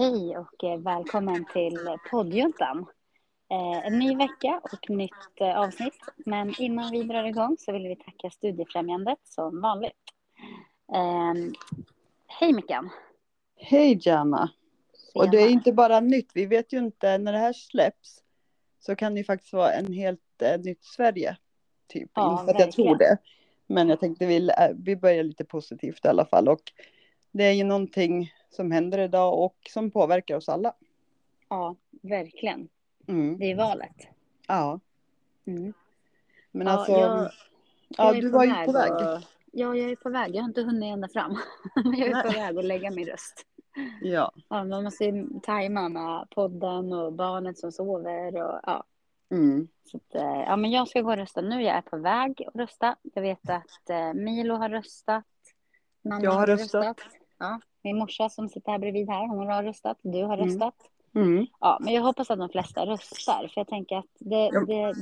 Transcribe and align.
Hej 0.00 0.36
och 0.36 0.64
eh, 0.64 0.78
välkommen 0.78 1.44
till 1.52 1.78
poddjuntan. 2.10 2.86
Eh, 3.50 3.86
en 3.86 3.98
ny 3.98 4.16
vecka 4.16 4.60
och 4.62 4.90
nytt 4.90 5.40
eh, 5.40 5.60
avsnitt. 5.60 5.98
Men 6.16 6.54
innan 6.58 6.90
vi 6.90 7.02
drar 7.02 7.24
igång 7.24 7.56
så 7.58 7.72
vill 7.72 7.88
vi 7.88 7.96
tacka 7.96 8.30
Studiefrämjandet 8.30 9.18
som 9.24 9.60
vanligt. 9.60 9.92
Eh, 10.92 11.34
hej 12.26 12.52
Mickan. 12.52 12.90
Hej 13.56 13.98
Jana. 14.02 14.50
Och 15.14 15.30
det 15.30 15.42
är 15.42 15.48
inte 15.48 15.72
bara 15.72 16.00
nytt, 16.00 16.30
vi 16.34 16.46
vet 16.46 16.72
ju 16.72 16.78
inte 16.78 17.18
när 17.18 17.32
det 17.32 17.38
här 17.38 17.52
släpps 17.52 18.22
så 18.78 18.96
kan 18.96 19.14
det 19.14 19.24
faktiskt 19.24 19.52
vara 19.52 19.72
en 19.72 19.92
helt 19.92 20.42
eh, 20.42 20.60
nytt 20.60 20.84
Sverige. 20.84 21.36
Typ, 21.86 22.10
Ja, 22.14 22.40
inte 22.40 22.52
att 22.52 22.60
jag 22.60 22.72
tror 22.72 22.96
det. 22.96 23.18
Men 23.66 23.88
jag 23.88 24.00
tänkte 24.00 24.26
vi 24.76 24.96
börjar 24.96 25.24
lite 25.24 25.44
positivt 25.44 26.04
i 26.04 26.08
alla 26.08 26.24
fall. 26.24 26.48
Och 26.48 26.72
det 27.32 27.44
är 27.44 27.52
ju 27.52 27.64
någonting 27.64 28.30
som 28.50 28.70
händer 28.70 28.98
idag 28.98 29.38
och 29.44 29.56
som 29.70 29.90
påverkar 29.90 30.36
oss 30.36 30.48
alla. 30.48 30.74
Ja, 31.48 31.76
verkligen. 32.02 32.68
Mm. 33.06 33.38
Det 33.38 33.50
är 33.50 33.56
valet. 33.56 33.96
Ja, 34.48 34.80
Mm. 35.46 35.72
men 36.50 36.66
Ja, 36.66 36.72
alltså. 36.72 36.92
jag- 36.92 37.30
ja, 37.88 38.14
Jag 38.14 38.22
du 38.22 38.30
var 38.30 38.44
ju 38.44 38.54
på 38.66 38.72
väg. 38.72 38.92
och- 38.92 39.22
Ja, 39.52 39.74
jag 39.76 39.90
är 39.90 39.96
på 39.96 40.10
väg. 40.10 40.34
Jag 40.34 40.42
har 40.42 40.48
inte 40.48 40.62
hunnit 40.62 40.92
ända 40.92 41.08
fram. 41.08 41.36
Men 41.84 41.98
jag 41.98 42.08
är 42.08 42.12
Nej. 42.14 42.22
på 42.22 42.28
väg 42.40 42.58
att 42.58 42.64
lägga 42.64 42.90
min 42.90 43.06
röst. 43.06 43.46
Ja. 44.02 44.32
Ja, 44.48 44.64
man 44.64 44.84
måste 44.84 45.04
ju 45.04 45.26
tajma 45.42 45.88
med 45.88 46.26
podden 46.30 46.92
och 46.92 47.12
barnet 47.12 47.58
som 47.58 47.72
sover. 47.72 48.36
Och, 48.42 48.60
ja. 48.66 48.84
Mm. 49.30 49.68
Så 49.84 49.96
att, 49.96 50.14
eh, 50.14 50.40
ja, 50.46 50.56
men 50.56 50.70
jag 50.70 50.88
ska 50.88 51.00
gå 51.00 51.10
och 51.10 51.16
rösta 51.16 51.40
nu. 51.40 51.62
Jag 51.62 51.76
är 51.76 51.82
på 51.82 51.96
väg 51.96 52.44
att 52.46 52.56
rösta. 52.56 52.96
Jag 53.02 53.22
vet 53.22 53.50
att 53.50 53.90
eh, 53.90 54.12
Milo 54.14 54.54
har 54.54 54.68
röstat. 54.68 55.24
Mamma 56.02 56.24
Jag 56.24 56.30
har 56.32 56.46
röstat. 56.46 57.00
Ja, 57.38 57.60
min 57.82 57.98
morsa 57.98 58.28
som 58.28 58.48
sitter 58.48 58.72
här 58.72 58.78
bredvid 58.78 59.08
här, 59.08 59.28
hon 59.28 59.46
har 59.46 59.62
röstat. 59.62 59.98
Du 60.02 60.22
har 60.24 60.38
Mm. 60.38 60.46
röstat. 60.48 60.74
Mm. 61.14 61.46
Ja, 61.60 61.78
men 61.80 61.94
jag 61.94 62.02
hoppas 62.02 62.30
att 62.30 62.38
de 62.38 62.48
flesta 62.48 62.86
röstar. 62.86 63.50
För 63.54 63.60
jag 63.60 63.68
tänker 63.68 63.96
att 63.96 64.06
det, 64.18 64.64
det 64.66 64.94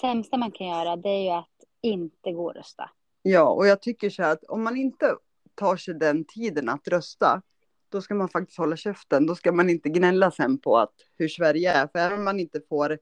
sämsta 0.00 0.36
man 0.36 0.50
kan 0.52 0.66
göra 0.66 0.96
det 0.96 1.08
är 1.08 1.22
ju 1.22 1.30
att 1.30 1.64
inte 1.80 2.32
gå 2.32 2.44
och 2.44 2.54
rösta. 2.54 2.90
Ja, 3.22 3.48
och 3.48 3.66
jag 3.66 3.82
tycker 3.82 4.10
så 4.10 4.22
här 4.22 4.32
att 4.32 4.44
om 4.44 4.64
man 4.64 4.76
inte 4.76 5.16
tar 5.54 5.76
sig 5.76 5.94
den 5.94 6.24
tiden 6.24 6.68
att 6.68 6.88
rösta, 6.88 7.42
då 7.88 8.00
ska 8.00 8.14
man 8.14 8.28
faktiskt 8.28 8.58
hålla 8.58 8.76
käften. 8.76 9.26
Då 9.26 9.34
ska 9.34 9.52
man 9.52 9.70
inte 9.70 9.88
gnälla 9.88 10.30
sen 10.30 10.58
på 10.58 10.78
att 10.78 10.94
hur 11.16 11.28
Sverige 11.28 11.72
är. 11.72 11.86
För 11.86 11.98
även 11.98 12.18
om 12.18 12.24
man 12.24 12.40
inte 12.40 12.60
får 12.68 12.98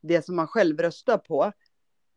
det 0.00 0.24
som 0.24 0.36
man 0.36 0.46
själv 0.46 0.78
röstar 0.78 1.18
på, 1.18 1.52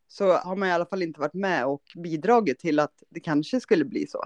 så 0.07 0.33
har 0.33 0.55
man 0.55 0.69
i 0.69 0.71
alla 0.71 0.85
fall 0.85 1.01
inte 1.03 1.19
varit 1.19 1.33
med 1.33 1.65
och 1.65 1.83
bidragit 1.95 2.59
till 2.59 2.79
att 2.79 3.03
det 3.09 3.19
kanske 3.19 3.59
skulle 3.59 3.85
bli 3.85 4.07
så. 4.07 4.23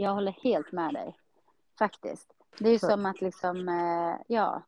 Jag 0.00 0.14
håller 0.14 0.32
helt 0.32 0.72
med 0.72 0.94
dig. 0.94 1.16
Faktiskt. 1.78 2.34
Det 2.58 2.68
är 2.68 2.72
ju 2.72 2.78
som 2.78 3.06
att 3.06 3.20
liksom, 3.20 3.68
eh, 3.68 4.24
ja. 4.26 4.62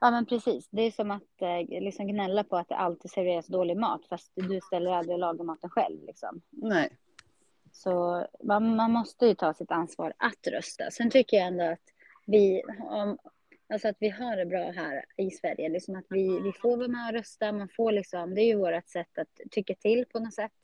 Ja 0.00 0.10
men 0.10 0.26
precis. 0.26 0.68
Det 0.70 0.82
är 0.82 0.90
som 0.90 1.10
att 1.10 1.42
eh, 1.42 1.82
liksom 1.82 2.06
gnälla 2.06 2.44
på 2.44 2.56
att 2.56 2.68
det 2.68 2.76
alltid 2.76 3.10
serveras 3.10 3.46
dålig 3.46 3.76
mat 3.76 4.06
fast 4.06 4.32
du 4.34 4.60
ställer 4.60 4.90
aldrig 4.90 5.14
och 5.14 5.18
lagar 5.18 5.44
maten 5.44 5.70
själv 5.70 6.02
liksom. 6.02 6.40
Nej. 6.50 6.90
Så 7.72 8.26
man, 8.42 8.76
man 8.76 8.92
måste 8.92 9.26
ju 9.26 9.34
ta 9.34 9.54
sitt 9.54 9.70
ansvar 9.70 10.12
att 10.18 10.46
rösta. 10.46 10.90
Sen 10.90 11.10
tycker 11.10 11.36
jag 11.36 11.46
ändå 11.46 11.64
att 11.64 11.92
vi, 12.26 12.62
om, 12.80 13.18
alltså 13.68 13.88
att 13.88 13.96
vi 14.00 14.08
har 14.08 14.36
det 14.36 14.46
bra 14.46 14.70
här 14.70 15.04
i 15.16 15.30
Sverige. 15.30 15.68
Liksom 15.68 15.96
att 15.96 16.06
vi, 16.08 16.40
vi 16.40 16.52
får 16.52 16.76
vara 16.76 16.88
med 16.88 17.08
och 17.08 17.14
rösta. 17.14 17.52
Man 17.52 17.68
får 17.76 17.92
liksom, 17.92 18.34
det 18.34 18.40
är 18.40 18.46
ju 18.46 18.56
vårt 18.56 18.88
sätt 18.88 19.18
att 19.18 19.50
tycka 19.50 19.74
till 19.74 20.04
på 20.12 20.18
något 20.18 20.34
sätt. 20.34 20.63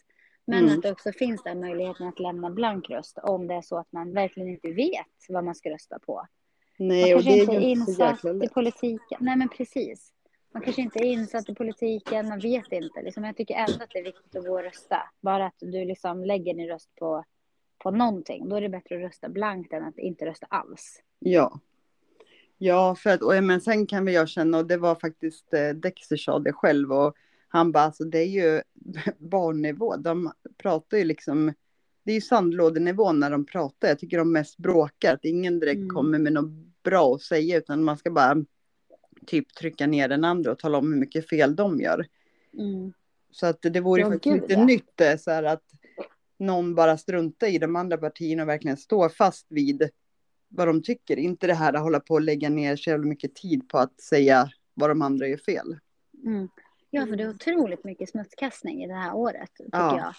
Men 0.50 0.64
Mm. 0.64 0.76
att 0.76 0.82
det 0.82 0.92
också 0.92 1.12
finns 1.12 1.42
den 1.42 1.60
möjligheten 1.60 2.08
att 2.08 2.18
lämna 2.20 2.50
blank 2.50 2.90
röst 2.90 3.18
om 3.22 3.46
det 3.46 3.54
är 3.54 3.62
så 3.62 3.78
att 3.78 3.92
man 3.92 4.12
verkligen 4.12 4.48
inte 4.48 4.72
vet 4.72 5.06
vad 5.28 5.44
man 5.44 5.54
ska 5.54 5.70
rösta 5.70 5.98
på. 5.98 6.26
Nej, 6.78 7.10
Man 7.10 7.18
och 7.18 7.24
kanske 7.24 7.30
det 7.30 7.38
är 7.38 7.42
inte 7.42 7.56
är 7.56 7.60
ju 7.60 7.70
inte 7.70 7.84
så 7.84 7.90
insatt 7.90 8.14
jäkla 8.16 8.30
i 8.30 8.34
lätt. 8.34 8.54
politiken. 8.54 9.18
Nej 9.20 9.36
men 9.36 9.48
precis. 9.48 10.12
Man 10.52 10.62
kanske 10.62 10.82
inte 10.82 10.98
är 10.98 11.04
insatt 11.04 11.48
i 11.48 11.54
politiken, 11.54 12.28
man 12.28 12.38
vet 12.38 12.72
inte. 12.72 13.02
Liksom, 13.02 13.24
jag 13.24 13.36
tycker 13.36 13.54
ändå 13.54 13.84
att 13.84 13.90
det 13.92 13.98
är 13.98 14.04
viktigt 14.04 14.36
att 14.36 14.44
gå 14.46 14.52
och 14.54 14.62
rösta. 14.62 14.96
Bara 15.20 15.46
att 15.46 15.54
du 15.60 15.84
liksom 15.84 16.24
lägger 16.24 16.54
din 16.54 16.68
röst 16.68 16.90
på, 16.98 17.24
på 17.78 17.90
någonting. 17.90 18.48
Då 18.48 18.56
är 18.56 18.60
det 18.60 18.68
bättre 18.68 18.94
att 18.96 19.02
rösta 19.02 19.28
blankt 19.28 19.72
än 19.72 19.84
att 19.84 19.98
inte 19.98 20.26
rösta 20.26 20.46
alls. 20.50 21.02
Ja. 21.18 21.60
Ja, 22.58 22.94
för 22.94 23.10
att, 23.10 23.22
och, 23.22 23.44
men 23.44 23.60
sen 23.60 23.86
kan 23.86 24.04
vi 24.04 24.14
jag 24.14 24.28
känna, 24.28 24.58
och 24.58 24.66
det 24.66 24.76
var 24.76 24.94
faktiskt 24.94 25.54
eh, 25.54 25.68
Dexter 25.68 26.16
sa 26.16 26.38
det 26.38 26.52
själv, 26.52 26.92
och 26.92 27.14
han 27.52 27.72
bara, 27.72 27.84
alltså 27.84 28.04
det 28.04 28.18
är 28.18 28.26
ju 28.26 28.62
barnnivå, 29.18 29.96
de 29.96 30.32
pratar 30.58 30.98
ju 30.98 31.04
liksom, 31.04 31.52
det 32.02 32.12
är 32.12 32.14
ju 32.14 32.20
sandlådenivå 32.20 33.12
när 33.12 33.30
de 33.30 33.46
pratar, 33.46 33.88
jag 33.88 33.98
tycker 33.98 34.18
de 34.18 34.32
mest 34.32 34.58
bråkar, 34.58 35.14
att 35.14 35.24
ingen 35.24 35.60
direkt 35.60 35.78
Mm. 35.78 35.88
kommer 35.88 36.18
med 36.18 36.32
något 36.32 36.50
bra 36.82 37.14
att 37.14 37.22
säga, 37.22 37.58
utan 37.58 37.84
man 37.84 37.98
ska 37.98 38.10
bara 38.10 38.36
typ 39.26 39.54
trycka 39.54 39.86
ner 39.86 40.08
den 40.08 40.24
andra 40.24 40.52
och 40.52 40.58
tala 40.58 40.78
om 40.78 40.92
hur 40.92 41.00
mycket 41.00 41.28
fel 41.28 41.56
de 41.56 41.80
gör. 41.80 42.06
Mm. 42.58 42.92
Så 43.30 43.46
att 43.46 43.62
det 43.62 43.80
vore 43.80 44.00
ju 44.00 44.06
Ja, 44.06 44.12
faktiskt 44.12 44.34
lite 44.34 44.52
ja. 44.52 44.64
nytt 44.64 45.00
eh, 45.00 45.16
så 45.16 45.30
här 45.30 45.42
att 45.42 45.64
någon 46.38 46.74
bara 46.74 46.98
struntar 46.98 47.46
i 47.46 47.58
de 47.58 47.76
andra 47.76 47.96
partierna 47.96 48.42
och 48.42 48.48
verkligen 48.48 48.76
står 48.76 49.08
fast 49.08 49.46
vid 49.48 49.90
vad 50.48 50.68
de 50.68 50.82
tycker. 50.82 51.16
Inte 51.16 51.46
det 51.46 51.54
här 51.54 51.72
att 51.72 51.82
hålla 51.82 52.00
på 52.00 52.14
och 52.14 52.20
lägga 52.20 52.48
ner 52.48 52.76
så 52.76 52.90
jävla 52.90 53.06
mycket 53.06 53.34
tid 53.34 53.68
på 53.68 53.78
att 53.78 54.00
säga 54.00 54.50
vad 54.74 54.90
de 54.90 55.02
andra 55.02 55.28
gör 55.28 55.36
fel. 55.36 55.76
Mm. 56.24 56.48
Ja, 56.90 57.06
för 57.06 57.16
det 57.16 57.22
är 57.22 57.30
otroligt 57.30 57.84
mycket 57.84 58.08
smutskastning 58.10 58.82
i 58.84 58.86
det 58.86 58.94
här 58.94 59.14
året, 59.14 59.50
tycker 59.54 59.70
Ja. 59.78 59.96
jag. 59.98 60.14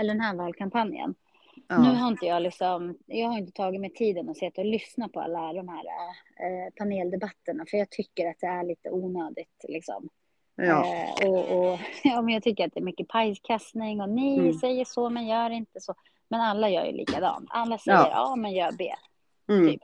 Eller 0.00 0.14
den 0.14 0.20
här 0.20 0.34
valkampanjen. 0.34 1.14
Ja. 1.68 1.78
Nu 1.82 1.88
har 1.94 2.08
inte 2.08 2.26
jag 2.26 2.42
liksom, 2.42 2.98
jag 3.06 3.28
har 3.28 3.38
inte 3.38 3.52
tagit 3.52 3.80
mig 3.80 3.90
tiden 3.90 4.28
att 4.28 4.36
sitta 4.36 4.60
och 4.60 4.66
lyssna 4.66 5.08
på 5.08 5.20
alla 5.20 5.52
de 5.52 5.68
här 5.68 5.84
eh, 6.40 6.72
paneldebatterna, 6.76 7.64
för 7.70 7.76
jag 7.78 7.90
tycker 7.90 8.30
att 8.30 8.36
det 8.40 8.46
är 8.46 8.64
lite 8.64 8.90
onödigt 8.90 9.64
liksom. 9.68 10.08
ja. 10.56 10.86
Eh, 11.22 11.28
och, 11.28 11.50
och 11.72 11.78
ja, 12.04 12.22
men 12.22 12.34
jag 12.34 12.42
tycker 12.42 12.66
att 12.66 12.74
det 12.74 12.80
är 12.80 12.84
mycket 12.84 13.08
pajkastning 13.08 14.00
och 14.00 14.08
ni 14.08 14.38
Mm. 14.38 14.52
säger 14.52 14.84
så 14.84 15.10
men 15.10 15.26
gör 15.26 15.50
inte 15.50 15.80
så. 15.80 15.94
Men 16.28 16.40
alla 16.40 16.68
gör 16.70 16.84
ju 16.84 16.92
likadant. 16.92 17.46
Alla 17.50 17.78
säger 17.78 17.98
Ja. 17.98 18.08
ja, 18.10 18.36
men 18.36 18.52
gör 18.52 18.72
B. 18.78 18.94
Mm. 19.48 19.68
Typ. 19.70 19.82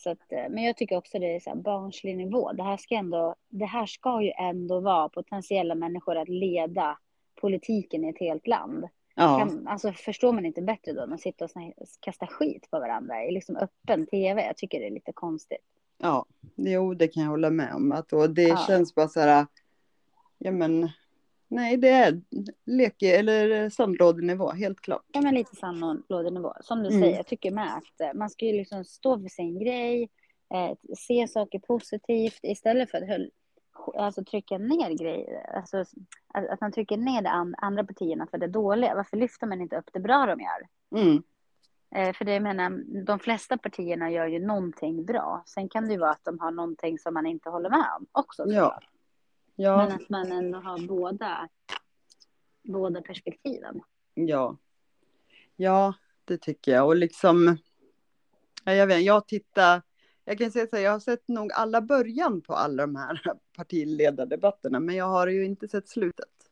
Så 0.00 0.10
att, 0.10 0.32
eh, 0.32 0.48
men 0.50 0.64
jag 0.64 0.76
tycker 0.76 0.96
också 0.96 1.18
det 1.18 1.36
är 1.36 1.40
så 1.40 1.50
här 1.50 1.56
barnslig 1.56 2.16
nivå. 2.16 2.52
Det 2.52 2.62
här, 2.62 2.76
ska 2.76 2.94
ändå, 2.94 3.34
det 3.48 3.64
här 3.64 3.86
ska 3.86 4.22
ju 4.22 4.30
ändå 4.38 4.80
vara 4.80 5.08
potentiella 5.08 5.74
människor 5.74 6.16
att 6.16 6.28
leda 6.28 6.98
politiken 7.40 8.04
i 8.04 8.08
ett 8.08 8.18
helt 8.20 8.46
land. 8.46 8.84
ja. 9.14 9.38
Kan, 9.38 9.68
alltså, 9.68 9.92
förstår 9.92 10.32
man 10.32 10.46
inte 10.46 10.62
bättre 10.62 10.92
då 10.92 11.02
än 11.02 11.12
att 11.12 11.20
sitta 11.20 11.44
och 11.44 11.50
kasta 12.00 12.26
skit 12.26 12.70
på 12.70 12.80
varandra 12.80 13.24
i 13.24 13.30
liksom 13.32 13.56
öppen 13.56 14.06
tv? 14.06 14.46
Jag 14.46 14.56
tycker 14.56 14.80
det 14.80 14.86
är 14.86 14.90
lite 14.90 15.12
konstigt. 15.12 15.64
ja. 15.98 16.24
Jo, 16.56 16.94
det 16.94 17.08
kan 17.08 17.22
jag 17.22 17.30
hålla 17.30 17.50
med 17.50 17.74
om. 17.74 17.92
Att, 17.92 18.12
och 18.12 18.30
det 18.30 18.42
Ja. 18.42 18.56
känns 18.66 18.94
bara 18.94 19.08
så 19.08 19.20
här, 19.20 19.46
ja 20.38 20.50
men, 20.52 20.90
nej 21.48 21.76
det 21.76 21.88
är 21.88 22.20
leke 22.64 23.16
eller 23.18 23.70
sandlådenivå, 23.70 24.50
helt 24.50 24.80
klart. 24.80 25.04
Ja, 25.12 25.20
men 25.20 25.34
lite 25.34 25.56
sandlådenivå. 25.56 26.52
Som 26.60 26.82
du 26.82 26.88
Mm. 26.88 27.00
säger, 27.00 27.16
jag 27.16 27.26
tycker 27.26 27.50
med 27.50 27.76
att 27.76 28.00
eh, 28.00 28.14
man 28.14 28.30
ska 28.30 28.46
ju 28.46 28.52
liksom 28.52 28.84
stå 28.84 29.20
för 29.20 29.28
sin 29.28 29.58
grej, 29.58 30.08
eh, 30.54 30.76
se 30.98 31.28
saker 31.28 31.58
positivt 31.58 32.38
istället 32.42 32.90
för 32.90 32.98
att 32.98 33.08
höll, 33.08 33.30
alltså, 33.94 34.24
trycka 34.24 34.58
ner 34.58 34.90
grejer. 34.98 35.50
Alltså, 35.56 35.78
att, 36.34 36.48
att 36.48 36.60
man 36.60 36.72
trycker 36.72 36.96
ner 36.96 37.22
de 37.22 37.28
an, 37.28 37.54
andra 37.58 37.84
partierna 37.84 38.26
för 38.30 38.38
det 38.38 38.46
dåliga. 38.48 38.94
Varför 38.94 39.16
lyfter 39.16 39.46
man 39.46 39.60
inte 39.60 39.76
upp 39.76 39.90
det 39.92 40.00
bra 40.00 40.26
de 40.26 40.40
gör? 40.40 40.68
Mm. 41.02 41.22
Eh, 41.94 42.12
för 42.14 42.24
det 42.24 42.32
jag 42.32 42.42
menar, 42.42 42.70
de 43.04 43.18
flesta 43.18 43.58
partierna 43.58 44.10
gör 44.10 44.26
ju 44.26 44.38
någonting 44.46 45.04
bra. 45.04 45.42
Sen 45.46 45.68
kan 45.68 45.86
det 45.86 45.92
ju 45.92 45.98
vara 45.98 46.10
att 46.10 46.24
de 46.24 46.38
har 46.38 46.50
någonting 46.50 46.98
som 46.98 47.14
man 47.14 47.26
inte 47.26 47.50
håller 47.50 47.70
med 47.70 47.86
om 47.98 48.06
också. 48.12 48.42
Ja. 48.46 48.46
såklart. 48.64 48.84
Ja, 49.60 49.76
Men 49.76 49.92
att 49.92 50.08
man 50.08 50.32
ändå 50.32 50.58
har 50.58 50.86
båda, 50.86 51.48
båda 52.62 53.02
perspektiven. 53.02 53.80
Ja. 54.14 54.56
Ja, 55.56 55.94
det 56.24 56.38
tycker 56.38 56.72
jag. 56.72 56.86
Och 56.86 56.96
liksom, 56.96 57.58
ja, 58.64 58.72
jag 58.72 58.86
vet, 58.86 59.02
jag 59.02 59.28
tittar, 59.28 59.82
jag 60.24 60.38
kan 60.38 60.50
säga 60.50 60.66
så 60.66 60.76
här, 60.76 60.82
jag 60.82 60.92
har 60.92 61.00
sett 61.00 61.28
nog 61.28 61.52
alla 61.52 61.80
början 61.80 62.40
på 62.40 62.54
alla 62.54 62.82
de 62.82 62.96
här 62.96 63.20
partiledardebatterna, 63.56 64.80
men 64.80 64.94
jag 64.94 65.08
har 65.08 65.26
ju 65.26 65.44
inte 65.44 65.68
sett 65.68 65.88
slutet. 65.88 66.50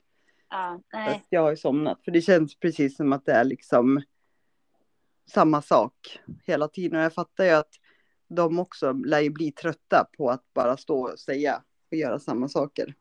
Ja, 0.50 0.80
nej. 0.92 1.24
Jag 1.28 1.42
har 1.42 1.50
ju 1.50 1.56
somnat, 1.56 2.04
för 2.04 2.10
det 2.10 2.20
känns 2.20 2.58
precis 2.58 2.96
som 2.96 3.12
att 3.12 3.24
det 3.24 3.32
är 3.32 3.44
liksom 3.44 4.02
samma 5.26 5.62
sak 5.62 6.20
hela 6.44 6.68
tiden. 6.68 6.98
Och 6.98 7.04
jag 7.04 7.14
fattar 7.14 7.44
ju 7.44 7.50
att 7.50 7.74
de 8.28 8.58
också 8.58 8.92
lär 8.92 9.20
ju 9.20 9.30
bli 9.30 9.52
trötta 9.52 10.06
på 10.16 10.30
att 10.30 10.54
bara 10.54 10.76
stå 10.76 11.12
och 11.12 11.18
säga 11.18 11.62
och 11.96 12.00
göra 12.00 12.18
samma 12.18 12.48
saker. 12.48 12.94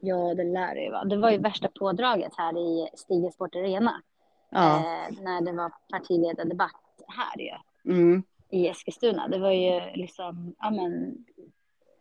Ja, 0.00 0.34
det 0.34 0.44
lär 0.44 0.74
det 0.74 0.80
ju 0.82 0.90
vara. 0.90 1.04
Det 1.04 1.16
var 1.16 1.30
ju 1.30 1.38
värsta 1.38 1.68
pådraget 1.78 2.32
här 2.36 2.58
i 2.58 2.88
Stigen 2.94 3.32
Sport 3.32 3.54
Arena. 3.54 4.02
Ja. 4.50 4.76
Eh, 4.76 5.22
när 5.22 5.40
det 5.40 5.52
var 5.52 5.72
partiledardebatt 5.92 7.02
här 7.06 7.40
ju, 7.42 7.52
Mm. 7.92 8.22
i 8.50 8.68
Eskilstuna. 8.68 9.28
Det 9.28 9.38
var 9.38 9.52
ju 9.52 9.80
liksom, 9.94 10.54
ja 10.58 10.70
men, 10.70 11.24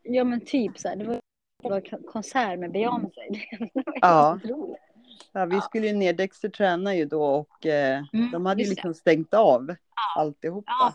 ja 0.03 0.23
men 0.23 0.41
typ 0.41 0.79
så 0.79 0.87
här. 0.87 0.95
Det 0.95 1.05
var, 1.05 1.19
det 1.63 1.69
var 1.69 1.81
kon- 1.81 2.03
konsert 2.11 2.59
med 2.59 2.71
Beyoncé. 2.71 3.21
Det 3.59 3.69
var 3.85 3.97
Ja. 4.01 4.35
otroligt. 4.43 4.77
Ja, 5.31 5.45
vi 5.45 5.55
Ja. 5.55 5.61
skulle 5.61 5.87
ju 5.87 5.93
ner, 5.93 6.13
Dexter 6.13 6.49
tränar 6.49 6.93
ju 6.93 7.05
då 7.05 7.23
och 7.23 7.65
eh, 7.65 8.03
Mm, 8.13 8.31
de 8.31 8.45
hade 8.45 8.61
ju 8.61 8.67
just 8.67 8.69
det. 8.69 8.75
liksom 8.75 8.93
stängt 8.93 9.33
av 9.33 9.75
alltihopa. 10.17 10.71
Ja. 10.79 10.93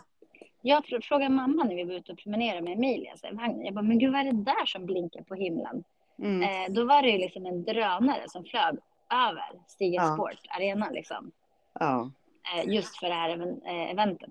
Jag 0.65 0.85
fr- 0.85 1.01
frågade 1.01 1.29
mamma 1.29 1.63
när 1.63 1.75
vi 1.75 1.83
var 1.83 1.93
ute 1.93 2.11
och 2.11 2.17
promenerade 2.17 2.61
med 2.61 2.73
Emilia. 2.73 3.17
Så, 3.17 3.27
här, 3.27 3.65
jag 3.65 3.73
bara, 3.73 3.81
men 3.81 3.99
gud 3.99 4.11
vad 4.11 4.21
är 4.21 4.25
det 4.25 4.43
där 4.43 4.65
som 4.65 4.85
blinkar 4.85 5.21
på 5.21 5.35
himlen? 5.35 5.83
Mm. 6.19 6.41
Eh, 6.41 6.73
då 6.73 6.85
var 6.85 7.01
det 7.01 7.09
ju 7.09 7.17
liksom 7.17 7.45
en 7.45 7.63
drönare 7.63 8.29
som 8.29 8.43
flög 8.43 8.77
över 9.13 9.61
Stiga 9.67 10.01
Ja. 10.01 10.13
Sport 10.13 10.39
Arena 10.57 10.89
liksom. 10.89 11.31
Ja. 11.79 12.11
Eh, 12.55 12.73
just 12.73 12.97
för 12.99 13.07
det 13.07 13.13
här 13.13 13.57
eh, 13.65 13.91
eventet. 13.91 14.29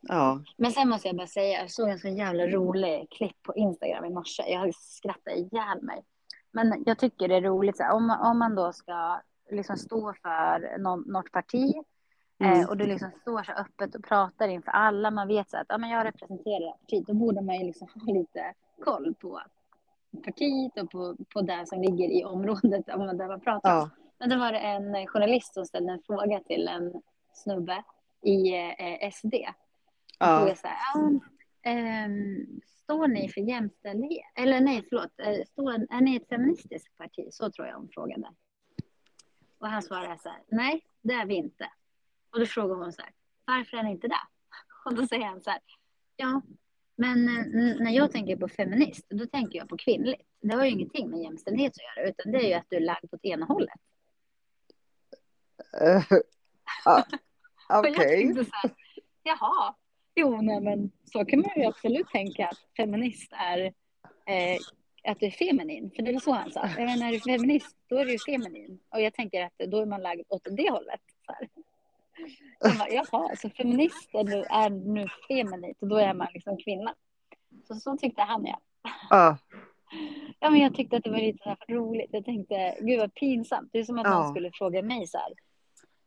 Ja. 0.00 0.40
Men 0.56 0.72
sen 0.72 0.88
måste 0.88 1.08
jag 1.08 1.16
bara 1.16 1.26
säga, 1.26 1.60
jag 1.60 1.70
såg 1.70 1.88
en 1.88 1.98
så 1.98 2.08
jävla 2.08 2.46
rolig 2.46 3.10
klipp 3.10 3.42
på 3.42 3.54
Instagram 3.54 4.04
i 4.04 4.10
morse. 4.10 4.42
Jag 4.46 4.74
skrattade 4.74 5.36
ihjäl 5.36 5.82
mig. 5.82 6.04
Men 6.52 6.82
jag 6.86 6.98
tycker 6.98 7.28
det 7.28 7.34
är 7.36 7.40
roligt, 7.42 7.76
så 7.76 7.82
här, 7.82 7.92
om, 7.94 8.06
man, 8.06 8.30
om 8.30 8.38
man 8.38 8.54
då 8.54 8.72
ska 8.72 9.20
liksom 9.50 9.76
stå 9.76 10.14
för 10.22 10.78
någon, 10.78 11.00
något 11.00 11.32
parti 11.32 11.74
Mm. 12.38 12.60
eh, 12.60 12.68
och 12.68 12.76
du 12.76 12.86
liksom 12.86 13.10
står 13.20 13.42
så 13.42 13.52
öppet 13.52 13.94
och 13.94 14.04
pratar 14.04 14.48
inför 14.48 14.70
alla, 14.70 15.10
man 15.10 15.28
vet 15.28 15.50
så 15.50 15.56
att 15.56 15.66
ja, 15.68 15.78
men 15.78 15.90
jag 15.90 16.06
representerar 16.06 16.72
partiet, 16.72 17.06
då 17.06 17.14
borde 17.14 17.40
man 17.40 17.58
ju 17.58 17.64
liksom 17.66 17.88
ha 17.94 18.12
lite 18.12 18.54
koll 18.84 19.14
på 19.14 19.40
partiet 20.24 20.78
och 20.82 20.90
på, 20.90 21.16
på 21.34 21.40
det 21.40 21.66
som 21.66 21.80
ligger 21.82 22.08
i 22.08 22.24
området 22.24 22.86
där 22.86 23.28
man, 23.28 23.40
pratar. 23.40 23.70
Ja. 23.70 23.90
Men 24.18 24.30
då 24.30 24.38
var 24.38 24.52
det 24.52 24.58
en 24.58 25.06
journalist 25.06 25.54
som 25.54 25.64
ställde 25.64 25.92
en 25.92 26.02
fråga 26.06 26.40
till 26.40 26.68
en 26.68 27.02
snubbe 27.32 27.82
i 28.22 28.54
eh, 28.78 29.10
SD. 29.10 29.34
Och 29.34 29.54
Ja. 30.18 30.38
frågade 30.38 30.56
så 30.56 30.66
här, 30.68 30.76
ja, 30.94 31.20
ehm, 31.70 32.60
står 32.66 33.08
ni 33.08 33.28
för 33.28 33.40
jämställdhet? 33.40 34.24
Eller 34.34 34.60
nej, 34.60 34.86
förlåt, 34.88 35.10
eh, 35.18 35.44
står, 35.46 35.72
är 35.72 36.00
ni 36.00 36.16
ett 36.16 36.28
feministiskt 36.28 36.98
parti? 36.98 37.28
Så 37.30 37.50
tror 37.50 37.66
jag 37.66 37.76
hon 37.76 37.88
frågade. 37.88 38.28
Och 39.58 39.68
han 39.68 39.82
svarade 39.82 40.18
så 40.18 40.28
här, 40.28 40.38
nej, 40.48 40.84
det 41.02 41.12
är 41.14 41.26
vi 41.26 41.34
inte. 41.34 41.70
Och 42.34 42.40
då 42.40 42.46
frågar 42.46 42.74
hon 42.74 42.92
så 42.92 43.02
här, 43.02 43.12
varför 43.44 43.76
är 43.76 43.82
ni 43.82 43.90
inte 43.90 44.08
det? 44.08 44.22
Och 44.84 44.94
då 44.94 45.06
säger 45.06 45.24
han 45.24 45.40
så 45.40 45.50
här, 45.50 45.60
ja, 46.16 46.42
men 46.96 47.28
eh, 47.28 47.76
när 47.80 47.90
jag 47.90 48.12
tänker 48.12 48.36
på 48.36 48.48
feminist, 48.48 49.06
då 49.08 49.26
tänker 49.26 49.58
jag 49.58 49.68
på 49.68 49.76
kvinnligt. 49.76 50.22
Det 50.40 50.54
har 50.54 50.64
ju 50.64 50.70
ingenting 50.70 51.10
med 51.10 51.20
jämställdhet 51.20 51.72
att 51.72 51.96
göra, 51.96 52.08
utan 52.08 52.32
det 52.32 52.38
är 52.38 52.48
ju 52.48 52.54
att 52.54 52.66
du 52.68 52.76
är 52.76 52.80
lagd 52.80 53.14
åt 53.14 53.24
ena 53.24 53.46
hållet. 53.46 53.80
Eh, 55.80 56.02
ja. 56.84 57.04
Och 57.68 57.86
jag 57.86 57.92
Okej. 57.92 58.22
tänkte 58.22 58.44
så 58.44 58.50
här, 58.52 58.70
jaha, 59.22 59.74
jo, 60.14 60.42
nej, 60.42 60.60
men 60.60 60.90
så 61.04 61.24
kan 61.24 61.40
man 61.40 61.50
ju 61.56 61.64
absolut 61.64 62.08
tänka 62.08 62.48
att 62.48 62.58
feminist 62.76 63.32
är 63.32 63.58
eh, 64.26 64.58
att 65.04 65.20
du 65.20 65.26
är 65.26 65.30
feminin. 65.30 65.90
För 65.96 66.02
det 66.02 66.12
var 66.12 66.20
så 66.20 66.32
han 66.32 66.52
sa. 66.52 66.68
Jag 66.78 66.86
menar, 66.86 67.08
är 67.08 67.12
du 67.12 67.20
feminist, 67.20 67.76
då 67.86 67.98
är 67.98 68.04
du 68.04 68.12
ju 68.12 68.18
feminin. 68.18 68.80
Och 68.88 69.00
jag 69.00 69.14
tänker 69.14 69.44
att 69.44 69.58
då 69.58 69.80
är 69.80 69.86
man 69.86 70.02
lagd 70.02 70.22
åt 70.28 70.46
det 70.50 70.70
hållet. 70.70 71.00
Så 71.26 71.32
här. 71.32 71.48
Jag 72.60 72.78
bara, 72.78 72.88
jaha, 72.88 73.36
så 73.36 73.50
feminist 73.50 74.14
är 74.14 74.24
nu, 74.24 74.44
är 74.50 74.70
nu 74.70 75.08
feminint 75.28 75.76
och 75.80 75.88
då 75.88 75.96
är 75.96 76.14
man 76.14 76.26
liksom 76.34 76.56
kvinna. 76.56 76.94
Så, 77.68 77.74
så 77.74 77.96
tyckte 77.96 78.22
han 78.22 78.46
ja. 78.46 78.60
Ja. 79.10 79.38
Ja, 80.38 80.50
men 80.50 80.60
jag 80.60 80.74
tyckte 80.74 80.96
att 80.96 81.04
det 81.04 81.10
var 81.10 81.18
lite 81.18 81.38
så 81.42 81.48
här 81.48 81.58
roligt. 81.68 82.10
Jag 82.12 82.24
tänkte, 82.24 82.76
gud 82.80 82.98
vad 83.00 83.14
pinsamt. 83.14 83.68
Det 83.72 83.78
är 83.78 83.84
som 83.84 83.98
att 83.98 84.06
någon 84.06 84.30
skulle 84.30 84.50
fråga 84.54 84.82
mig 84.82 85.06
så 85.06 85.18
här. 85.18 85.32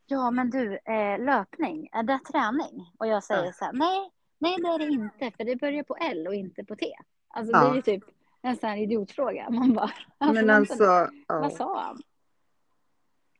Ja, 0.06 0.32
men 0.32 0.50
du, 0.50 0.74
eh, 0.74 1.20
löpning, 1.20 1.90
är 1.92 2.04
det 2.04 2.20
träning? 2.32 2.92
Och 2.98 3.08
jag 3.08 3.24
säger 3.24 3.46
Ja. 3.46 3.52
så 3.52 3.66
här, 3.66 3.74
nej, 3.74 4.12
nej 4.40 4.56
det 4.58 4.68
är 4.68 4.80
det 4.80 4.86
inte, 4.86 5.38
för 5.38 5.44
det 5.44 5.56
börjar 5.56 5.84
på 5.84 5.96
L 5.96 6.28
och 6.28 6.36
inte 6.36 6.64
på 6.64 6.76
T. 6.76 6.86
Alltså 7.28 7.54
det 7.54 7.68
är 7.68 7.76
ju 7.76 7.82
typ 7.82 8.04
en 8.42 8.58
sån 8.58 8.70
här 8.70 8.78
idiotfråga. 8.78 9.50
Man 9.50 9.74
bara, 9.74 9.92
alltså, 10.18 10.46
Men 10.46 10.50
alltså. 10.50 11.10
vad 11.28 11.54
sa 11.54 11.82
han? 11.82 12.02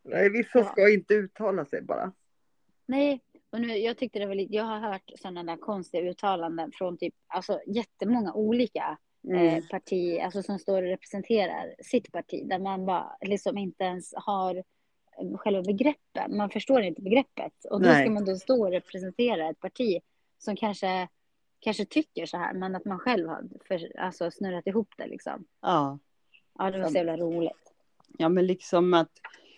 Nej, 0.04 0.30
vissa 0.30 0.64
ska 0.64 0.90
inte 0.90 1.14
uttala 1.14 1.66
sig 1.66 1.82
bara. 1.82 2.12
Nej, 2.88 3.22
och 3.50 3.62
nu, 3.62 3.78
jag 3.78 3.98
tyckte 3.98 4.20
det 4.20 4.26
var 4.26 4.36
lite, 4.36 4.56
jag 4.56 4.64
har 4.64 4.80
hört 4.80 5.12
sådana 5.16 5.44
där 5.44 5.58
konstiga 5.58 6.10
uttalanden 6.10 6.72
från 6.72 6.98
typ, 6.98 7.14
alltså 7.28 7.60
jättemånga 7.68 8.34
olika 8.34 8.98
Mm. 9.28 9.48
eh, 9.48 9.64
parti, 9.72 10.20
alltså 10.20 10.44
som 10.44 10.60
står 10.60 10.82
och 10.84 10.90
representerar 10.90 11.76
sitt 11.84 12.12
parti, 12.12 12.48
där 12.50 12.60
man 12.60 12.86
bara 12.86 13.18
liksom 13.22 13.58
inte 13.58 13.84
ens 13.84 14.14
har 14.16 14.56
eh, 14.56 15.38
själva 15.38 15.62
begreppen. 15.62 16.38
Man 16.38 16.50
förstår 16.50 16.82
inte 16.82 17.02
begreppet. 17.02 17.66
Och 17.70 17.82
då 17.82 17.88
Nej. 17.88 18.04
ska 18.06 18.12
man 18.14 18.26
då 18.26 18.36
stå 18.36 18.62
och 18.66 18.72
representera 18.72 19.50
ett 19.50 19.60
parti 19.60 20.00
som 20.38 20.56
kanske, 20.56 21.08
kanske 21.60 21.86
tycker 21.86 22.26
så 22.26 22.38
här, 22.38 22.54
men 22.54 22.76
att 22.76 22.86
man 22.86 23.00
själv 23.00 23.28
har 23.28 23.44
för, 23.68 24.00
alltså, 24.00 24.32
snurrat 24.32 24.68
ihop 24.68 24.90
det 24.98 25.08
liksom. 25.08 25.46
Ja. 25.62 26.00
Ja, 26.58 26.72
det 26.72 26.80
var 26.80 26.88
så 26.90 26.96
jävla 26.96 27.18
roligt. 27.18 27.74
Ja, 28.18 28.30
men 28.30 28.48
liksom 28.48 28.94
att. 28.94 29.12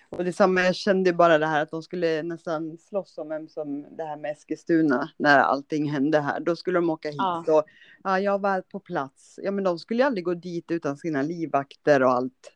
Och 0.10 0.24
det 0.26 0.34
samma, 0.34 0.62
jag 0.62 0.76
kände 0.76 1.14
bara 1.14 1.38
det 1.38 1.46
här 1.46 1.62
att 1.62 1.72
de 1.72 1.84
skulle 1.84 2.24
nästan 2.24 2.78
slåss 2.78 3.18
om 3.18 3.30
vem 3.30 3.48
som 3.48 3.86
det 3.98 4.04
här 4.04 4.18
med 4.18 4.32
Eskilstuna 4.32 5.10
när 5.18 5.40
allting 5.40 5.92
hände 5.92 6.20
här. 6.20 6.40
Då 6.40 6.56
skulle 6.56 6.78
de 6.78 6.90
åka 6.90 7.08
hit 7.10 7.18
Ja. 7.18 7.44
och 7.48 7.64
ja, 8.04 8.20
jag 8.20 8.42
var 8.42 8.62
på 8.62 8.80
plats. 8.80 9.40
Ja, 9.44 9.52
men 9.52 9.64
de 9.64 9.80
skulle 9.80 10.00
ju 10.04 10.08
aldrig 10.08 10.26
gå 10.26 10.34
dit 10.34 10.72
utan 10.72 10.98
sina 10.98 11.22
livvakter 11.22 12.04
och 12.04 12.12
allt. 12.12 12.52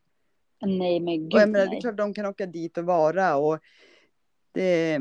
Nej, 0.65 0.99
men 0.99 1.19
gud 1.19 1.33
Och 1.33 1.39
jag 1.41 1.49
menar, 1.49 1.65
det 1.65 1.69
är 1.69 1.71
nej. 1.71 1.81
klart 1.81 1.97
de 1.97 2.13
kan 2.13 2.25
åka 2.25 2.45
dit 2.45 2.77
och 2.77 2.83
vara 2.85 3.35
och 3.35 3.59
det, 4.51 4.99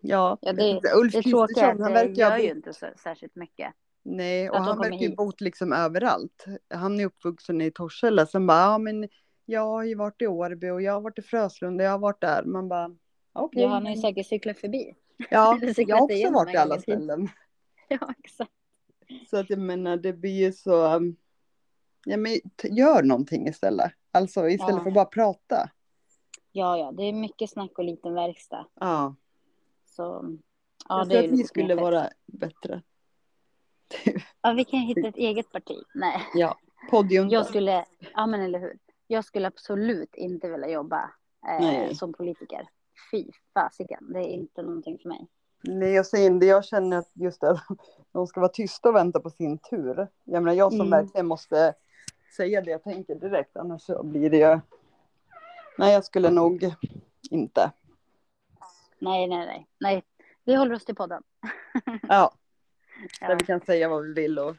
ja. 0.00 0.38
Ja, 0.40 0.52
det, 0.52 0.80
Ulf 0.96 1.12
Kristersson, 1.12 1.80
han 1.82 1.92
verkar 1.92 2.12
gör 2.14 2.38
ju 2.38 2.50
inte 2.50 2.72
så, 2.72 2.86
särskilt 3.02 3.34
mycket. 3.36 3.72
nej, 4.02 4.50
och 4.50 4.56
han 4.64 4.78
verkar 4.78 4.98
ju 4.98 5.14
bott 5.14 5.40
liksom 5.40 5.72
överallt. 5.72 6.44
Han 6.74 7.00
är 7.00 7.06
uppvuxen 7.06 7.60
i 7.60 7.70
Torshälla, 7.70 8.26
sen 8.26 8.46
bara, 8.46 8.58
ja 8.60 8.78
men 8.78 9.08
jag 9.50 9.66
har 9.66 9.84
ju 9.84 9.94
varit 9.94 10.22
i 10.22 10.26
Årby 10.26 10.70
och 10.70 10.82
jag 10.82 10.92
har 10.92 11.00
varit 11.00 11.18
i 11.18 11.22
Fröslunda, 11.22 11.84
jag 11.84 11.90
har 11.90 11.98
varit 11.98 12.20
där. 12.20 12.44
Man 12.44 12.68
bara, 12.68 12.96
okej. 13.32 13.62
Ja, 13.62 13.68
han 13.68 13.86
har 13.86 13.94
ju 13.94 14.00
säkert 14.00 14.26
cyklat 14.26 14.58
förbi. 14.58 14.94
Ja, 15.30 15.58
jag 15.76 15.96
har 15.96 16.02
också 16.02 16.30
varit 16.30 16.54
i 16.54 16.56
alla 16.56 16.80
ställen. 16.80 17.28
Ja, 17.88 18.14
exakt. 18.24 18.50
Så 19.30 19.36
att 19.36 19.50
jag 19.50 19.58
menar, 19.58 19.96
det 19.96 20.12
blir 20.12 20.44
ju 20.44 20.52
så, 20.52 20.96
um, 20.96 21.16
ja 22.04 22.16
men 22.16 22.32
gör 22.64 23.02
någonting 23.02 23.46
istället. 23.48 23.92
Alltså 24.12 24.48
istället 24.48 24.74
Ja. 24.76 24.80
för 24.82 24.88
att 24.88 24.94
bara 24.94 25.04
prata. 25.04 25.70
Ja, 26.52 26.78
ja, 26.78 26.92
det 26.92 27.02
är 27.02 27.12
mycket 27.12 27.50
snack 27.50 27.78
och 27.78 27.84
liten 27.84 28.14
verkstad. 28.14 28.66
Ja, 28.80 29.14
Så 29.86 30.02
ja, 30.88 30.98
jag 30.98 31.08
det 31.08 31.14
tror 31.14 31.24
att 31.24 31.32
vi 31.32 31.36
lite 31.36 31.48
skulle 31.48 31.64
knepigt. 31.66 31.82
vara 31.82 32.08
bättre. 32.26 32.82
Ja, 34.42 34.52
vi 34.52 34.64
kan 34.64 34.80
hitta 34.80 35.08
ett 35.08 35.16
eget 35.16 35.52
parti. 35.52 35.76
Nej, 35.94 36.20
Ja, 36.34 36.58
poddjuntan. 36.90 37.30
jag 37.30 37.46
skulle, 37.46 37.84
ja 38.14 38.26
men 38.26 38.40
eller 38.40 38.58
hur. 38.58 38.78
Jag 39.10 39.24
skulle 39.24 39.46
absolut 39.46 40.14
inte 40.14 40.48
vilja 40.48 40.68
jobba 40.68 41.10
eh, 41.48 41.92
som 41.94 42.12
politiker. 42.12 42.68
Fy 43.10 43.24
fasiken, 43.54 44.12
det 44.12 44.18
är 44.18 44.28
inte 44.28 44.62
någonting 44.62 44.98
för 44.98 45.08
mig. 45.08 45.26
Nej, 45.62 45.92
jag 45.92 46.06
säger 46.06 46.26
inte, 46.26 46.46
jag 46.46 46.64
känner 46.64 46.98
att 46.98 47.10
just 47.14 47.44
att 47.44 47.60
de 48.12 48.26
ska 48.26 48.40
vara 48.40 48.52
tysta 48.52 48.88
och 48.88 48.94
vänta 48.94 49.20
på 49.20 49.30
sin 49.30 49.58
tur. 49.58 50.08
Jag 50.24 50.42
menar, 50.42 50.56
jag 50.56 50.72
som 50.72 50.80
Mm. 50.80 50.90
verkligen 50.90 51.26
måste 51.26 51.74
säga 52.36 52.60
det 52.60 52.70
jag 52.70 52.82
tänker 52.82 53.14
direkt, 53.14 53.56
annars 53.56 53.82
så 53.82 54.02
blir 54.02 54.30
det 54.30 54.36
ju... 54.36 54.60
Nej, 55.78 55.92
jag 55.92 56.04
skulle 56.04 56.30
nog 56.30 56.74
inte. 57.30 57.70
Nej, 58.98 59.26
nej, 59.28 59.46
nej, 59.46 59.66
nej. 59.80 60.04
Vi 60.44 60.54
håller 60.54 60.74
oss 60.74 60.84
till 60.84 60.94
podden. 60.94 61.22
Ja, 62.08 62.32
där 63.20 63.28
Ja, 63.30 63.36
vi 63.40 63.44
kan 63.46 63.60
säga 63.60 63.88
vad 63.88 64.04
vi 64.06 64.12
vill 64.12 64.38
och 64.38 64.56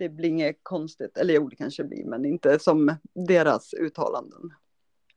det 0.00 0.08
blir 0.08 0.28
inget 0.28 0.56
konstigt. 0.62 1.16
Eller 1.16 1.34
jo, 1.34 1.48
det 1.48 1.56
kanske 1.56 1.84
blir, 1.84 2.04
men 2.04 2.24
inte 2.24 2.58
som 2.58 2.96
deras 3.12 3.74
uttalanden. 3.74 4.40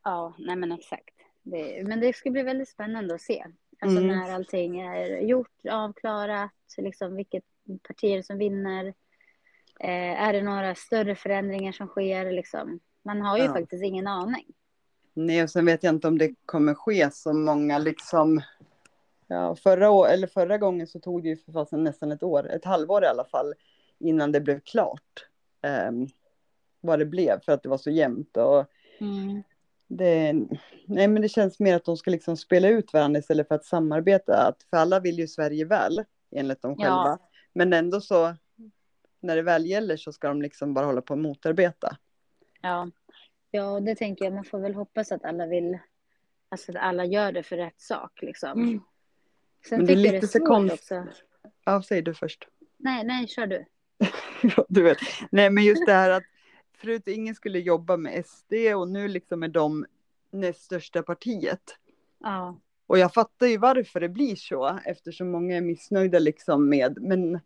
ja 0.04 0.34
nej 0.38 0.56
men 0.56 0.72
exakt. 0.72 1.10
Det, 1.44 1.88
men 1.88 2.00
det 2.00 2.16
ska 2.16 2.30
bli 2.32 2.44
väldigt 2.44 2.70
spännande 2.70 3.16
att 3.16 3.22
se. 3.22 3.46
Alltså 3.80 3.98
Mm. 4.02 4.08
när 4.18 4.32
allting 4.34 4.80
är 4.82 5.20
gjort, 5.22 5.66
avklarat, 5.72 6.52
liksom 6.78 7.16
vilket 7.16 7.44
parti 7.88 8.04
är 8.04 8.18
det 8.18 8.24
som 8.24 8.38
vinner. 8.38 8.86
Eh, 9.80 10.22
är 10.24 10.34
det 10.34 10.42
några 10.42 10.76
större 10.76 11.16
förändringar 11.16 11.72
som 11.72 11.88
sker? 11.88 12.32
Liksom? 12.32 12.80
Man 13.04 13.22
har 13.22 13.38
ju 13.38 13.44
Ja. 13.44 13.54
faktiskt 13.54 13.84
ingen 13.84 14.08
aning. 14.08 14.46
Nej, 15.14 15.44
och 15.44 15.50
sen 15.50 15.66
vet 15.66 15.84
jag 15.84 15.96
inte 15.96 16.08
om 16.08 16.18
det 16.18 16.36
kommer 16.46 16.74
ske 16.74 17.10
så 17.12 17.34
många 17.34 17.78
liksom. 17.78 18.42
Ja, 19.28 19.56
förra, 19.56 19.90
år, 19.90 20.08
eller 20.08 20.28
förra 20.28 20.58
gången 20.58 20.88
så 20.88 21.00
tog 21.00 21.24
det 21.24 21.30
ju 21.30 21.38
för 21.38 21.52
fasen 21.52 21.84
nästan 21.84 22.12
ett 22.12 22.24
år, 22.24 22.50
ett 22.52 22.66
halvår 22.66 23.04
i 23.04 23.08
alla 23.08 23.26
fall, 23.26 23.54
innan 24.04 24.32
det 24.32 24.42
blev 24.42 24.60
klart. 24.60 25.28
Um, 25.90 26.08
vad 26.82 27.00
det 27.00 27.06
blev 27.06 27.40
för 27.42 27.52
att 27.52 27.64
det 27.64 27.70
var 27.70 27.78
så 27.78 27.90
jämnt 27.92 28.38
och 28.38 28.66
Mm. 29.00 29.44
det, 29.88 30.34
nej 30.86 31.08
men 31.08 31.22
det 31.22 31.30
känns 31.30 31.60
mer 31.60 31.76
att 31.76 31.86
de 31.86 31.98
ska 31.98 32.12
liksom 32.12 32.38
spela 32.38 32.68
ut 32.68 32.94
varandra 32.94 33.20
istället 33.20 33.48
för 33.48 33.56
att 33.56 33.66
samarbeta. 33.66 34.48
Att, 34.48 34.64
för 34.70 34.78
alla 34.78 35.00
vill 35.00 35.20
ju 35.20 35.28
Sverige 35.28 35.66
väl, 35.66 36.04
enligt 36.32 36.62
dem 36.62 36.76
Ja. 36.78 36.84
själva. 36.86 37.18
Men 37.54 37.74
ändå 37.74 38.02
så, 38.02 38.36
när 39.20 39.36
det 39.36 39.42
väl 39.42 39.66
gäller 39.66 39.98
så 39.98 40.12
ska 40.12 40.28
de 40.28 40.42
liksom 40.42 40.74
bara 40.74 40.86
hålla 40.86 41.02
på 41.02 41.14
och 41.14 41.18
motarbeta. 41.18 41.98
Ja. 42.62 42.90
ja, 43.52 43.80
det 43.80 43.96
tänker 43.96 44.26
jag. 44.26 44.34
Man 44.34 44.44
får 44.46 44.60
väl 44.60 44.74
hoppas 44.76 45.12
att 45.12 45.26
alla 45.26 45.46
vill, 45.46 45.80
alltså 46.50 46.72
att 46.72 46.78
alla 46.78 47.06
gör 47.06 47.32
det 47.32 47.44
för 47.44 47.58
rätt 47.58 47.82
sak 47.82 48.22
liksom. 48.22 48.84
Sen 49.70 49.78
Men 49.78 49.86
det 49.88 49.94
är 49.94 49.98
lite 49.98 50.12
det 50.12 50.18
är 50.18 50.22
så 50.22 50.28
svårt 50.40 50.48
konst- 50.48 50.74
också. 50.74 51.08
Ja, 51.66 51.82
säg 51.84 52.02
du 52.02 52.14
först. 52.14 52.48
Nej, 52.78 53.04
nej, 53.04 53.28
kör 53.28 53.48
du. 53.48 53.66
du 54.70 54.82
vet. 54.84 54.98
Nej, 55.32 55.50
men 55.50 55.64
just 55.64 55.86
det 55.86 55.94
här 55.94 56.10
att 56.10 56.24
förut 56.78 57.08
ingen 57.08 57.36
skulle 57.36 57.60
jobba 57.60 57.98
med 57.98 58.26
SD 58.26 58.54
och 58.76 58.90
nu 58.90 59.08
liksom 59.08 59.44
är 59.44 59.48
de 59.48 59.86
näst 60.32 60.62
största 60.64 61.04
partiet. 61.04 61.78
Ja, 62.20 62.60
Och 62.88 62.98
jag 63.00 63.14
fattar 63.14 63.48
ju 63.48 63.58
varför 63.58 64.00
det 64.00 64.10
blir 64.10 64.36
så 64.36 64.80
eftersom 64.86 65.32
många 65.32 65.58
är 65.58 65.62
missnöjda 65.62 66.20
liksom 66.20 66.70
med, 66.70 66.98
men 67.02 67.40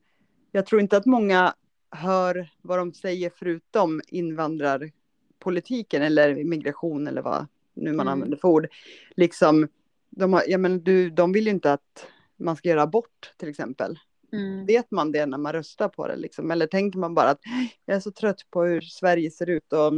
jag 0.51 0.65
tror 0.65 0.81
inte 0.81 0.97
att 0.97 1.05
många 1.05 1.53
hör 1.91 2.49
vad 2.61 2.77
de 2.79 2.93
säger 2.93 3.31
förutom 3.35 4.01
invandrarpolitiken 4.07 6.01
eller 6.01 6.43
migration 6.43 7.07
eller 7.07 7.21
vad 7.21 7.47
nu 7.73 7.91
man 7.93 8.07
Mm. 8.07 8.13
använder 8.13 8.37
för 8.37 8.47
ord. 8.47 8.67
Liksom, 9.15 9.67
de, 10.09 10.33
har, 10.33 10.43
ja, 10.47 10.57
men 10.57 10.83
du, 10.83 11.09
de 11.09 11.31
vill 11.31 11.45
ju 11.45 11.51
inte 11.51 11.73
att 11.73 12.07
man 12.37 12.55
ska 12.55 12.69
göra 12.69 12.81
abort 12.81 13.33
till 13.37 13.49
exempel. 13.49 13.99
Mm. 14.31 14.65
Vet 14.65 14.91
man 14.91 15.11
det 15.11 15.25
när 15.25 15.37
man 15.37 15.53
röstar 15.53 15.89
på 15.89 16.07
det? 16.07 16.15
Liksom? 16.15 16.51
Eller 16.51 16.67
tänker 16.67 16.99
man 16.99 17.15
bara 17.15 17.29
att 17.29 17.41
jag 17.85 17.95
är 17.95 17.99
så 17.99 18.11
trött 18.11 18.41
på 18.49 18.63
hur 18.63 18.81
Sverige 18.81 19.31
ser 19.31 19.49
ut 19.49 19.73
och 19.73 19.93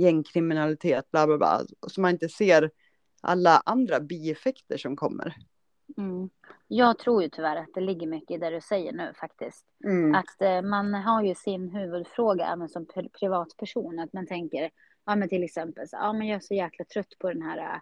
gängkriminalitet, 0.00 1.10
bla 1.10 1.26
bla 1.26 1.38
bla. 1.38 1.60
Så 1.86 2.00
man 2.00 2.10
inte 2.10 2.28
ser 2.28 2.70
alla 3.20 3.62
andra 3.64 4.00
bieffekter 4.00 4.76
som 4.76 4.96
kommer. 4.96 5.34
Mm. 5.98 6.30
Jag 6.68 6.98
tror 6.98 7.22
ju 7.22 7.28
tyvärr 7.28 7.56
att 7.56 7.74
det 7.74 7.80
ligger 7.80 8.06
mycket 8.06 8.30
i 8.30 8.38
det 8.38 8.50
du 8.50 8.60
säger 8.60 8.92
nu 8.92 9.12
faktiskt. 9.20 9.66
Mm. 9.84 10.14
Att 10.14 10.42
eh, 10.42 10.62
man 10.62 10.94
har 10.94 11.22
ju 11.22 11.34
sin 11.34 11.70
huvudfråga 11.70 12.46
även 12.46 12.68
som 12.68 12.86
pri- 12.86 13.10
privatperson. 13.20 13.98
Att 13.98 14.12
man 14.12 14.26
tänker, 14.26 14.70
ja 15.04 15.16
men 15.16 15.28
till 15.28 15.42
exempel, 15.42 15.88
så, 15.88 15.96
ja 15.96 16.12
men 16.12 16.26
jag 16.26 16.36
är 16.36 16.40
så 16.40 16.54
jäkla 16.54 16.84
trött 16.84 17.18
på 17.18 17.28
den 17.28 17.42
här 17.42 17.80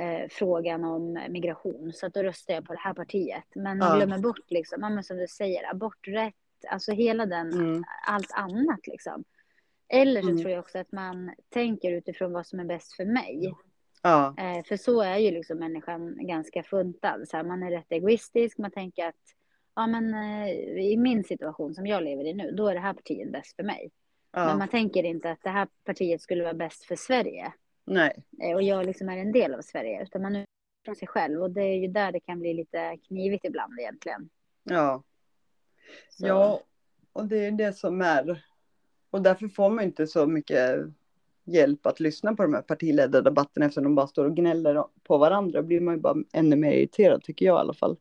eh, 0.00 0.28
frågan 0.30 0.84
om 0.84 1.18
migration. 1.28 1.92
Så 1.92 2.06
att 2.06 2.14
då 2.14 2.22
röstar 2.22 2.54
jag 2.54 2.66
på 2.66 2.72
det 2.72 2.78
här 2.78 2.94
partiet. 2.94 3.44
Men 3.54 3.78
man 3.78 3.88
Ja. 3.88 3.96
glömmer 3.96 4.18
bort 4.18 4.50
liksom, 4.50 4.80
men 4.80 5.04
som 5.04 5.16
du 5.16 5.26
säger, 5.28 5.70
aborträtt, 5.70 6.34
alltså 6.70 6.92
hela 6.92 7.26
den, 7.26 7.52
Mm. 7.52 7.84
allt 8.06 8.32
annat 8.32 8.86
liksom. 8.86 9.24
Eller 9.88 10.22
så 10.22 10.28
Mm. 10.28 10.40
tror 10.40 10.50
jag 10.50 10.60
också 10.60 10.78
att 10.78 10.92
man 10.92 11.34
tänker 11.48 11.92
utifrån 11.92 12.32
vad 12.32 12.46
som 12.46 12.60
är 12.60 12.64
bäst 12.64 12.92
för 12.96 13.04
mig. 13.04 13.54
Ja, 14.02 14.34
Eh, 14.38 14.64
för 14.64 14.76
så 14.76 15.00
är 15.02 15.16
ju 15.18 15.30
liksom 15.30 15.58
människan 15.58 16.26
ganska 16.26 16.62
funtad. 16.62 17.28
Så 17.28 17.36
här, 17.36 17.44
man 17.44 17.62
är 17.62 17.70
rätt 17.70 17.92
egoistisk. 17.92 18.58
Man 18.58 18.70
tänker 18.70 19.06
att 19.08 19.14
ja, 19.74 19.86
men, 19.86 20.14
eh, 20.14 20.48
i 20.78 20.96
min 20.96 21.24
situation 21.24 21.74
som 21.74 21.86
jag 21.86 22.02
lever 22.02 22.24
i 22.24 22.34
nu, 22.34 22.50
då 22.52 22.68
är 22.68 22.74
det 22.74 22.80
här 22.80 22.92
partiet 22.94 23.32
bäst 23.32 23.56
för 23.56 23.62
mig. 23.62 23.90
Men 24.32 24.48
ja. 24.48 24.56
man 24.56 24.68
tänker 24.68 25.02
inte 25.04 25.30
att 25.30 25.42
det 25.42 25.50
här 25.50 25.68
partiet 25.84 26.20
skulle 26.22 26.42
vara 26.42 26.54
bäst 26.54 26.84
för 26.84 26.96
Sverige. 26.96 27.52
Nej. 27.90 28.24
Och 28.54 28.62
jag 28.62 28.86
liksom 28.86 29.08
är 29.08 29.16
en 29.16 29.32
del 29.32 29.54
av 29.54 29.62
Sverige. 29.62 30.02
Utan 30.02 30.22
man 30.22 30.36
är 30.36 30.44
från 30.84 30.96
sig 30.96 31.08
själv. 31.08 31.42
Och 31.42 31.50
det 31.50 31.62
är 31.62 31.76
ju 31.76 31.88
där 31.88 32.12
det 32.12 32.20
kan 32.20 32.40
bli 32.40 32.54
lite 32.54 32.96
knivigt 32.96 33.44
ibland 33.44 33.80
egentligen. 33.80 34.30
Ja. 34.62 35.02
Så, 36.10 36.26
ja, 36.26 36.60
och 37.12 37.26
det 37.26 37.46
är 37.46 37.50
det 37.50 37.72
som 37.72 38.00
är. 38.00 38.44
Och 39.10 39.22
därför 39.22 39.48
får 39.48 39.70
man 39.70 39.84
inte 39.84 40.06
så 40.06 40.26
mycket 40.26 40.80
hjälp 41.44 41.86
att 41.86 42.00
lyssna 42.00 42.34
på 42.34 42.42
de 42.42 42.54
här 42.54 42.62
partiledda 42.62 43.20
debatterna 43.20 43.66
eftersom 43.66 43.84
de 43.84 43.94
bara 43.94 44.06
står 44.06 44.24
och 44.24 44.36
gnäller 44.36 44.84
på 45.02 45.18
varandra. 45.18 45.60
Då 45.60 45.66
blir 45.66 45.80
man 45.80 45.94
ju 45.94 46.00
bara 46.00 46.16
ännu 46.32 46.56
mer 46.56 46.72
irriterad 46.72 47.22
tycker 47.22 47.46
jag 47.46 47.56
i 47.56 47.60
alla 47.60 47.74
fall. 47.74 47.96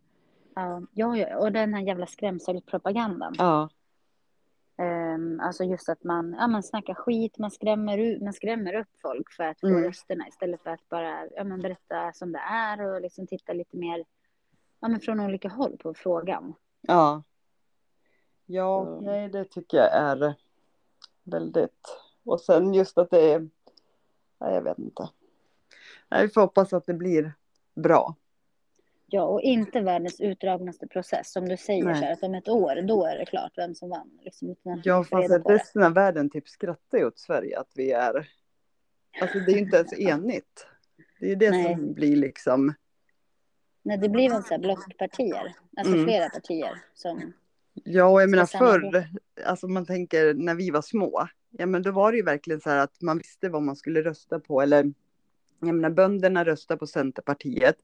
Ja, 0.55 0.81
ja, 0.93 1.38
och 1.38 1.51
den 1.51 1.74
här 1.74 1.81
jävla 1.81 2.05
skrämselpropagandan. 2.05 3.36
Ja, 3.38 3.69
Um, 4.79 5.39
alltså 5.39 5.63
just 5.63 5.89
att 5.89 6.03
man, 6.03 6.36
ja, 6.39 6.48
man 6.48 6.63
snackar 6.63 6.93
skit, 6.93 7.38
man 7.38 7.51
skrämmer, 7.51 7.98
ut, 7.98 8.21
man 8.21 8.33
skrämmer 8.33 8.74
upp 8.74 8.88
folk 9.01 9.31
för 9.31 9.43
att 9.43 9.59
få 9.59 9.67
Mm. 9.67 9.83
rösterna 9.83 10.27
istället 10.27 10.62
för 10.63 10.69
att 10.69 10.89
bara 10.89 11.27
ja, 11.27 11.43
men 11.43 11.59
berätta 11.62 12.13
som 12.13 12.31
det 12.31 12.39
är 12.39 12.81
och 12.81 13.01
liksom 13.01 13.27
titta 13.27 13.53
lite 13.53 13.77
mer 13.77 14.05
ja, 14.79 14.88
men 14.88 15.00
från 15.00 15.19
olika 15.19 15.50
håll 15.50 15.77
på 15.77 15.93
frågan. 15.93 16.53
ja. 16.81 17.24
Ja, 18.45 18.86
Så. 18.86 19.01
nej 19.01 19.29
det 19.29 19.45
tycker 19.45 19.77
jag 19.77 19.93
är 19.93 20.36
väldigt. 21.24 21.98
Och 22.24 22.41
sen 22.41 22.74
just 22.74 22.98
att 22.98 23.09
det 23.09 23.33
är, 23.33 23.39
nej 24.39 24.53
jag 24.53 24.62
vet 24.62 24.79
inte. 24.79 25.09
Nej, 26.09 26.21
vi 26.27 26.33
får 26.33 26.41
hoppas 26.41 26.74
att 26.74 26.86
det 26.86 26.93
blir 26.93 27.33
bra. 27.75 28.15
Ja, 29.12 29.24
och 29.24 29.42
inte 29.42 29.82
världens 29.82 30.22
utdragnaste 30.22 30.88
process. 30.88 31.32
Som 31.32 31.50
du 31.50 31.58
säger, 31.58 31.84
Nej. 31.84 31.96
så 31.96 32.01
här, 32.06 32.13
att 32.13 32.24
om 32.24 32.36
ett 32.36 32.48
år, 32.50 32.82
då 32.82 33.06
är 33.06 33.18
det 33.18 33.25
klart 33.25 33.51
vem 33.56 33.75
som 33.75 33.89
vann. 33.89 34.20
Liksom, 34.22 34.56
Ja, 34.84 35.04
fast 35.04 35.32
att 35.32 35.50
resten 35.50 35.84
av 35.84 35.94
världen 35.94 36.30
typ 36.30 36.48
skrattar 36.48 36.98
ju 36.98 37.06
åt 37.06 37.20
Sverige 37.20 37.60
att 37.60 37.72
vi 37.75 37.92
är. 37.92 38.28
Alltså 39.22 39.39
det 39.39 39.51
är 39.51 39.54
ju 39.54 39.60
inte 39.60 39.78
ens 39.78 39.94
enigt. 40.00 40.68
Det 41.20 41.25
är 41.25 41.30
ju 41.30 41.36
det 41.36 41.51
Nej. 41.51 41.74
som 41.75 41.94
blir 41.94 42.16
liksom. 42.16 42.74
Nej, 43.82 43.98
det 43.98 44.10
blir 44.10 44.30
väl 44.30 44.44
så 44.44 44.50
här 44.50 44.60
blockpartier, 44.60 45.54
alltså 45.78 45.94
Mm. 45.94 46.06
flera 46.06 46.30
partier 46.30 46.82
som... 46.94 47.34
Ja, 47.74 48.06
och 48.06 48.22
jag 48.22 48.30
menar 48.30 48.46
förr, 48.46 49.08
alltså 49.46 49.68
man 49.68 49.86
tänker 49.86 50.34
när 50.34 50.56
vi 50.56 50.70
var 50.70 50.82
små. 50.82 51.28
Ja, 51.50 51.66
men 51.66 51.84
då 51.84 51.92
var 51.92 52.12
det 52.12 52.18
ju 52.18 52.24
verkligen 52.24 52.62
så 52.62 52.70
här 52.70 52.78
att 52.78 53.01
man 53.01 53.18
visste 53.18 53.50
vad 53.50 53.62
man 53.62 53.75
skulle 53.75 54.01
rösta 54.01 54.39
på. 54.39 54.62
Eller 54.62 54.94
jag 55.60 55.75
menar 55.75 55.89
bönderna 55.89 56.46
röstade 56.46 56.78
på 56.78 56.88
Centerpartiet. 56.88 57.75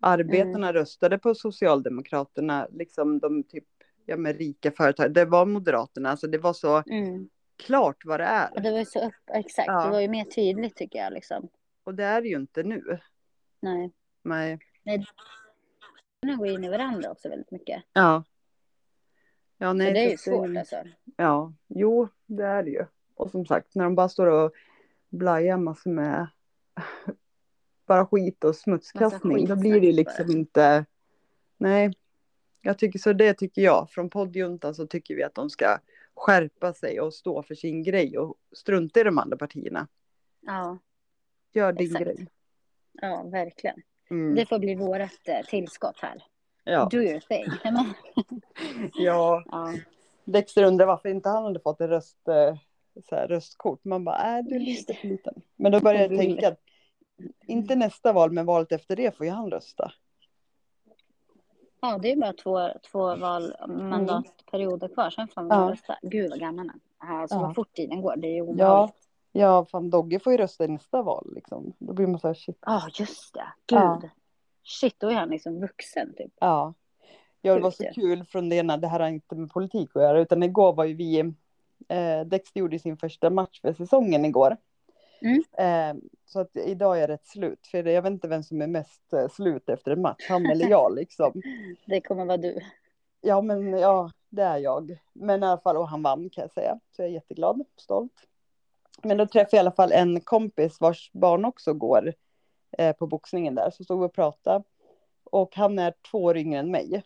Arbetarna 0.00 0.68
Mm. 0.68 0.72
röstade 0.72 1.18
på 1.18 1.34
Socialdemokraterna. 1.34 2.68
Liksom 2.70 3.18
de 3.18 3.42
typ, 3.42 3.64
ja 4.06 4.16
men 4.16 4.32
rika 4.34 4.70
företag. 4.70 5.14
Det 5.14 5.24
var 5.24 5.46
Moderaterna. 5.46 6.10
Alltså 6.10 6.26
det 6.26 6.38
var 6.38 6.52
så 6.52 6.82
Mm. 6.86 7.28
klart 7.56 8.04
vad 8.04 8.20
det 8.20 8.48
Och 8.52 8.58
är. 8.58 8.62
det 8.62 8.70
var 8.70 8.84
så 8.84 9.06
upp, 9.06 9.14
exakt, 9.34 9.66
Ja. 9.66 9.84
det 9.84 9.90
var 9.90 10.00
ju 10.00 10.08
mer 10.08 10.24
tydligt 10.24 10.76
tycker 10.76 10.98
jag 10.98 11.12
liksom. 11.12 11.48
Och 11.84 11.94
det 11.94 12.04
är 12.04 12.22
det 12.22 12.28
ju 12.28 12.36
inte 12.36 12.62
nu. 12.62 12.98
Nej. 13.60 13.92
Nej. 14.22 14.58
Nu 16.22 16.36
går 16.36 16.46
in 16.46 16.64
i 16.64 16.68
varandra 16.68 17.10
också 17.10 17.28
väldigt 17.28 17.50
mycket. 17.50 17.82
Ja. 17.92 18.24
Ja, 19.58 19.72
nej. 19.72 19.86
så 19.88 19.94
det 19.94 20.00
är 20.06 20.10
ju 20.10 20.16
svårt 20.16 20.56
alltså. 20.56 20.76
Ja, 21.16 21.52
jo, 21.68 22.08
det 22.26 22.44
är 22.44 22.62
det 22.62 22.70
ju. 22.70 22.84
Och 23.14 23.30
som 23.30 23.46
sagt, 23.46 23.74
när 23.74 23.84
de 23.84 23.94
bara 23.94 24.08
står 24.08 24.26
och 24.26 24.52
blajar 25.08 25.56
massor 25.56 25.90
med 25.90 26.26
bara 27.90 28.06
skit 28.06 28.44
och 28.44 28.56
smutskastning, 28.56 29.46
då 29.46 29.56
blir 29.56 29.80
det 29.80 29.92
liksom 29.92 30.30
inte... 30.30 30.84
Nej, 31.58 31.92
jag 32.62 32.78
tycker 32.78 32.98
så 32.98 33.12
det 33.12 33.34
tycker 33.34 33.62
jag. 33.62 33.90
Från 33.90 34.10
poddjuntan 34.10 34.74
så 34.74 34.86
tycker 34.86 35.14
vi 35.14 35.22
att 35.22 35.34
de 35.34 35.50
ska 35.50 35.78
skärpa 36.14 36.72
sig 36.72 37.00
och 37.00 37.14
stå 37.14 37.42
för 37.42 37.54
sin 37.54 37.82
grej 37.82 38.18
och 38.18 38.36
strunta 38.52 39.00
i 39.00 39.04
de 39.04 39.18
andra 39.18 39.36
partierna. 39.36 39.88
Ja, 40.40 40.78
Gör 41.52 41.72
din 41.72 41.86
Exakt. 41.86 42.04
grej. 42.04 42.26
ja 42.92 43.22
verkligen. 43.22 43.82
Mm. 44.10 44.34
Det 44.34 44.46
får 44.46 44.58
bli 44.58 44.74
vårt 44.74 45.28
eh, 45.28 45.46
tillskott 45.48 45.98
här. 46.02 46.22
Ja. 46.64 46.88
Do 46.90 46.98
your 46.98 47.20
thing. 47.20 47.46
Ja, 48.94 49.44
ja. 49.46 49.74
Dexter 50.24 50.62
undrar 50.62 50.86
varför 50.86 51.08
inte 51.08 51.28
han 51.28 51.44
hade 51.44 51.60
fått 51.60 51.80
en 51.80 51.88
röst, 51.88 52.28
eh, 52.28 52.56
så 53.08 53.14
här, 53.14 53.28
röstkort. 53.28 53.84
Man 53.84 54.04
bara, 54.04 54.38
äh, 54.38 54.44
du 54.44 54.54
är 54.56 54.60
lite 54.60 54.94
för 54.94 55.08
liten. 55.08 55.34
Men 55.56 55.72
då 55.72 55.80
började 55.80 56.14
jag 56.14 56.22
tänka 56.22 56.48
att 56.48 56.60
inte 57.46 57.76
nästa 57.76 58.12
val, 58.12 58.30
men 58.32 58.46
valet 58.46 58.72
efter 58.72 58.96
det 58.96 59.16
får 59.16 59.26
ju 59.26 59.32
han 59.32 59.50
rösta. 59.50 59.92
ja, 61.80 61.98
det 61.98 62.12
är 62.12 62.16
bara 62.16 62.32
två, 62.32 62.68
två 62.90 63.16
val, 63.16 63.54
mandatperioder 63.68 64.88
kvar. 64.88 65.10
Sen 65.10 65.28
får 65.28 65.42
man 65.42 65.52
Mm. 65.52 65.64
Ja. 65.66 65.72
rösta. 65.72 65.98
Gud 66.02 66.30
vad 66.30 66.40
gammal 66.40 66.70
han 66.98 67.10
är. 67.16 67.20
Alltså 67.22 67.36
Ja. 67.36 67.40
vad 67.42 67.54
fort 67.54 67.72
tiden 67.72 68.02
går. 68.02 68.16
Det 68.16 68.26
är 68.26 68.30
ju 68.30 68.36
Ja, 68.36 68.42
obehagligt. 68.44 68.96
ja, 69.32 69.64
fan 69.64 69.90
Dogge 69.90 70.20
får 70.20 70.32
ju 70.32 70.38
rösta 70.38 70.64
i 70.64 70.68
nästa 70.68 71.02
val 71.02 71.32
liksom. 71.34 71.72
Då 71.78 71.92
blir 71.92 72.06
man 72.06 72.20
så 72.20 72.26
här 72.26 72.34
shit. 72.34 72.58
Ja, 72.66 72.82
just 72.98 73.34
det. 73.34 73.46
Gud. 73.66 73.78
Ja. 73.78 74.00
Shit, 74.64 74.94
då 75.00 75.08
är 75.08 75.14
han 75.14 75.28
liksom 75.28 75.60
vuxen 75.60 76.14
typ. 76.16 76.32
Ja. 76.40 76.74
Ja, 77.42 77.54
det 77.54 77.60
var 77.60 77.70
så 77.70 77.84
kul 77.94 78.24
från 78.24 78.48
det 78.48 78.56
ena, 78.56 78.76
det 78.76 78.88
här 78.88 79.00
har 79.00 79.08
inte 79.08 79.34
med 79.34 79.50
politik 79.50 79.90
att 79.96 80.02
göra, 80.02 80.20
utan 80.20 80.42
igår 80.42 80.72
var 80.72 80.84
ju 80.84 80.94
vi, 80.94 81.18
eh, 81.88 82.20
Dexter 82.26 82.60
gjorde 82.60 82.78
sin 82.78 82.96
första 82.96 83.30
match 83.30 83.60
för 83.60 83.72
säsongen 83.72 84.24
igår. 84.24 84.56
Mm. 85.22 85.42
Eh, 85.52 86.02
så 86.26 86.40
att 86.40 86.56
idag 86.56 87.00
är 87.00 87.08
det 87.08 87.14
ett 87.14 87.26
slut, 87.26 87.66
för 87.66 87.84
jag 87.88 88.02
vet 88.02 88.10
inte 88.12 88.28
vem 88.28 88.42
som 88.42 88.62
är 88.62 88.66
mest 88.66 89.12
eh, 89.12 89.28
slut 89.28 89.68
efter 89.68 89.90
en 89.90 90.00
match, 90.02 90.26
han 90.28 90.46
eller 90.46 90.68
jag 90.68 90.94
liksom. 90.94 91.42
Det 91.86 92.00
kommer 92.00 92.24
vara 92.24 92.36
du. 92.36 92.60
Ja, 93.20 93.40
men 93.40 93.72
ja, 93.72 94.10
det 94.28 94.42
är 94.42 94.58
jag. 94.58 94.98
Men 95.12 95.42
i 95.42 95.46
alla 95.46 95.60
fall, 95.60 95.76
och 95.76 95.88
han 95.88 96.02
vann 96.02 96.30
kan 96.30 96.42
jag 96.42 96.52
säga, 96.52 96.78
så 96.90 97.02
jag 97.02 97.08
är 97.08 97.12
jätteglad, 97.12 97.64
stolt. 97.76 98.26
Men 99.02 99.16
då 99.16 99.26
träffade 99.26 99.56
jag 99.56 99.58
i 99.58 99.66
alla 99.66 99.72
fall 99.72 99.92
en 99.92 100.20
kompis 100.20 100.80
vars 100.80 101.10
barn 101.12 101.44
också 101.44 101.74
går 101.74 102.14
eh, 102.78 102.96
på 102.96 103.06
boxningen 103.06 103.54
där, 103.54 103.70
så 103.70 103.84
stod 103.84 104.00
vi 104.00 104.06
och 104.06 104.12
pratade. 104.12 104.64
Och 105.24 105.56
han 105.56 105.78
är 105.78 105.94
två 106.10 106.18
år 106.24 106.36
yngre 106.36 106.58
än 106.60 106.70
mig. 106.70 107.02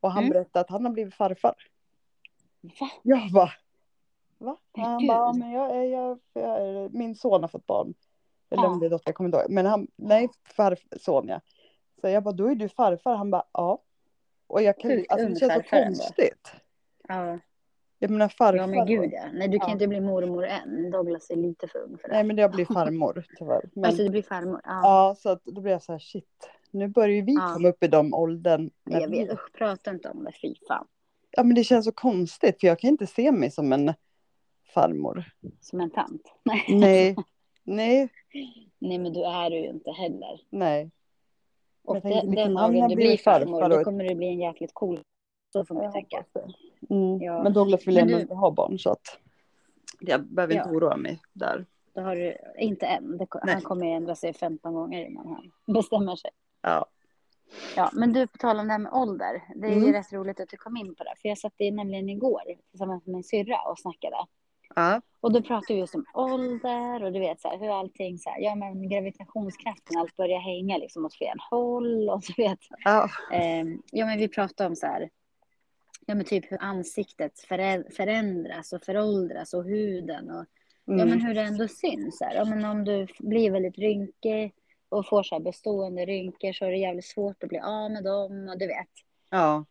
Och 0.00 0.12
han 0.12 0.24
Mm. 0.24 0.32
berättade 0.32 0.60
att 0.60 0.70
han 0.70 0.84
har 0.84 0.92
blivit 0.92 1.14
farfar. 1.14 1.54
Va? 2.60 2.90
Jag 3.02 3.32
bara, 3.32 3.52
va? 4.38 4.56
Men 4.76 4.84
han 4.84 5.06
bara, 5.06 5.32
men 5.32 5.50
jag, 5.50 5.86
jag, 5.88 6.18
jag, 6.32 6.60
är- 6.68 6.88
min 6.88 7.14
son 7.14 7.40
har 7.40 7.48
fått 7.48 7.66
barn. 7.66 7.94
Eller 8.50 8.62
Ja. 8.62 8.68
om 8.68 8.80
det 8.80 8.86
är 8.86 8.90
dotter, 8.90 9.08
jag 9.08 9.14
kommer 9.14 9.28
inte 9.28 9.38
ihåg. 9.38 9.50
Men 9.50 9.66
han, 9.66 9.86
nej, 9.96 10.28
farson 10.56 11.28
ja. 11.28 11.40
Så 12.00 12.08
jag 12.08 12.22
bara, 12.22 12.34
då 12.34 12.46
är 12.46 12.54
du 12.54 12.68
farfar. 12.68 13.16
Han 13.16 13.30
bara, 13.30 13.44
ja. 13.52 13.82
Och 14.46 14.62
jag 14.62 14.78
kan, 14.78 14.90
Sjukt 14.90 15.12
alltså 15.12 15.28
det 15.28 15.38
känns 15.38 15.54
så 15.54 15.76
konstigt. 15.76 16.52
Ja, 17.08 17.38
Jag 17.98 18.10
menar 18.10 18.28
farfar. 18.28 18.56
ja 18.56 18.66
men 18.66 18.86
gud 18.86 19.10
ja. 19.12 19.22
Nej, 19.32 19.48
du 19.48 19.58
kan 19.58 19.68
Ja. 19.68 19.72
inte 19.72 19.88
bli 19.88 20.00
mormor 20.00 20.46
än. 20.46 20.90
Douglas 20.90 21.30
är 21.30 21.36
lite 21.36 21.68
för 21.68 21.78
ung 21.78 21.98
för 21.98 22.08
det. 22.08 22.14
Nej, 22.14 22.24
men 22.24 22.38
jag 22.38 22.50
blir 22.50 22.64
farmor 22.64 23.24
tyvärr. 23.38 23.62
Men, 23.74 23.84
Alltså, 23.84 24.02
du 24.02 24.08
blir 24.10 24.22
farmor. 24.22 24.60
Ja. 24.64 24.80
ja, 24.82 25.14
så 25.18 25.28
att 25.28 25.44
då 25.44 25.60
blir 25.60 25.72
jag 25.72 25.82
så 25.82 25.92
här, 25.92 25.98
shit. 25.98 26.50
Nu 26.70 26.88
börjar 26.88 27.14
ju 27.16 27.22
vi 27.22 27.34
Ja. 27.34 27.50
komma 27.54 27.68
upp 27.68 27.82
i 27.84 27.88
de 27.88 28.14
åldern. 28.14 28.70
jag 28.84 29.08
vi- 29.10 29.18
vet, 29.24 29.32
usch, 29.32 29.52
prata 29.52 29.90
inte 29.90 30.08
om 30.10 30.24
det. 30.24 30.32
Fy 30.42 30.54
fan. 30.68 30.86
Ja, 31.30 31.42
men 31.42 31.54
det 31.54 31.64
känns 31.64 31.84
så 31.84 31.92
konstigt, 31.92 32.60
för 32.60 32.66
jag 32.66 32.78
kan 32.78 32.90
inte 32.90 33.06
se 33.06 33.32
mig 33.32 33.50
som 33.50 33.72
en 33.72 33.92
farmor. 34.80 35.24
Som 35.60 35.80
en 35.80 35.90
tant. 35.90 36.22
Nej. 36.44 36.64
Nej, 36.68 37.16
nej, 37.64 38.08
Nej, 38.78 38.98
men 38.98 39.12
du 39.12 39.24
är 39.24 39.50
du 39.50 39.56
ju 39.56 39.68
inte 39.68 39.90
heller. 39.90 40.40
nej. 40.50 40.90
Och 41.84 42.02
tänker 42.02 42.20
den, 42.22 42.30
liksom, 42.30 42.54
dagen 42.54 42.88
du 42.88 42.96
blir 42.96 43.16
farmor, 43.16 43.60
farfar 43.60 43.78
då 43.78 43.84
kommer 43.84 44.04
du 44.04 44.14
bli 44.14 44.26
en 44.28 44.38
jäkligt 44.40 44.70
cool. 44.74 45.00
Så 45.52 45.64
får 45.64 45.74
man 45.74 45.84
Jag 45.84 45.92
tänka. 45.92 46.24
det. 46.32 46.94
Mm. 46.94 47.22
Ja. 47.22 47.42
Men 47.42 47.52
Douglas 47.52 47.86
vill 47.86 47.98
ändå 47.98 48.14
du- 48.14 48.20
inte 48.20 48.34
ha 48.34 48.50
barn 48.50 48.78
så 48.78 48.90
att 48.90 49.18
jag 50.00 50.24
behöver 50.24 50.54
inte 50.54 50.68
Ja. 50.68 50.76
oroa 50.76 50.96
mig 50.96 51.20
där. 51.32 51.66
Då 51.94 52.00
har 52.00 52.16
du, 52.16 52.36
inte 52.58 52.86
än, 52.86 53.18
det, 53.18 53.26
han 53.42 53.60
kommer 53.62 53.86
ju 53.86 53.92
ändra 53.92 54.14
sig 54.14 54.32
15 54.32 54.74
gånger 54.74 55.06
innan 55.06 55.26
han 55.28 55.52
bestämmer 55.74 56.16
sig. 56.16 56.30
Ja. 56.62 56.86
Ja, 57.76 57.90
men 57.92 58.12
du, 58.12 58.26
på 58.26 58.38
tal 58.38 58.58
om 58.60 58.66
det 58.66 58.72
här 58.72 58.78
med 58.78 58.92
ålder. 58.92 59.42
Det 59.56 59.66
är 59.66 59.70
ju 59.70 59.76
Mm. 59.78 59.92
rätt 59.92 60.12
roligt 60.12 60.40
att 60.40 60.48
du 60.48 60.56
kom 60.56 60.76
in 60.76 60.94
på 60.94 61.04
det. 61.04 61.14
För 61.22 61.28
jag 61.28 61.38
satt 61.38 61.54
i 61.60 61.70
nämligen 61.70 62.08
igår 62.08 62.42
tillsammans 62.70 63.06
med 63.06 63.12
min 63.14 63.24
syrra 63.24 63.58
och 63.70 63.78
snackade. 63.78 64.16
Ja. 64.76 65.00
Och 65.20 65.32
då 65.32 65.42
pratade 65.42 65.74
vi 65.74 65.80
just 65.80 65.94
om 65.94 66.04
ålder 66.14 67.02
och 67.04 67.12
du 67.12 67.18
vet 67.20 67.40
så 67.40 67.48
här, 67.48 67.58
hur 67.58 67.78
allting 67.80 68.18
så 68.18 68.30
här, 68.30 68.40
ja 68.40 68.54
men 68.54 68.88
gravitationskraften, 68.88 69.96
allt 69.98 70.16
börjar 70.16 70.38
hänga 70.40 70.76
liksom 70.76 71.04
åt 71.04 71.14
fel 71.18 71.38
håll 71.50 72.08
och 72.10 72.22
du 72.36 72.42
vet. 72.42 72.58
Ja. 72.84 73.08
Ehm, 73.32 73.82
ja 73.92 74.06
men 74.06 74.18
vi 74.18 74.28
pratade 74.28 74.68
om 74.68 74.76
så 74.76 74.86
här, 74.86 75.10
ja 76.06 76.14
men 76.14 76.24
typ 76.24 76.52
hur 76.52 76.62
ansiktet 76.62 77.32
förä- 77.48 77.90
förändras 77.96 78.72
och 78.72 78.82
föråldras 78.82 79.54
och 79.54 79.64
huden 79.64 80.30
och 80.30 80.44
ja 80.84 80.92
Mm. 80.92 81.08
men 81.08 81.20
hur 81.20 81.34
det 81.34 81.40
ändå 81.42 81.68
syns. 81.68 82.20
Här. 82.20 82.34
Ja 82.34 82.44
men 82.44 82.64
om 82.64 82.84
du 82.84 83.06
blir 83.18 83.50
väldigt 83.50 83.78
rynkig 83.78 84.54
och 84.88 85.08
får 85.08 85.22
så 85.22 85.34
här 85.34 85.42
bestående 85.42 86.06
rynkor 86.06 86.52
så 86.52 86.64
är 86.64 86.70
det 86.70 86.76
jävligt 86.76 87.04
svårt 87.06 87.42
att 87.42 87.48
bli 87.48 87.58
av 87.58 87.90
med 87.90 88.04
dem 88.04 88.48
och 88.52 88.58
du 88.58 88.66
vet. 88.66 88.88
ja. 89.30 89.64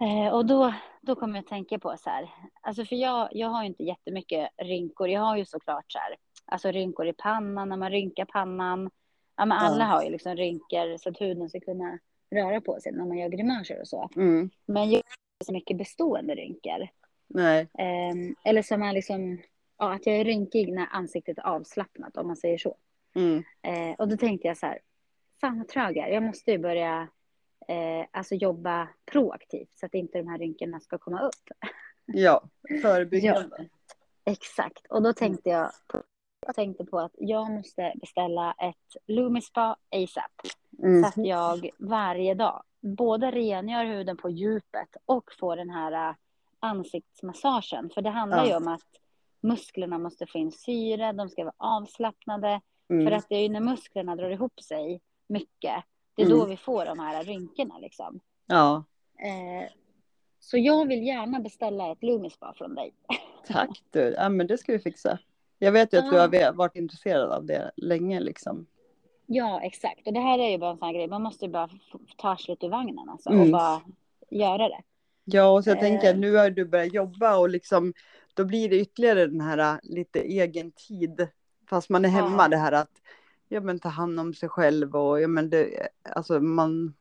Eh, 0.00 0.34
och 0.34 0.46
då, 0.46 0.74
då 1.00 1.14
kommer 1.14 1.34
jag 1.34 1.42
att 1.42 1.48
tänka 1.48 1.78
på 1.78 1.96
så 1.96 2.10
här, 2.10 2.30
alltså 2.60 2.84
för 2.84 2.96
jag, 2.96 3.28
jag 3.32 3.48
har 3.48 3.62
ju 3.62 3.66
inte 3.66 3.82
jättemycket 3.82 4.48
rynkor. 4.62 5.08
Jag 5.08 5.20
har 5.20 5.36
ju 5.36 5.44
såklart 5.44 5.92
så 5.92 5.98
här, 5.98 6.16
alltså 6.44 6.70
rynkor 6.70 7.06
i 7.06 7.12
pannan 7.12 7.68
när 7.68 7.76
man 7.76 7.90
rynkar 7.90 8.24
pannan. 8.24 8.90
Ja, 9.36 9.44
men 9.44 9.58
alla 9.58 9.84
har 9.84 10.02
ju 10.02 10.10
liksom 10.10 10.36
rynkor 10.36 10.98
så 10.98 11.08
att 11.08 11.20
huden 11.20 11.48
ska 11.48 11.60
kunna 11.60 11.98
röra 12.30 12.60
på 12.60 12.80
sig 12.80 12.92
när 12.92 13.06
man 13.06 13.18
gör 13.18 13.28
grimaser 13.28 13.80
och 13.80 13.88
så. 13.88 14.10
Mm. 14.16 14.50
Men 14.66 14.90
jag 14.90 14.96
har 14.96 14.96
inte 14.96 15.44
så 15.46 15.52
mycket 15.52 15.78
bestående 15.78 16.34
rynkor. 16.34 16.88
Nej. 17.26 17.60
Eh, 17.78 18.14
eller 18.44 18.62
som 18.62 18.82
är 18.82 18.92
liksom, 18.92 19.42
ja, 19.78 19.94
att 19.94 20.06
jag 20.06 20.16
är 20.16 20.24
rynkig 20.24 20.72
när 20.72 20.88
ansiktet 20.90 21.38
är 21.38 21.46
avslappnat 21.46 22.16
om 22.16 22.26
man 22.26 22.36
säger 22.36 22.58
så. 22.58 22.76
Mm. 23.14 23.44
Eh, 23.62 23.94
och 23.98 24.08
då 24.08 24.16
tänkte 24.16 24.48
jag 24.48 24.56
så 24.56 24.66
här, 24.66 24.78
fan 25.40 25.58
vad 25.58 25.68
trög 25.68 25.96
jag 25.96 26.08
är. 26.08 26.12
Jag 26.14 26.22
måste 26.22 26.50
ju 26.50 26.58
börja 26.58 27.08
eh, 27.70 28.06
alltså 28.10 28.34
jobba 28.34 28.88
proaktivt 29.12 29.78
så 29.78 29.86
att 29.86 29.94
inte 29.94 30.18
de 30.18 30.28
här 30.28 30.38
rynkorna 30.38 30.80
ska 30.80 30.98
komma 30.98 31.20
upp. 31.20 31.70
Ja. 32.06 32.42
Förebyggande. 32.82 33.68
Exakt. 34.24 34.86
Och 34.86 35.02
då 35.02 35.12
tänkte 35.12 35.50
jag, 35.50 35.70
på, 35.86 36.02
jag 36.46 36.54
tänkte 36.54 36.84
på 36.84 36.98
att 36.98 37.14
jag 37.18 37.50
måste 37.50 37.92
beställa 38.00 38.52
ett 38.52 38.96
Lumispa 39.06 39.76
ASAP. 39.90 40.32
Mm. 40.82 41.02
Så 41.02 41.08
att 41.08 41.26
jag 41.26 41.70
varje 41.78 42.34
dag 42.34 42.62
både 42.80 43.30
rengör 43.30 43.84
huden 43.84 44.16
på 44.16 44.30
djupet 44.30 44.96
och 45.06 45.30
får 45.40 45.56
den 45.56 45.70
här 45.70 46.08
äh, 46.08 46.14
ansiktsmassagen. 46.60 47.90
För 47.94 48.02
det 48.02 48.10
handlar 48.10 48.44
Ja. 48.44 48.48
ju 48.48 48.56
om 48.56 48.68
att 48.68 49.00
musklerna 49.40 49.98
måste 49.98 50.26
få 50.26 50.38
in 50.38 50.52
syre, 50.52 51.12
de 51.12 51.28
ska 51.28 51.44
vara 51.44 51.54
avslappnade. 51.56 52.60
Mm. 52.90 53.06
För 53.06 53.12
att 53.12 53.28
det 53.28 53.34
är 53.36 53.42
ju 53.42 53.48
när 53.48 53.60
musklerna 53.60 54.16
drar 54.16 54.30
ihop 54.30 54.60
sig 54.60 55.00
mycket, 55.26 55.84
det 56.14 56.22
är 56.22 56.28
då 56.28 56.36
Mm. 56.36 56.48
vi 56.48 56.56
får 56.56 56.84
de 56.84 56.98
här 56.98 57.24
rynkorna 57.24 57.78
liksom. 57.78 58.20
Ja. 58.46 58.84
Eh, 59.18 59.70
så 60.40 60.58
jag 60.58 60.88
vill 60.88 61.06
gärna 61.06 61.40
beställa 61.40 61.92
ett 61.92 62.02
Lumispa 62.02 62.54
från 62.56 62.74
dig. 62.74 62.92
Tack 63.46 63.82
du. 63.90 64.00
Ja 64.18 64.28
men 64.28 64.46
det 64.46 64.58
ska 64.58 64.72
vi 64.72 64.78
fixa. 64.78 65.18
Jag 65.58 65.72
vet 65.72 65.92
ju 65.92 65.98
att 65.98 66.10
du 66.10 66.18
har 66.18 66.52
varit 66.52 66.76
intresserad 66.76 67.30
av 67.32 67.44
det 67.44 67.70
länge 67.76 68.20
liksom. 68.20 68.66
Ja, 69.26 69.60
exakt. 69.62 70.06
Och 70.06 70.12
det 70.12 70.20
här 70.20 70.38
är 70.38 70.48
ju 70.50 70.58
bara 70.58 70.70
en 70.70 70.78
sån 70.78 70.86
här 70.86 70.94
grej, 70.94 71.08
man 71.08 71.22
måste 71.22 71.44
ju 71.44 71.50
bara 71.50 71.68
ta 72.16 72.28
arslet 72.30 72.64
ur 72.64 72.68
vagnen 72.68 73.08
alltså, 73.08 73.28
och 73.28 73.34
Mm. 73.34 73.50
bara 73.50 73.80
göra 74.30 74.68
det. 74.68 74.82
Ja, 75.24 75.48
och 75.50 75.64
så 75.64 75.70
jag 75.70 75.76
Eh. 75.76 75.80
tänker 75.82 76.14
nu 76.14 76.36
har 76.36 76.50
du 76.50 76.64
börjat 76.64 76.94
jobba 76.94 77.36
och 77.36 77.48
liksom 77.48 77.92
då 78.34 78.44
blir 78.44 78.68
det 78.68 78.76
ytterligare 78.80 79.26
den 79.26 79.40
här 79.40 79.58
äh, 79.58 79.78
lite 79.82 80.20
egen 80.20 80.72
tid. 80.72 81.28
Fast 81.68 81.88
man 81.88 82.04
är 82.04 82.08
hemma 82.08 82.42
Ja. 82.42 82.48
det 82.48 82.56
här 82.56 82.72
att 82.72 82.90
ja 83.52 83.60
men 83.60 83.78
ta 83.78 83.88
hand 83.88 84.20
om 84.20 84.34
sig 84.34 84.48
själv 84.48 84.96
och 84.96 85.20
ja 85.20 85.28
men 85.28 85.50
det 85.50 85.88
alltså 86.14 86.40
man 86.40 86.94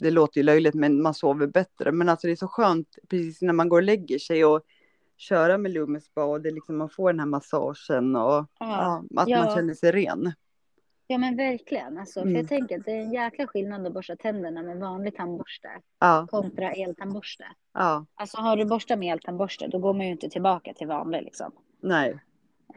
det 0.00 0.10
låter 0.10 0.38
ju 0.40 0.42
löjligt 0.44 0.74
men 0.74 1.02
man 1.02 1.14
sover 1.14 1.46
bättre. 1.46 1.92
Men 1.92 2.08
alltså 2.08 2.26
det 2.26 2.32
är 2.32 2.36
så 2.36 2.48
skönt 2.48 2.98
precis 3.08 3.42
när 3.42 3.52
man 3.52 3.68
går 3.68 3.76
och 3.76 3.82
lägger 3.82 4.18
sig 4.18 4.44
och 4.44 4.62
köra 5.16 5.58
med 5.58 5.72
det 5.72 5.78
är 6.48 6.52
liksom 6.52 6.76
man 6.76 6.88
får 6.88 7.12
den 7.12 7.20
här 7.20 7.26
massagen 7.26 8.16
och 8.16 8.46
ja, 8.58 9.04
att 9.16 9.28
Ja. 9.28 9.44
man 9.44 9.54
känner 9.54 9.74
sig 9.74 9.92
ren. 9.92 10.32
Ja 11.06 11.18
men 11.18 11.36
verkligen. 11.36 11.98
Alltså, 11.98 12.20
För 12.20 12.26
Mm. 12.28 12.36
jag 12.36 12.48
tänker 12.48 12.78
att 12.78 12.84
det 12.84 12.92
är 12.92 13.00
en 13.02 13.12
jäkla 13.12 13.46
skillnad 13.46 13.86
att 13.86 13.92
borsta 13.92 14.16
tänderna 14.16 14.62
med 14.62 14.78
vanlig 14.78 15.16
tandborste 15.16 15.68
Ja, 15.98 16.26
kontra 16.30 16.72
eltandborste. 16.72 17.44
ja, 17.74 18.06
Alltså 18.14 18.36
har 18.36 18.56
du 18.56 18.64
borstat 18.64 18.98
med 18.98 19.12
eltandborste 19.12 19.66
då 19.68 19.78
går 19.78 19.92
man 19.94 20.06
ju 20.06 20.12
inte 20.12 20.28
tillbaka 20.28 20.74
till 20.74 20.86
vanlig 20.86 21.22
liksom. 21.22 21.52
nej, 21.80 22.20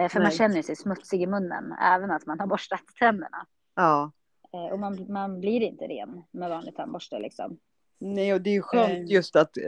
För 0.09 0.19
man 0.21 0.31
känner 0.31 0.62
sig 0.62 0.75
smutsig 0.75 1.21
i 1.21 1.27
munnen 1.27 1.71
även 1.81 2.12
att 2.12 2.25
man 2.25 2.39
har 2.39 2.47
borstat 2.47 2.81
tänderna. 2.99 3.45
ja. 3.75 4.12
Eh, 4.53 4.73
Och 4.73 4.79
man, 4.79 5.05
man 5.13 5.39
blir 5.39 5.62
inte 5.62 5.85
ren 5.88 6.23
med 6.31 6.49
vanlig 6.49 6.75
tandborste 6.75 7.19
liksom. 7.19 7.59
Nej, 7.99 8.33
och 8.33 8.41
det 8.41 8.49
är 8.49 8.53
ju 8.53 8.62
skönt 8.62 8.91
Eh. 8.91 9.05
just 9.05 9.35
att 9.35 9.57
eh, 9.57 9.63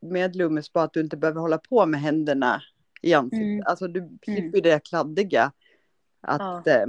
med 0.00 0.36
Lumispa 0.36 0.82
att 0.82 0.92
du 0.92 1.00
inte 1.00 1.16
behöver 1.16 1.40
hålla 1.40 1.58
på 1.58 1.86
med 1.86 2.00
händerna 2.00 2.62
i 3.02 3.14
ansiktet. 3.14 3.42
Mm. 3.46 3.62
Alltså 3.66 3.88
du 3.88 4.18
slipper 4.24 4.56
ju 4.56 4.60
det 4.62 4.84
kladdiga. 4.88 5.52
Att 6.20 6.66
eh, 6.66 6.84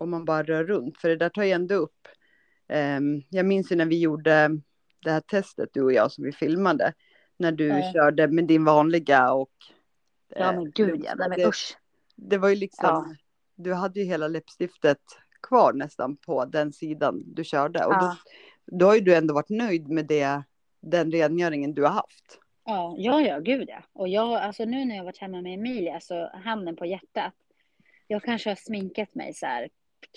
om 0.00 0.10
man 0.10 0.24
bara 0.24 0.42
rör 0.42 0.64
runt, 0.64 0.98
för 0.98 1.08
det 1.08 1.16
där 1.16 1.28
tar 1.28 1.42
ju 1.42 1.50
ändå 1.50 1.74
upp. 1.74 2.08
Eh, 2.68 3.00
jag 3.30 3.46
minns 3.46 3.72
ju 3.72 3.76
när 3.76 3.86
vi 3.86 4.00
gjorde 4.00 4.48
det 5.04 5.10
här 5.10 5.20
testet 5.20 5.68
du 5.72 5.82
och 5.82 5.92
jag 5.92 6.12
som 6.12 6.24
vi 6.24 6.32
filmade. 6.32 6.92
När 7.36 7.52
du 7.52 7.66
Ja. 7.68 7.92
körde 7.92 8.28
med 8.28 8.44
din 8.46 8.64
vanliga 8.64 9.32
och. 9.32 9.52
Ja 10.28 10.50
eh, 10.50 10.54
men 10.54 10.70
gud 10.70 11.00
ja, 11.04 11.14
nej 11.14 11.28
men 11.28 11.48
usch. 11.48 11.76
Det 12.18 12.38
var 12.38 12.48
ju 12.48 12.54
liksom. 12.54 12.86
Ja. 12.88 13.14
Du 13.56 13.74
hade 13.74 14.00
ju 14.00 14.06
hela 14.06 14.28
läppstiftet 14.28 15.00
kvar 15.42 15.72
nästan 15.72 16.16
på 16.16 16.44
den 16.44 16.72
sidan 16.72 17.22
du 17.26 17.44
körde. 17.44 17.84
Och 17.84 17.92
Ja. 17.92 18.16
då, 18.66 18.78
då 18.78 18.86
har 18.86 18.94
ju 18.94 19.00
du 19.00 19.14
ändå 19.14 19.34
varit 19.34 19.48
nöjd 19.50 19.88
med 19.88 20.06
det, 20.06 20.42
den 20.80 21.12
rengöringen 21.12 21.74
du 21.74 21.82
har 21.82 21.90
haft. 21.90 22.38
Ja, 22.64 22.94
ja, 22.98 23.20
ja, 23.20 23.38
gud 23.38 23.68
ja. 23.68 23.82
Och 23.92 24.08
jag, 24.08 24.34
alltså 24.34 24.64
nu 24.64 24.84
när 24.84 24.96
jag 24.96 25.04
varit 25.04 25.18
hemma 25.18 25.42
med 25.42 25.54
Emilia, 25.54 26.00
så 26.00 26.28
handen 26.28 26.76
på 26.76 26.86
hjärtat. 26.86 27.34
Jag 28.06 28.22
kanske 28.22 28.50
har 28.50 28.56
sminkat 28.56 29.14
mig 29.14 29.34
så 29.34 29.46
här 29.46 29.68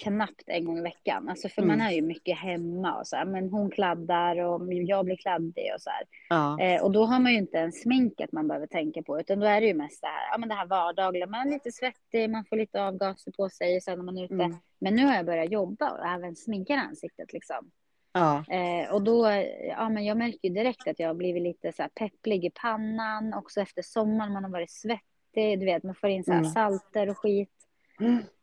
knappt 0.04 0.44
en 0.48 0.66
gång 0.66 0.78
i 0.78 0.82
veckan. 0.82 1.30
Alltså 1.30 1.50
för 1.50 1.62
man 1.62 1.76
Mm. 1.76 1.88
är 1.88 1.92
ju 1.92 2.02
mycket 2.02 2.38
hemma 2.38 3.00
och 3.00 3.08
så 3.08 3.16
här, 3.16 3.26
men 3.26 3.50
hon 3.50 3.70
kladdar 3.72 4.38
och 4.38 4.74
jag 4.74 5.06
blir 5.06 5.16
kladdig 5.18 5.72
och 5.76 5.82
så 5.82 5.90
här. 5.90 6.04
Ja. 6.30 6.60
Eh, 6.60 6.84
och 6.84 6.92
då 6.92 7.06
har 7.06 7.20
man 7.20 7.32
ju 7.32 7.38
inte 7.38 7.60
en 7.60 7.72
sminket 7.72 8.32
man 8.32 8.48
behöver 8.48 8.68
tänka 8.68 9.04
på, 9.04 9.20
utan 9.20 9.40
då 9.40 9.46
är 9.46 9.62
det 9.62 9.68
ju 9.68 9.74
mest 9.74 10.02
det 10.02 10.08
här, 10.08 10.32
ja 10.32 10.38
men 10.38 10.50
det 10.50 10.56
här 10.56 10.66
vardagliga, 10.66 11.28
man 11.28 11.48
är 11.48 11.52
lite 11.52 11.72
svettig, 11.72 12.30
man 12.30 12.46
får 12.46 12.56
lite 12.56 12.84
avgaser 12.84 13.32
på 13.32 13.50
sig 13.50 13.82
sen 13.82 13.98
när 13.98 14.06
man 14.06 14.18
är 14.18 14.24
ute. 14.24 14.34
Mm. 14.34 14.58
Men 14.80 14.96
nu 14.96 15.06
har 15.06 15.16
jag 15.16 15.26
börjat 15.26 15.52
jobba 15.52 15.90
och 15.92 16.06
även 16.08 16.36
sminkar 16.36 16.78
ansiktet 16.78 17.34
liksom. 17.34 17.72
Ja. 18.14 18.44
Eh, 18.50 18.94
och 18.94 19.02
då, 19.02 19.28
ja 19.70 19.90
men 19.90 20.06
jag 20.06 20.18
märker 20.18 20.48
ju 20.48 20.54
direkt 20.54 20.88
att 20.88 21.00
jag 21.00 21.08
har 21.08 21.14
blivit 21.14 21.44
lite 21.44 21.72
så 21.74 21.82
här 21.82 21.90
pepplig 21.90 22.46
i 22.46 22.50
pannan, 22.50 23.34
också 23.34 23.62
efter 23.62 23.82
sommaren, 23.82 24.34
man 24.34 24.44
har 24.44 24.52
varit 24.52 24.72
svettig, 24.72 25.60
du 25.60 25.66
vet, 25.66 25.84
man 25.84 25.96
får 25.96 26.10
in 26.10 26.24
så 26.24 26.32
här 26.32 26.40
Mm. 26.40 26.52
salter 26.52 27.10
och 27.10 27.18
skit. 27.18 27.50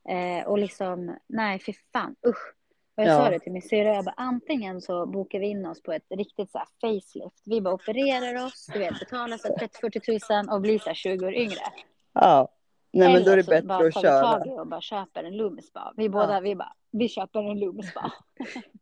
Eh, 0.09 0.47
och 0.47 0.59
liksom, 0.59 1.17
nej 1.27 1.59
fy 1.59 1.73
fan, 1.93 2.17
usch. 2.27 2.55
Och 2.97 3.03
jag 3.05 3.07
Ja. 3.09 3.25
sa 3.25 3.31
det 3.31 3.39
till 3.39 3.53
min 3.53 3.63
syrra, 3.63 3.95
jag 3.95 4.05
bara 4.05 4.15
antingen 4.17 4.81
så 4.81 5.07
bokar 5.07 5.39
vi 5.39 5.47
in 5.47 5.67
oss 5.67 5.83
på 5.83 5.93
ett 5.93 6.07
riktigt 6.11 6.51
så 6.51 6.59
här 6.59 6.67
facelift. 6.81 7.43
Vi 7.47 7.61
bara 7.61 7.75
opererar 7.75 8.47
oss, 8.47 8.67
du 8.73 8.79
vet, 8.79 8.99
betalar 8.99 9.37
så 9.37 9.49
här 9.49 9.67
30-40 9.67 10.01
tusen 10.01 10.49
och 10.49 10.61
blir 10.61 10.79
så 10.79 10.87
här 10.87 10.95
20 10.95 11.27
år 11.27 11.35
yngre. 11.35 11.61
ja. 12.13 12.49
Nej 12.93 13.13
men 13.13 13.25
då 13.25 13.31
är 13.31 13.37
det 13.37 13.53
Eller 13.53 13.61
så 13.61 13.67
bara 13.67 13.79
bättre 13.83 13.89
att 13.99 14.03
köra. 14.03 14.47
i 14.47 14.59
och 14.59 14.67
bara 14.67 14.81
köper 14.81 15.25
en 15.25 15.37
Lumispa. 15.37 15.93
Vi 15.97 16.09
båda, 16.09 16.41
vi 16.41 16.57
bara, 16.57 16.73
vi 16.91 17.09
köper 17.09 17.51
en 17.51 17.61
Lumispa. 17.61 18.13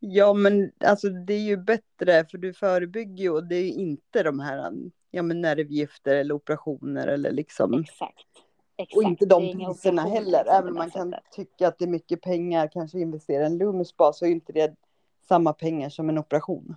Ja 0.01 0.33
men 0.33 0.73
alltså 0.85 1.09
det 1.09 1.35
är 1.35 1.41
ju 1.41 1.57
bättre 1.57 2.25
för 2.31 2.39
du 2.39 2.53
förebygger 2.55 3.23
ju 3.25 3.31
och 3.31 3.45
det 3.49 3.57
är 3.57 3.71
inte 3.71 4.23
de 4.23 4.41
här 4.41 4.73
ja, 5.11 5.23
men 5.23 5.41
nervgifter 5.41 6.17
eller 6.17 6.35
operationer 6.35 7.07
eller 7.07 7.31
liksom. 7.33 7.81
Exakt. 7.81 8.27
Exakt. 8.77 8.97
Och 8.97 9.03
inte 9.03 9.27
de 9.27 9.53
priserna 9.53 10.03
heller. 10.03 10.45
Även 10.49 10.67
det 10.73 10.79
man 10.79 10.91
kan 10.91 11.11
sättet. 11.11 11.33
tycka 11.33 11.69
att 11.69 11.79
det 11.79 11.85
är 11.85 11.89
mycket 11.89 12.23
pengar, 12.23 12.69
kanske 12.73 12.99
investera 13.01 13.43
i 13.43 13.47
en 13.47 13.59
Lumispa 13.59 14.12
så 14.12 14.27
är 14.27 14.31
inte 14.31 14.53
det 14.53 14.75
samma 15.29 15.53
pengar 15.53 15.89
som 15.89 16.09
en 16.09 16.19
operation. 16.19 16.77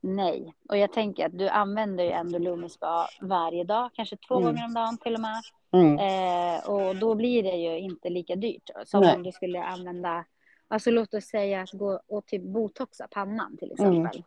Nej, 0.00 0.54
och 0.68 0.76
jag 0.76 0.92
tänker 0.92 1.26
att 1.26 1.38
du 1.38 1.48
använder 1.48 2.04
ju 2.04 2.10
ändå 2.10 2.38
Lumispa 2.38 3.08
varje 3.20 3.64
dag, 3.64 3.90
kanske 3.94 4.16
två 4.16 4.34
Mm. 4.34 4.46
gånger 4.46 4.64
om 4.64 4.74
dagen 4.74 4.98
till 4.98 5.14
och 5.14 5.20
med. 5.20 5.42
Mm. 5.72 5.98
Eh, 5.98 6.68
och 6.70 6.96
då 6.96 7.14
blir 7.14 7.42
det 7.42 7.56
ju 7.56 7.78
inte 7.78 8.08
lika 8.10 8.36
dyrt 8.36 8.70
som 8.86 9.00
Nej. 9.00 9.16
om 9.16 9.22
du 9.22 9.32
skulle 9.32 9.62
använda, 9.62 10.24
alltså 10.68 10.90
låt 10.90 11.14
oss 11.14 11.24
säga 11.24 11.62
att 11.62 11.72
gå 11.72 12.00
och 12.08 12.26
typ 12.26 12.42
botoxa 12.42 13.08
pannan 13.10 13.56
till 13.56 13.72
exempel. 13.72 13.96
Mm. 14.16 14.22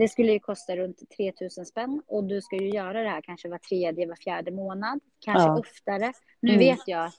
Det 0.00 0.08
skulle 0.08 0.32
ju 0.32 0.38
kosta 0.40 0.76
runt 0.76 1.10
3000 1.16 1.66
spänn 1.66 2.02
och 2.06 2.24
du 2.24 2.40
ska 2.42 2.56
ju 2.56 2.68
göra 2.68 3.02
det 3.02 3.08
här 3.08 3.20
kanske 3.20 3.48
var 3.48 3.58
tredje, 3.58 4.06
var 4.08 4.16
fjärde 4.16 4.50
månad, 4.50 5.00
kanske 5.24 5.48
Ja. 5.48 5.58
oftare. 5.58 6.12
Nu 6.40 6.52
Mm. 6.52 6.58
vet 6.58 6.78
jag 6.88 7.10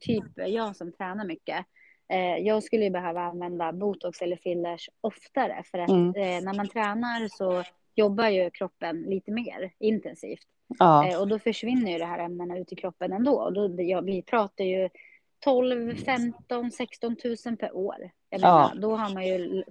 typ 0.00 0.24
jag 0.36 0.76
som 0.76 0.92
tränar 0.92 1.24
mycket, 1.24 1.66
eh, 2.08 2.36
jag 2.46 2.62
skulle 2.62 2.84
ju 2.84 2.90
behöva 2.90 3.20
använda 3.20 3.72
botox 3.72 4.22
eller 4.22 4.36
fillers 4.36 4.90
oftare 5.00 5.62
för 5.70 5.78
att 5.78 5.90
Mm. 5.90 6.08
eh, 6.08 6.44
när 6.44 6.56
man 6.56 6.68
tränar 6.68 7.28
så 7.28 7.62
jobbar 7.94 8.28
ju 8.28 8.50
kroppen 8.50 9.02
lite 9.02 9.30
mer 9.30 9.72
intensivt. 9.78 10.46
Ja, 10.78 11.06
Eh, 11.08 11.20
och 11.20 11.28
då 11.28 11.38
försvinner 11.38 11.92
ju 11.92 11.98
de 11.98 12.04
här 12.04 12.18
ämnena 12.18 12.58
ut 12.58 12.72
i 12.72 12.76
kroppen 12.76 13.12
ändå. 13.12 13.32
Och 13.42 13.52
då, 13.52 13.82
ja, 13.82 14.00
vi 14.00 14.22
pratar 14.22 14.64
ju 14.64 14.88
12, 15.44 15.96
15, 15.96 16.70
16 16.70 17.16
000 17.46 17.56
per 17.56 17.76
år. 17.76 18.10
Jag 18.30 18.40
Ja. 18.40 18.72
då 18.76 18.96
har 18.96 19.14
man 19.14 19.26
ju 19.26 19.64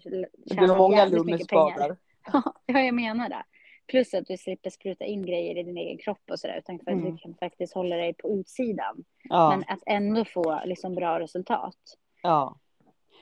tjänat 0.56 0.92
jävligt 0.92 1.26
mycket 1.26 1.48
pengar. 1.48 1.64
Loomisskador. 1.66 1.98
Ja, 2.34 2.54
jag 2.80 2.94
menar 2.96 3.30
det. 3.30 3.44
Plus 3.88 4.14
att 4.14 4.26
du 4.26 4.38
slipper 4.38 4.70
spruta 4.70 5.06
in 5.06 5.26
grejer 5.26 5.58
i 5.58 5.64
din 5.64 5.78
egen 5.78 5.98
kropp 5.98 6.22
och 6.32 6.40
sådär. 6.40 6.58
Utan 6.58 6.80
för 6.80 6.92
att 6.92 6.98
Mm. 6.98 7.12
du 7.12 7.18
kan 7.18 7.34
faktiskt 7.36 7.74
hålla 7.74 7.96
dig 7.96 8.14
på 8.14 8.30
utsidan. 8.30 9.04
Ja, 9.24 9.50
Men 9.50 9.64
att 9.68 9.84
ändå 9.86 10.26
få 10.26 10.62
liksom 10.66 10.96
bra 10.96 11.20
resultat. 11.20 11.78
ja, 12.24 12.56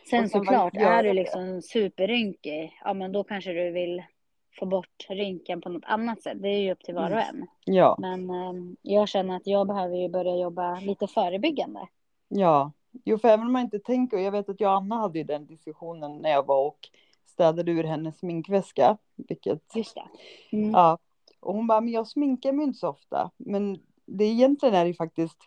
Sen 0.09 0.29
sen 0.29 0.29
såklart, 0.29 0.75
är 0.77 1.03
du 1.03 1.13
liksom 1.13 1.61
superrynkig, 1.61 2.77
ja 2.83 2.93
men 2.93 3.11
då 3.11 3.23
kanske 3.23 3.53
du 3.53 3.71
vill 3.71 4.03
få 4.59 4.65
bort 4.65 5.05
rynkan 5.09 5.61
på 5.61 5.69
något 5.69 5.85
annat 5.85 6.21
sätt. 6.21 6.41
Det 6.41 6.49
är 6.49 6.59
ju 6.59 6.71
upp 6.71 6.83
till 6.83 6.95
var 6.95 7.11
och 7.11 7.21
Mm. 7.21 7.25
en. 7.41 7.47
ja, 7.65 7.95
Men 7.99 8.29
eh, 8.29 8.53
jag 8.81 9.09
känner 9.09 9.35
att 9.35 9.47
jag 9.47 9.67
behöver 9.67 9.95
ju 9.97 10.09
börja 10.09 10.35
jobba 10.35 10.79
lite 10.79 11.07
förebyggande. 11.07 11.87
ja. 12.27 12.71
Jo, 13.05 13.17
för 13.17 13.27
även 13.27 13.45
om 13.45 13.53
man 13.53 13.61
inte 13.61 13.79
tänker, 13.79 14.17
och 14.17 14.23
jag 14.23 14.31
vet 14.31 14.49
att 14.49 14.59
jag 14.61 14.71
och 14.71 14.77
Anna 14.77 14.95
hade 14.97 15.17
ju 15.17 15.23
den 15.23 15.45
diskussionen 15.45 16.17
när 16.17 16.29
jag 16.29 16.45
var 16.47 16.65
och 16.67 16.79
städade 17.33 17.71
ur 17.71 17.83
hennes 17.83 18.19
sminkväska, 18.19 18.97
vilket, 19.15 19.75
Just 19.75 19.95
det. 19.95 20.57
Mm. 20.57 20.71
ja, 20.71 20.97
och 21.39 21.53
hon 21.55 21.67
bara, 21.67 21.81
men 21.81 21.93
jag 21.93 22.07
sminkar 22.07 22.51
mig 22.51 22.63
inte 22.65 22.79
så 22.79 22.87
ofta, 22.89 23.31
men 23.37 23.79
det 24.05 24.25
egentligen 24.25 24.75
är 24.75 24.83
det 24.83 24.87
ju 24.87 24.93
faktiskt, 24.95 25.37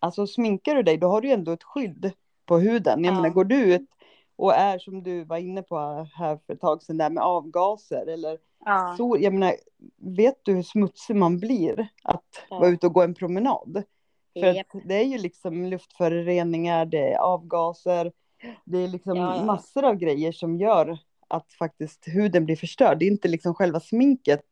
alltså 0.00 0.26
sminkar 0.26 0.74
du 0.74 0.82
dig, 0.82 0.96
då 0.96 1.08
har 1.08 1.20
du 1.20 1.28
ju 1.28 1.34
ändå 1.34 1.52
ett 1.52 1.62
skydd 1.64 2.12
på 2.46 2.58
huden. 2.58 3.04
Jag 3.04 3.12
Ja. 3.12 3.16
menar, 3.16 3.28
går 3.34 3.44
du 3.44 3.74
ut 3.74 3.88
och 4.36 4.54
är 4.54 4.78
som 4.78 5.02
du 5.02 5.24
var 5.24 5.36
inne 5.36 5.62
på 5.62 6.06
här 6.14 6.38
för 6.46 6.52
ett 6.54 6.60
tag 6.60 6.82
sedan, 6.82 6.98
där 6.98 7.10
med 7.10 7.22
avgaser 7.24 8.06
eller 8.06 8.38
Ja, 8.64 8.94
så, 8.96 9.16
jag 9.20 9.32
menar, 9.32 9.54
vet 9.96 10.44
du 10.44 10.54
hur 10.54 10.62
smutsig 10.62 11.16
man 11.16 11.38
blir 11.38 11.88
att 12.04 12.24
Ja. 12.50 12.58
vara 12.58 12.68
ute 12.70 12.86
och 12.86 12.92
gå 12.94 13.02
en 13.02 13.14
promenad? 13.14 13.82
För 14.32 14.54
Japp. 14.54 14.66
att 14.74 14.82
det 14.88 14.94
är 14.94 15.04
ju 15.04 15.18
liksom 15.18 15.64
luftföroreningar, 15.64 16.86
det 16.86 17.12
är 17.12 17.18
avgaser, 17.18 18.12
det 18.64 18.78
är 18.78 18.88
liksom 18.88 19.16
Ja, 19.16 19.44
massor 19.44 19.84
av 19.84 19.94
grejer 19.96 20.32
som 20.32 20.56
gör 20.56 20.98
att 21.28 21.52
faktiskt 21.52 22.04
huden 22.08 22.44
blir 22.44 22.56
förstörd. 22.56 22.98
Det 22.98 23.04
är 23.04 23.10
inte 23.10 23.28
liksom 23.28 23.54
själva 23.54 23.80
sminket 23.80 24.46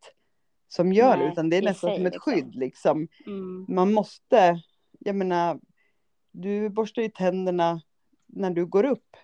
som 0.69 0.93
gör 0.93 1.17
det, 1.17 1.23
Nej, 1.23 1.33
utan 1.33 1.51
det 1.51 1.57
är 1.57 1.63
nästan 1.63 1.95
som 1.97 2.07
ett 2.07 2.13
liksom. 2.13 2.33
skydd 2.33 2.55
liksom. 2.55 3.09
mm. 3.27 3.67
Man 3.69 3.93
måste, 3.93 4.61
jag 4.99 5.17
menar, 5.17 5.61
du 6.31 6.69
borstar 6.69 7.03
ju 7.03 7.09
tänderna 7.09 7.81
när 8.27 8.51
du 8.51 8.67
går 8.67 8.85
upp, 8.85 9.17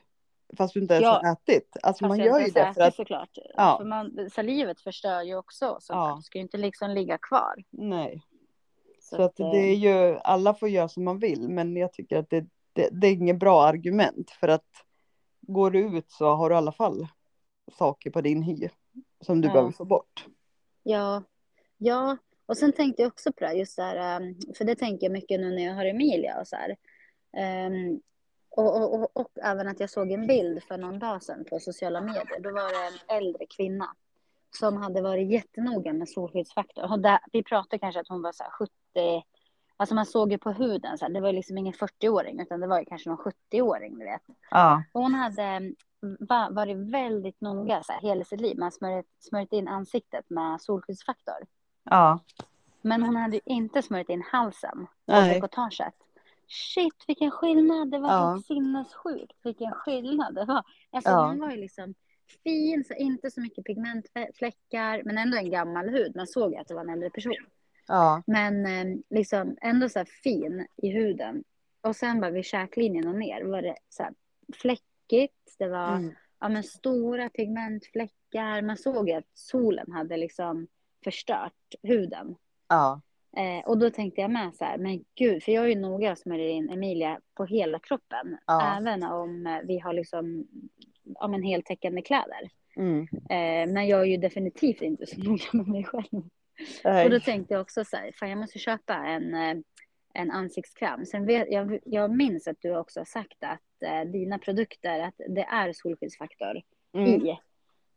fast 0.59 0.75
du 0.75 0.81
inte 0.81 0.95
ens 0.95 1.03
Ja. 1.03 1.21
har 1.23 1.33
ätit. 1.33 1.77
Alltså 1.83 2.07
man 2.07 2.19
gör 2.19 2.41
ju 2.41 2.51
det 2.51 2.61
ätit 2.61 2.75
för 2.75 2.81
att, 2.83 2.95
såklart. 2.95 3.39
Ja. 3.57 3.77
För 3.79 3.85
man, 3.85 4.31
salivet 4.33 4.81
förstör 4.81 5.23
ju 5.23 5.37
också. 5.37 5.77
Så 5.81 5.93
Ja. 5.93 6.09
ja. 6.09 6.23
ska 6.23 6.39
ju 6.39 6.43
inte 6.43 6.57
liksom 6.59 6.91
ligga 6.91 7.19
kvar. 7.19 7.55
nej. 7.71 8.23
Så, 9.01 9.17
Så 9.17 9.23
att 9.23 9.41
eh, 9.41 9.51
det 9.51 9.59
är 9.59 9.75
ju, 9.75 10.19
alla 10.19 10.55
får 10.55 10.69
göra 10.69 10.89
som 10.89 11.05
man 11.05 11.19
vill, 11.19 11.49
men 11.49 11.77
jag 11.77 11.93
tycker 11.93 12.19
att 12.19 12.31
det, 12.31 12.47
det, 12.75 12.89
det 12.93 13.07
är 13.07 13.13
inget 13.13 13.39
bra 13.39 13.65
argument 13.65 14.31
för 14.31 14.49
att 14.49 14.67
går 15.41 15.71
du 15.71 15.99
ut 15.99 16.11
så 16.11 16.35
har 16.35 16.51
du 16.51 16.55
i 16.55 16.59
alla 16.59 16.73
fall 16.73 17.07
saker 17.73 18.11
på 18.11 18.21
din 18.21 18.43
hy 18.43 18.69
som 19.21 19.41
du 19.41 19.49
Ja. 19.49 19.53
behöver 19.53 19.73
få 19.73 19.85
bort. 19.85 20.27
Ja, 20.83 21.23
ja. 21.79 22.17
Och 22.47 22.57
sen 22.57 22.73
tänkte 22.73 23.03
jag 23.03 23.09
också 23.09 23.33
på 23.33 23.41
det 23.41 23.47
här, 23.47 23.55
just 23.55 23.77
där, 23.77 24.21
um, 24.21 24.35
för 24.57 24.65
det 24.65 24.75
tänker 24.75 25.07
jag 25.07 25.13
mycket 25.13 25.41
nu 25.41 25.51
när 25.51 25.65
jag 25.65 25.75
har 25.75 25.85
Emilia 25.85 26.41
och 26.41 26.49
så 26.49 26.57
här. 26.57 26.77
Ehm, 27.37 28.01
och, 28.51 28.77
och, 28.83 28.95
och, 28.95 29.11
och 29.13 29.31
även 29.43 29.69
att 29.69 29.81
jag 29.81 29.91
såg 29.91 30.11
en 30.13 30.27
bild 30.27 30.63
för 30.63 30.79
någon 30.79 30.99
dag 30.99 31.23
sedan 31.23 31.45
på 31.51 31.59
sociala 31.61 32.01
medier. 32.01 32.41
Då 32.41 32.51
var 32.53 32.69
det 32.81 32.87
en 32.87 33.17
äldre 33.17 33.47
kvinna 33.47 33.95
som 34.59 34.77
hade 34.77 35.03
varit 35.03 35.31
jättenoga 35.31 35.93
med 35.93 36.09
solskyddsfaktor. 36.09 36.93
Och 36.93 36.99
där, 37.01 37.19
vi 37.33 37.43
pratade 37.43 37.79
kanske 37.79 38.01
att 38.01 38.09
hon 38.09 38.23
var 38.23 38.33
så 38.33 38.43
här 38.43 38.51
70, 38.51 38.73
alltså 39.77 39.95
man 39.95 40.07
såg 40.07 40.33
ju 40.33 40.39
på 40.39 40.53
huden, 40.53 40.99
så 40.99 41.05
här, 41.05 41.13
det 41.13 41.21
var 41.21 41.33
liksom 41.33 41.59
ingen 41.59 41.73
40-åring 41.75 42.41
utan 42.41 42.61
det 42.61 42.67
var 42.67 42.79
ju 42.79 42.85
kanske 42.85 43.11
någon 43.11 43.33
70-åring, 43.53 43.99
du 43.99 44.05
vet. 44.05 44.23
Ja. 44.51 44.83
Och 44.93 45.01
Hon 45.03 45.15
hade 45.15 45.43
mm, 45.43 45.75
va- 46.21 46.49
varit 46.51 46.77
väldigt 46.77 47.41
noga 47.41 47.83
så 47.83 47.93
här, 47.93 48.01
hela 48.01 48.25
sitt 48.25 48.41
liv. 48.41 48.59
Man 48.59 48.73
smörjt, 48.73 49.07
smörjt 49.19 49.53
in 49.53 49.69
ansiktet 49.69 50.31
med 50.31 50.61
solskyddsfaktor. 50.61 51.37
Ja. 51.85 52.19
Men 52.83 53.03
hon 53.03 53.17
hade 53.17 53.37
ju 53.37 53.43
inte 53.45 53.83
smörjt 53.83 54.09
in 54.09 54.23
halsen 54.33 54.87
Nej. 55.07 55.35
dekotaget. 55.35 55.95
Shit 56.49 57.05
vilken 57.07 57.31
skillnad, 57.31 57.91
det 57.91 57.99
var 57.99 58.11
Ja. 58.13 58.43
sinnessjukt 58.47 59.37
vilken 59.43 59.73
skillnad 59.73 60.35
det 60.35 60.45
var. 60.45 60.63
Alltså 60.93 61.11
Ja. 61.11 61.27
hon 61.27 61.41
var 61.41 61.51
ju 61.51 61.57
liksom 61.57 61.95
fin, 62.45 62.85
så 62.85 62.95
inte 62.95 63.31
så 63.31 63.41
mycket 63.41 63.65
pigmentfläckar, 63.65 65.03
men 65.05 65.19
ändå 65.19 65.37
en 65.37 65.51
gammal 65.51 65.89
hud. 65.89 66.17
Man 66.17 66.27
såg 66.27 66.53
ju 66.53 66.57
att 66.57 66.69
det 66.69 66.75
var 66.75 66.81
en 66.83 66.91
äldre 66.91 67.11
person. 67.11 67.33
Ja. 67.87 68.23
Men 68.27 68.67
eh, 68.67 68.99
liksom 69.11 69.57
ändå 69.61 69.89
så 69.89 69.99
här 69.99 70.09
fin 70.23 70.67
i 70.77 70.89
huden. 70.91 71.45
Och 71.81 71.97
sen 71.97 72.21
bara 72.21 72.31
vid 72.31 72.45
käklinjen 72.45 73.09
och 73.09 73.15
ner 73.15 73.45
var 73.45 73.63
det 73.63 73.77
så 73.89 74.03
här 74.03 74.13
fläckigt. 74.55 75.55
Det 75.59 75.69
var 75.69 75.97
Mm. 75.97 76.15
ja, 76.41 76.49
men 76.49 76.63
stora 76.63 77.29
pigmentfläckar. 77.29 78.63
Man 78.63 78.77
såg 78.77 79.11
att 79.11 79.25
solen 79.35 79.93
hade 79.93 80.17
liksom 80.17 80.67
förstört 81.05 81.75
huden. 81.83 82.37
Ja. 82.69 83.01
Eh, 83.37 83.67
och 83.69 83.79
då 83.79 83.91
tänkte 83.91 84.21
jag 84.21 84.31
med 84.31 84.55
så 84.55 84.65
här, 84.65 84.79
men 84.79 85.05
gud, 85.15 85.43
för 85.43 85.53
jag 85.53 85.65
är 85.65 85.69
ju 85.69 85.75
noga 85.81 86.13
och 86.13 86.19
smörjer 86.19 86.49
in 86.49 86.71
Emilia 86.71 87.21
på 87.35 87.45
hela 87.45 87.79
kroppen. 87.79 88.39
Ja. 88.47 88.77
Även 88.77 89.03
om 89.03 89.47
eh, 89.47 89.59
vi 89.65 89.79
har 89.79 89.93
liksom 89.93 90.47
ja, 91.05 91.29
men 91.29 91.43
heltäckande 91.43 92.03
kläder. 92.03 92.51
Mm. 92.77 93.03
Eh, 93.13 93.73
men 93.75 93.87
jag 93.87 94.01
är 94.01 94.05
ju 94.05 94.17
definitivt 94.17 94.83
inte 94.83 95.07
så 95.07 95.17
noga 95.23 95.45
med 95.53 95.69
mig 95.69 95.85
själv. 95.85 96.23
Och 97.05 97.11
då 97.11 97.21
tänkte 97.21 97.55
jag 97.55 97.61
också 97.61 97.85
så 97.85 97.97
här, 97.97 98.13
fan 98.15 98.29
jag 98.31 98.39
måste 98.39 98.59
köpa 98.59 98.95
en, 98.95 99.35
eh, 99.35 99.57
en 100.15 100.31
ansiktskräm. 100.31 101.07
Sen 101.07 101.27
vet, 101.27 101.51
jag, 101.51 101.79
jag 101.85 102.11
minns 102.17 102.49
att 102.49 102.57
du 102.61 102.77
också 102.77 103.01
har 103.01 103.05
sagt 103.05 103.45
att 103.45 103.83
eh, 103.85 104.01
dina 104.11 104.39
produkter, 104.39 105.01
att 105.01 105.15
det 105.29 105.45
är 105.45 105.73
solskyddsfaktor 105.73 106.63
Mm. 106.93 107.09
i. 107.27 107.29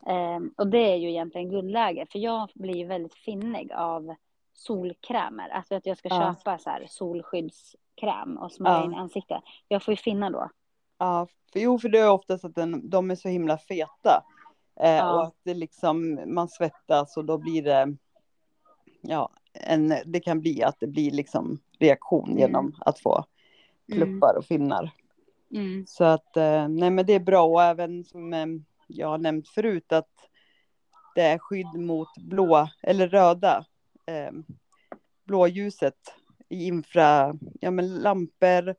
Eh, 0.07 0.39
och 0.57 0.67
det 0.67 0.77
är 0.91 0.95
ju 0.95 1.09
egentligen 1.09 1.49
guldläge, 1.49 2.05
för 2.11 2.19
jag 2.19 2.49
blir 2.55 2.85
väldigt 2.87 3.13
finnig 3.15 3.71
av 3.73 4.15
solkrämer. 4.53 5.49
Alltså 5.49 5.75
att 5.75 5.85
jag 5.85 5.97
ska 5.97 6.09
Ja. 6.09 6.35
köpa 6.35 6.57
så 6.57 6.69
här 6.69 6.85
solskyddskräm 6.89 8.37
och 8.37 8.51
smörja 8.51 8.77
Ja. 8.77 8.85
in 8.85 8.93
i 8.93 8.95
ansiktet. 8.95 9.41
Jag 9.67 9.83
får 9.83 9.91
ju 9.91 9.95
finna 9.97 10.29
då. 10.29 10.49
Ja, 10.97 11.27
för, 11.53 11.59
jo, 11.59 11.79
för 11.79 11.89
det 11.89 11.99
är 11.99 12.09
oftast 12.11 12.45
att 12.45 12.55
den, 12.55 12.89
de 12.89 13.11
är 13.11 13.15
så 13.15 13.29
himla 13.29 13.57
feta. 13.57 14.23
Eh, 14.79 14.89
Ja. 14.91 15.13
Och 15.13 15.23
att 15.23 15.35
det 15.43 15.53
liksom, 15.53 16.19
man 16.25 16.47
svettas 16.49 17.17
och 17.17 17.25
då 17.25 17.37
blir 17.37 17.61
det, 17.63 17.95
ja, 19.01 19.29
en, 19.53 19.93
det 20.05 20.19
kan 20.19 20.39
bli 20.41 20.63
att 20.63 20.79
det 20.79 20.87
blir 20.87 21.11
liksom 21.11 21.59
reaktion 21.79 22.25
Mm. 22.29 22.37
genom 22.39 22.75
att 22.79 22.99
få 22.99 23.25
Mm. 23.91 23.99
pluppar 23.99 24.37
och 24.37 24.45
finnar. 24.45 24.91
Mm. 25.51 25.85
Så 25.87 26.03
att, 26.03 26.37
eh, 26.37 26.67
nej 26.67 26.89
men 26.89 27.05
det 27.05 27.13
är 27.13 27.19
bra 27.19 27.43
och 27.45 27.63
även 27.63 28.03
som 28.03 28.33
eh, 28.33 28.45
jag 28.87 29.07
har 29.07 29.17
nämnt 29.17 29.47
förut 29.49 29.91
att 29.91 30.09
det 31.15 31.21
är 31.21 31.37
skydd 31.37 31.73
mot 31.79 32.17
blå 32.17 32.67
eller 32.83 33.07
röda 33.07 33.65
eh, 34.05 34.31
blåljuset 35.23 35.97
i 36.49 36.65
infra, 36.67 37.35
ja 37.61 37.71
men 37.71 37.95
lampor, 37.99 38.75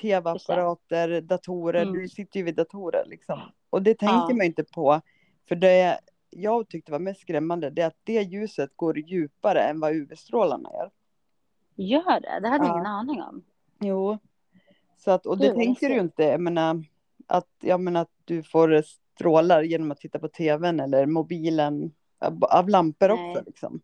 tv-apparater, 0.00 1.20
datorer, 1.20 1.82
Mm. 1.82 1.94
du 1.94 2.08
sitter 2.08 2.38
ju 2.40 2.44
vid 2.44 2.54
datorer 2.54 3.04
liksom. 3.06 3.40
Och 3.70 3.82
det 3.82 3.94
tänker 3.98 4.14
Ja. 4.30 4.34
man 4.36 4.46
inte 4.46 4.64
på, 4.64 5.00
för 5.48 5.54
det 5.56 5.98
jag 6.30 6.68
tyckte 6.68 6.92
var 6.92 6.98
mest 6.98 7.20
skrämmande, 7.20 7.70
det 7.70 7.82
är 7.82 7.86
att 7.86 8.00
det 8.04 8.22
ljuset 8.22 8.76
går 8.76 8.98
djupare 8.98 9.62
än 9.62 9.80
vad 9.80 9.92
UV-strålarna 9.92 10.70
gör. 10.72 10.90
Gör 11.74 12.20
det? 12.20 12.40
Det 12.40 12.48
hade 12.48 12.64
jag 12.64 12.66
Ja. 12.66 12.74
ingen 12.74 12.86
aning 12.86 13.22
om. 13.22 13.44
Jo. 13.80 14.18
Så 14.96 15.10
att, 15.10 15.26
och 15.26 15.38
det 15.38 15.46
Gud, 15.46 15.56
tänker 15.56 15.88
du 15.88 15.94
ju 15.94 16.00
inte. 16.00 16.22
Jag 16.22 16.40
menar, 16.40 16.84
att, 17.26 17.48
jag 17.60 17.80
menar 17.80 18.00
att 18.00 18.12
du 18.24 18.42
får 18.42 18.82
strålar 18.82 19.62
genom 19.62 19.90
att 19.90 19.98
titta 20.00 20.18
på 20.18 20.28
tvn 20.28 20.80
eller 20.80 21.06
mobilen. 21.06 21.92
Av, 22.18 22.44
av 22.44 22.68
lampor 22.68 23.08
Nej. 23.08 23.30
också 23.30 23.42
liksom. 23.46 23.80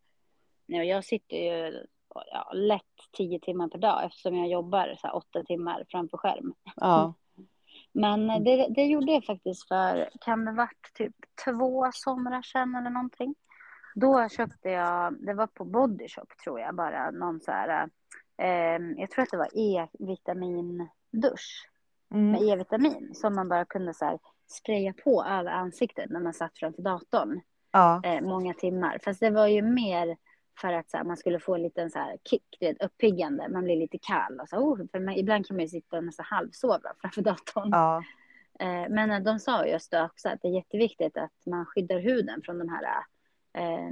Nej, 0.66 0.88
jag 0.88 1.04
sitter 1.04 1.36
ju 1.36 1.86
ja, 2.14 2.52
lätt 2.54 2.82
tio 3.12 3.40
timmar 3.40 3.68
per 3.68 3.78
dag 3.78 4.04
eftersom 4.04 4.36
jag 4.36 4.48
jobbar 4.48 4.94
så 5.00 5.06
här, 5.06 5.16
åtta 5.16 5.42
timmar 5.44 5.84
framför 5.88 6.18
skärm. 6.18 6.54
Ja. 6.76 7.14
Men 7.96 8.30
eh, 8.30 8.40
det, 8.40 8.66
det 8.74 8.86
gjorde 8.86 9.12
jag 9.12 9.24
faktiskt 9.24 9.68
för, 9.68 10.08
kan 10.20 10.44
det 10.44 10.52
varit 10.52 10.90
typ 10.94 11.14
två 11.44 11.90
somrar 11.92 12.42
sedan 12.42 12.74
eller 12.74 12.90
någonting. 12.90 13.34
Då 13.94 14.28
köpte 14.28 14.68
jag, 14.70 15.14
det 15.26 15.34
var 15.34 15.46
på 15.46 15.64
Body 15.64 16.08
Shop 16.08 16.26
tror 16.44 16.60
jag, 16.60 16.74
bara 16.74 17.10
någon 17.10 17.40
så 17.40 17.50
här, 17.50 17.88
eh, 18.42 18.82
jag 18.96 19.10
tror 19.10 19.22
att 19.22 19.30
det 19.30 19.36
var 19.36 19.48
E-vitamindusch 19.54 21.68
med 22.08 22.14
Mm. 22.14 22.48
E-vitamin 22.48 23.10
som 23.14 23.34
man 23.34 23.48
bara 23.48 23.64
kunde 23.64 23.94
så 23.94 24.04
här 24.04 24.18
spraya 24.46 24.92
på 25.04 25.24
över 25.24 25.50
ansiktet 25.50 26.10
när 26.10 26.20
man 26.20 26.34
satt 26.34 26.58
framför 26.58 26.82
datorn 26.82 27.40
Ja. 27.72 28.00
eh, 28.04 28.20
många 28.20 28.54
timmar. 28.54 28.98
Fast 29.04 29.20
det 29.20 29.30
var 29.30 29.46
ju 29.46 29.62
mer 29.62 30.16
för 30.60 30.72
att 30.72 30.90
så 30.90 30.96
här, 30.96 31.04
man 31.04 31.16
skulle 31.16 31.40
få 31.40 31.54
en 31.54 31.62
liten 31.62 31.90
så 31.90 31.98
här 31.98 32.16
kick, 32.24 32.56
du 32.60 32.66
vet, 32.66 32.82
uppiggande. 32.82 33.48
Man 33.48 33.64
blir 33.64 33.76
lite 33.76 33.98
kall. 33.98 34.40
Och 34.40 34.48
så, 34.48 34.56
oh, 34.56 34.80
för 34.92 35.00
man, 35.00 35.14
ibland 35.14 35.46
kan 35.46 35.56
man 35.56 35.64
ju 35.64 35.68
sitta 35.68 35.96
och 35.96 36.04
nästan 36.04 36.26
halvsova 36.28 36.92
framför 37.00 37.22
datorn. 37.22 37.68
Ja. 37.70 38.02
Eh, 38.60 38.88
men 38.88 39.10
eh, 39.10 39.20
de 39.20 39.38
sa 39.38 39.66
just 39.66 39.90
då 39.90 40.04
också 40.04 40.28
att 40.28 40.42
det 40.42 40.48
är 40.48 40.52
jätteviktigt 40.52 41.16
att 41.16 41.46
man 41.46 41.66
skyddar 41.66 41.98
huden 41.98 42.42
från 42.44 42.58
de 42.58 42.68
här 42.68 43.04
eh, 43.56 43.90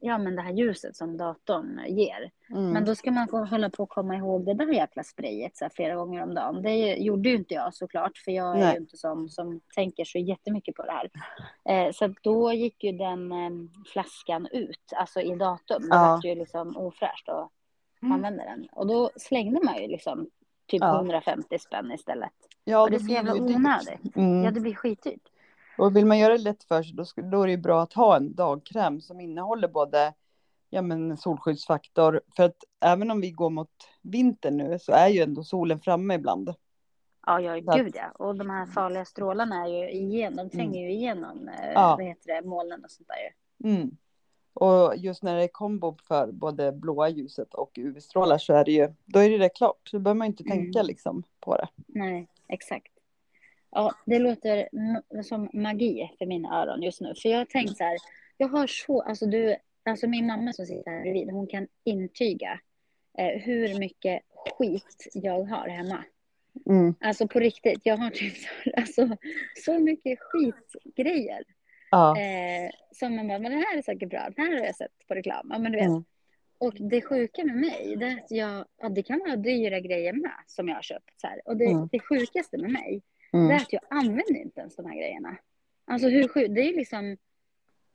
ja, 0.00 0.18
men 0.18 0.36
det 0.36 0.42
här 0.42 0.52
ljuset 0.52 0.96
som 0.96 1.16
datorn 1.16 1.80
ger. 1.88 2.30
Mm. 2.50 2.70
Men 2.70 2.84
då 2.84 2.94
ska 2.94 3.10
man 3.10 3.28
få 3.28 3.44
hålla 3.44 3.70
på 3.70 3.82
och 3.82 3.88
komma 3.88 4.16
ihåg 4.16 4.44
det 4.44 4.54
där 4.54 4.66
jäkla 4.72 5.02
sprayet 5.04 5.56
så 5.56 5.64
här, 5.64 5.72
flera 5.74 5.94
gånger 5.96 6.22
om 6.22 6.34
dagen. 6.34 6.62
Det 6.62 6.76
gjorde 6.96 7.28
ju 7.28 7.36
inte 7.36 7.54
jag 7.54 7.74
såklart, 7.74 8.18
för 8.18 8.32
jag 8.32 8.56
är 8.56 8.60
Nej. 8.60 8.72
ju 8.74 8.80
inte 8.80 8.96
sån 8.96 9.28
som 9.28 9.60
tänker 9.74 10.04
så 10.04 10.18
jättemycket 10.18 10.74
på 10.74 10.82
det 10.82 10.92
här. 10.92 11.10
Eh, 11.64 11.92
så 11.92 12.14
då 12.22 12.52
gick 12.52 12.84
ju 12.84 12.92
den 12.92 13.32
eh, 13.32 13.50
flaskan 13.92 14.46
ut, 14.52 14.92
alltså 14.96 15.20
i 15.20 15.34
datum. 15.36 15.82
Det 15.82 15.88
Ja. 15.96 16.20
var 16.22 16.28
ju 16.28 16.34
liksom 16.34 16.76
ofräscht 16.76 17.28
att 17.28 17.50
Mm. 18.02 18.12
använda 18.12 18.44
den. 18.44 18.68
Och 18.72 18.86
då 18.86 19.10
slängde 19.16 19.60
man 19.64 19.82
ju 19.82 19.88
liksom 19.88 20.26
typ 20.66 20.80
Ja. 20.80 20.96
150 20.96 21.58
spänn 21.58 21.92
istället. 21.92 22.30
Ja, 22.64 22.82
och 22.82 22.90
det 22.90 22.96
är 22.96 23.00
så 23.00 23.12
jävla 23.12 23.34
onödigt. 23.34 24.16
Mm. 24.16 24.44
Ja, 24.44 24.50
det 24.50 24.60
blir 24.60 24.74
skitdyrt. 24.74 25.28
Och 25.78 25.96
vill 25.96 26.06
man 26.06 26.18
göra 26.18 26.32
det 26.32 26.42
lätt 26.42 26.64
för 26.64 26.82
sig 26.82 26.94
då, 26.96 27.04
då 27.30 27.42
är 27.42 27.46
det 27.48 27.56
bra 27.56 27.82
att 27.82 27.92
ha 27.92 28.16
en 28.16 28.34
dagkräm 28.34 29.00
som 29.00 29.20
innehåller 29.20 29.68
både 29.68 30.14
ja, 30.70 30.82
men 30.82 31.16
solskyddsfaktor. 31.16 32.20
För 32.36 32.42
att 32.42 32.56
även 32.84 33.10
om 33.10 33.20
vi 33.20 33.30
går 33.30 33.50
mot 33.50 33.70
vinter 34.02 34.50
nu 34.50 34.78
så 34.78 34.92
är 34.92 35.08
ju 35.08 35.20
ändå 35.20 35.44
solen 35.44 35.80
framme 35.80 36.14
ibland. 36.14 36.54
Ja, 37.26 37.40
ja, 37.40 37.72
Så 37.72 37.78
gud 37.78 37.92
ja. 37.96 38.10
Och 38.14 38.36
de 38.36 38.50
här 38.50 38.66
farliga 38.66 39.04
strålarna 39.04 39.64
är 39.64 39.68
ju 39.68 39.90
igenom, 39.90 40.36
de 40.36 40.50
tränger 40.56 40.80
Mm. 40.80 40.90
ju 40.90 40.90
igenom 40.90 41.48
eh, 41.48 41.72
Ja. 41.74 41.94
vad 41.98 42.06
heter 42.06 42.34
det, 42.42 42.48
molnen 42.48 42.84
och 42.84 42.90
sånt 42.90 43.08
där. 43.08 43.70
Mm. 43.70 43.96
Och 44.52 44.96
just 44.96 45.22
när 45.22 45.36
det 45.36 45.42
är 45.44 45.48
kombo 45.48 45.96
för 46.08 46.32
både 46.32 46.72
blåa 46.72 47.08
ljuset 47.08 47.54
och 47.54 47.70
UV-strålar 47.78 48.38
så 48.38 48.52
är 48.54 48.64
det 48.64 48.72
ju, 48.72 48.88
då 49.04 49.18
är 49.18 49.38
det, 49.38 49.48
klart. 49.48 49.88
Då 49.92 49.98
behöver 49.98 50.18
man 50.18 50.26
inte 50.26 50.44
tänka 50.44 50.78
Mm. 50.78 50.86
liksom 50.86 51.22
på 51.40 51.56
det. 51.56 51.68
Nej, 51.86 52.28
exakt. 52.48 52.89
Ja, 53.70 53.94
det 54.06 54.18
låter 54.18 54.68
som 55.22 55.50
magi 55.52 56.10
för 56.18 56.26
mina 56.26 56.62
öron 56.62 56.82
just 56.82 57.00
nu. 57.00 57.14
För 57.22 57.28
jag 57.28 57.38
har 57.38 57.44
tänkt 57.44 57.76
så 57.76 57.84
här, 57.84 57.98
jag 58.36 58.48
har 58.48 58.66
så, 58.66 59.02
alltså 59.02 59.26
du, 59.26 59.56
alltså 59.84 60.06
min 60.06 60.26
mamma 60.26 60.52
som 60.52 60.66
sitter 60.66 60.90
här 60.90 61.00
bredvid, 61.02 61.30
hon 61.30 61.46
kan 61.46 61.66
intyga 61.84 62.60
eh, 63.18 63.40
hur 63.40 63.78
mycket 63.78 64.22
skit 64.58 65.08
jag 65.14 65.44
har 65.44 65.68
hemma. 65.68 66.04
Mm. 66.66 66.94
Alltså 67.00 67.28
på 67.28 67.40
riktigt, 67.40 67.80
jag 67.82 67.96
har 67.96 68.10
typ 68.10 68.36
så, 68.36 68.70
alltså, 68.76 69.16
så 69.64 69.78
mycket 69.78 70.18
skitgrejer. 70.20 71.42
Ja. 71.90 72.20
Eh, 72.20 72.70
som 72.92 73.16
man 73.16 73.28
bara, 73.28 73.38
men 73.38 73.52
det 73.52 73.58
här 73.58 73.78
är 73.78 73.82
säkert 73.82 74.10
bra, 74.10 74.28
det 74.36 74.42
här 74.42 74.58
har 74.58 74.64
jag 74.64 74.76
sett 74.76 75.08
på 75.08 75.14
reklam. 75.14 75.48
Ja, 75.52 75.58
men 75.58 75.72
du 75.72 75.78
vet. 75.78 75.86
Mm. 75.88 76.04
Och 76.58 76.74
det 76.74 77.02
sjuka 77.02 77.44
med 77.44 77.56
mig, 77.56 77.96
det 77.96 78.06
är 78.06 78.16
att 78.16 78.30
jag, 78.30 78.64
ja, 78.80 78.88
det 78.88 79.02
kan 79.02 79.18
vara 79.18 79.36
dyra 79.36 79.80
grejer 79.80 80.12
med 80.12 80.32
som 80.46 80.68
jag 80.68 80.74
har 80.74 80.82
köpt. 80.82 81.20
Så 81.20 81.26
här. 81.26 81.40
Och 81.44 81.56
det, 81.56 81.64
Mm. 81.64 81.88
det 81.92 82.00
sjukaste 82.00 82.58
med 82.58 82.70
mig, 82.70 83.02
det 83.32 83.38
Mm. 83.38 83.50
är 83.50 83.56
att 83.56 83.72
jag 83.72 83.82
använder 83.90 84.36
inte 84.36 84.60
ens 84.60 84.76
de 84.76 84.86
här 84.86 84.96
grejerna. 84.96 85.36
Alltså 85.84 86.08
hur 86.08 86.28
sjukt, 86.28 86.54
det 86.54 86.60
är 86.60 86.76
liksom, 86.76 87.16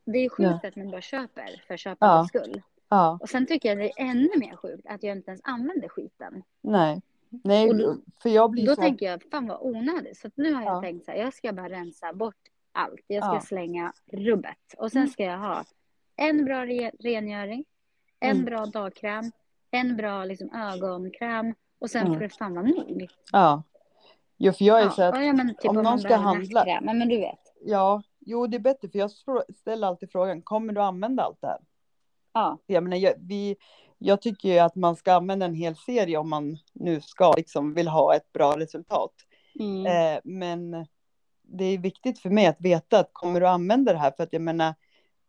det 0.06 0.20
är 0.20 0.30
sjukt 0.30 0.66
att 0.66 0.76
man 0.76 0.92
bara 0.92 1.02
köper 1.02 1.64
för 1.68 1.78
köpandets 1.78 2.28
skull. 2.30 2.62
Ja. 2.90 3.18
Och 3.22 3.30
sen 3.30 3.46
tycker 3.46 3.70
jag 3.70 3.78
det 3.78 3.86
är 3.86 3.94
ännu 4.10 4.30
mer 4.38 4.56
sjukt 4.56 4.86
att 4.88 5.04
jag 5.04 5.18
inte 5.18 5.32
ens 5.32 5.42
använder 5.44 5.88
skiten. 5.88 6.44
Nej. 6.62 7.02
Nej, 7.30 7.70
då- 7.74 7.98
för 8.24 8.30
jag 8.30 8.52
blir 8.52 8.66
Då 8.68 8.76
så... 8.76 8.82
tänker 8.82 9.06
jag, 9.06 9.24
fan 9.32 9.48
vad 9.48 9.58
onödigt. 9.62 10.18
Så 10.18 10.30
nu 10.36 10.54
har 10.54 10.64
jag 10.64 10.76
Ja. 10.76 10.82
tänkt 10.82 11.06
så 11.06 11.12
här, 11.12 11.18
jag 11.18 11.34
ska 11.34 11.54
bara 11.54 11.70
rensa 11.70 12.14
bort 12.14 12.36
allt. 12.72 13.02
Jag 13.08 13.24
ska 13.24 13.34
Ja. 13.34 13.42
slänga 13.42 13.94
rubbet. 14.12 14.74
Och 14.78 14.92
sen 14.92 15.02
Mm. 15.02 15.10
ska 15.12 15.24
jag 15.24 15.38
ha 15.38 15.64
en 16.16 16.46
bra 16.46 16.66
re 16.66 16.92
rengöring, 17.00 17.66
en 18.20 18.32
Mm. 18.32 18.46
bra 18.46 18.66
dagkräm, 18.66 19.32
en 19.72 19.96
bra 19.98 20.26
liksom, 20.26 20.50
ögonkräm 20.54 21.54
och 21.80 21.90
sen 21.90 22.02
Mm. 22.02 22.14
får 22.14 22.20
det 22.22 22.30
fan 22.30 22.54
vara 22.56 22.66
nog. 22.66 23.08
Ja. 23.32 23.64
Jo, 24.38 24.54
för 24.54 24.66
jag 24.66 24.80
är 24.80 24.84
Ja, 24.84 24.90
så 24.92 25.02
att, 25.02 25.26
ja, 25.26 25.34
men 25.34 25.56
typ 25.56 25.70
om 25.70 25.76
någon 25.76 25.84
man 25.84 26.00
ska 26.00 26.16
handla-. 26.16 26.64
Ja, 26.68 26.82
men 26.82 27.10
du 27.10 27.18
vet. 27.18 27.40
ja, 27.62 28.02
jo 28.20 28.48
det 28.48 28.58
är 28.58 28.60
bättre 28.60 28.90
för 28.90 29.00
jag 29.00 29.12
ställer 29.56 29.88
alltid 29.88 30.12
frågan, 30.12 30.42
kommer 30.42 30.74
du 30.74 30.82
använda 30.82 31.24
allt 31.24 31.42
det 31.42 31.48
här? 31.48 31.60
Ja, 32.34 32.58
Jag 32.66 32.84
menar, 32.84 32.98
jag, 32.98 33.14
vi, 33.18 33.56
jag 33.98 34.22
tycker 34.22 34.50
ju 34.50 34.60
att 34.60 34.76
man 34.76 34.96
ska 34.96 35.14
använda 35.14 35.46
en 35.46 35.54
hel 35.56 35.76
serie 35.76 36.18
om 36.18 36.30
man 36.30 36.58
nu 36.74 37.02
ska 37.02 37.34
liksom 37.34 37.74
vill 37.74 37.88
ha 37.88 38.16
ett 38.16 38.32
bra 38.34 38.60
resultat. 38.60 39.12
mm. 39.60 39.86
Eh, 39.86 40.20
men 40.24 40.88
det 41.42 41.66
är 41.66 41.78
viktigt 41.78 42.20
för 42.20 42.30
mig 42.30 42.46
att 42.48 42.62
veta 42.62 43.00
att 43.00 43.10
kommer 43.14 43.40
du 43.40 43.48
använda 43.48 43.94
det 43.94 44.00
här? 44.00 44.12
För 44.12 44.24
att 44.24 44.34
jag 44.34 44.42
menar, 44.42 44.74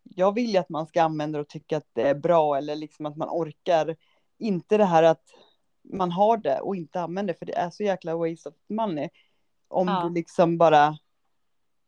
jag 0.03 0.35
vill 0.35 0.51
ju 0.51 0.57
att 0.59 0.69
man 0.69 0.87
ska 0.87 1.03
använda 1.03 1.39
det 1.39 1.43
och 1.43 1.49
tycka 1.49 1.77
att 1.77 1.89
det 1.93 2.03
är 2.09 2.15
bra 2.15 2.57
eller 2.57 2.77
liksom 2.77 3.07
att 3.07 3.17
man 3.17 3.29
orkar. 3.29 3.97
Inte 4.39 4.77
det 4.77 4.85
här 4.85 5.03
att 5.03 5.23
man 5.93 6.11
har 6.13 6.37
det 6.37 6.61
och 6.61 6.77
inte 6.77 7.01
använder 7.01 7.35
för 7.35 7.47
det 7.47 7.57
är 7.57 7.71
så 7.71 7.83
jäkla 7.83 8.17
waste 8.17 8.49
of 8.49 8.55
money. 8.69 9.09
Om 9.69 9.89
Ja. 9.89 10.05
du 10.09 10.15
liksom 10.15 10.59
bara, 10.59 10.99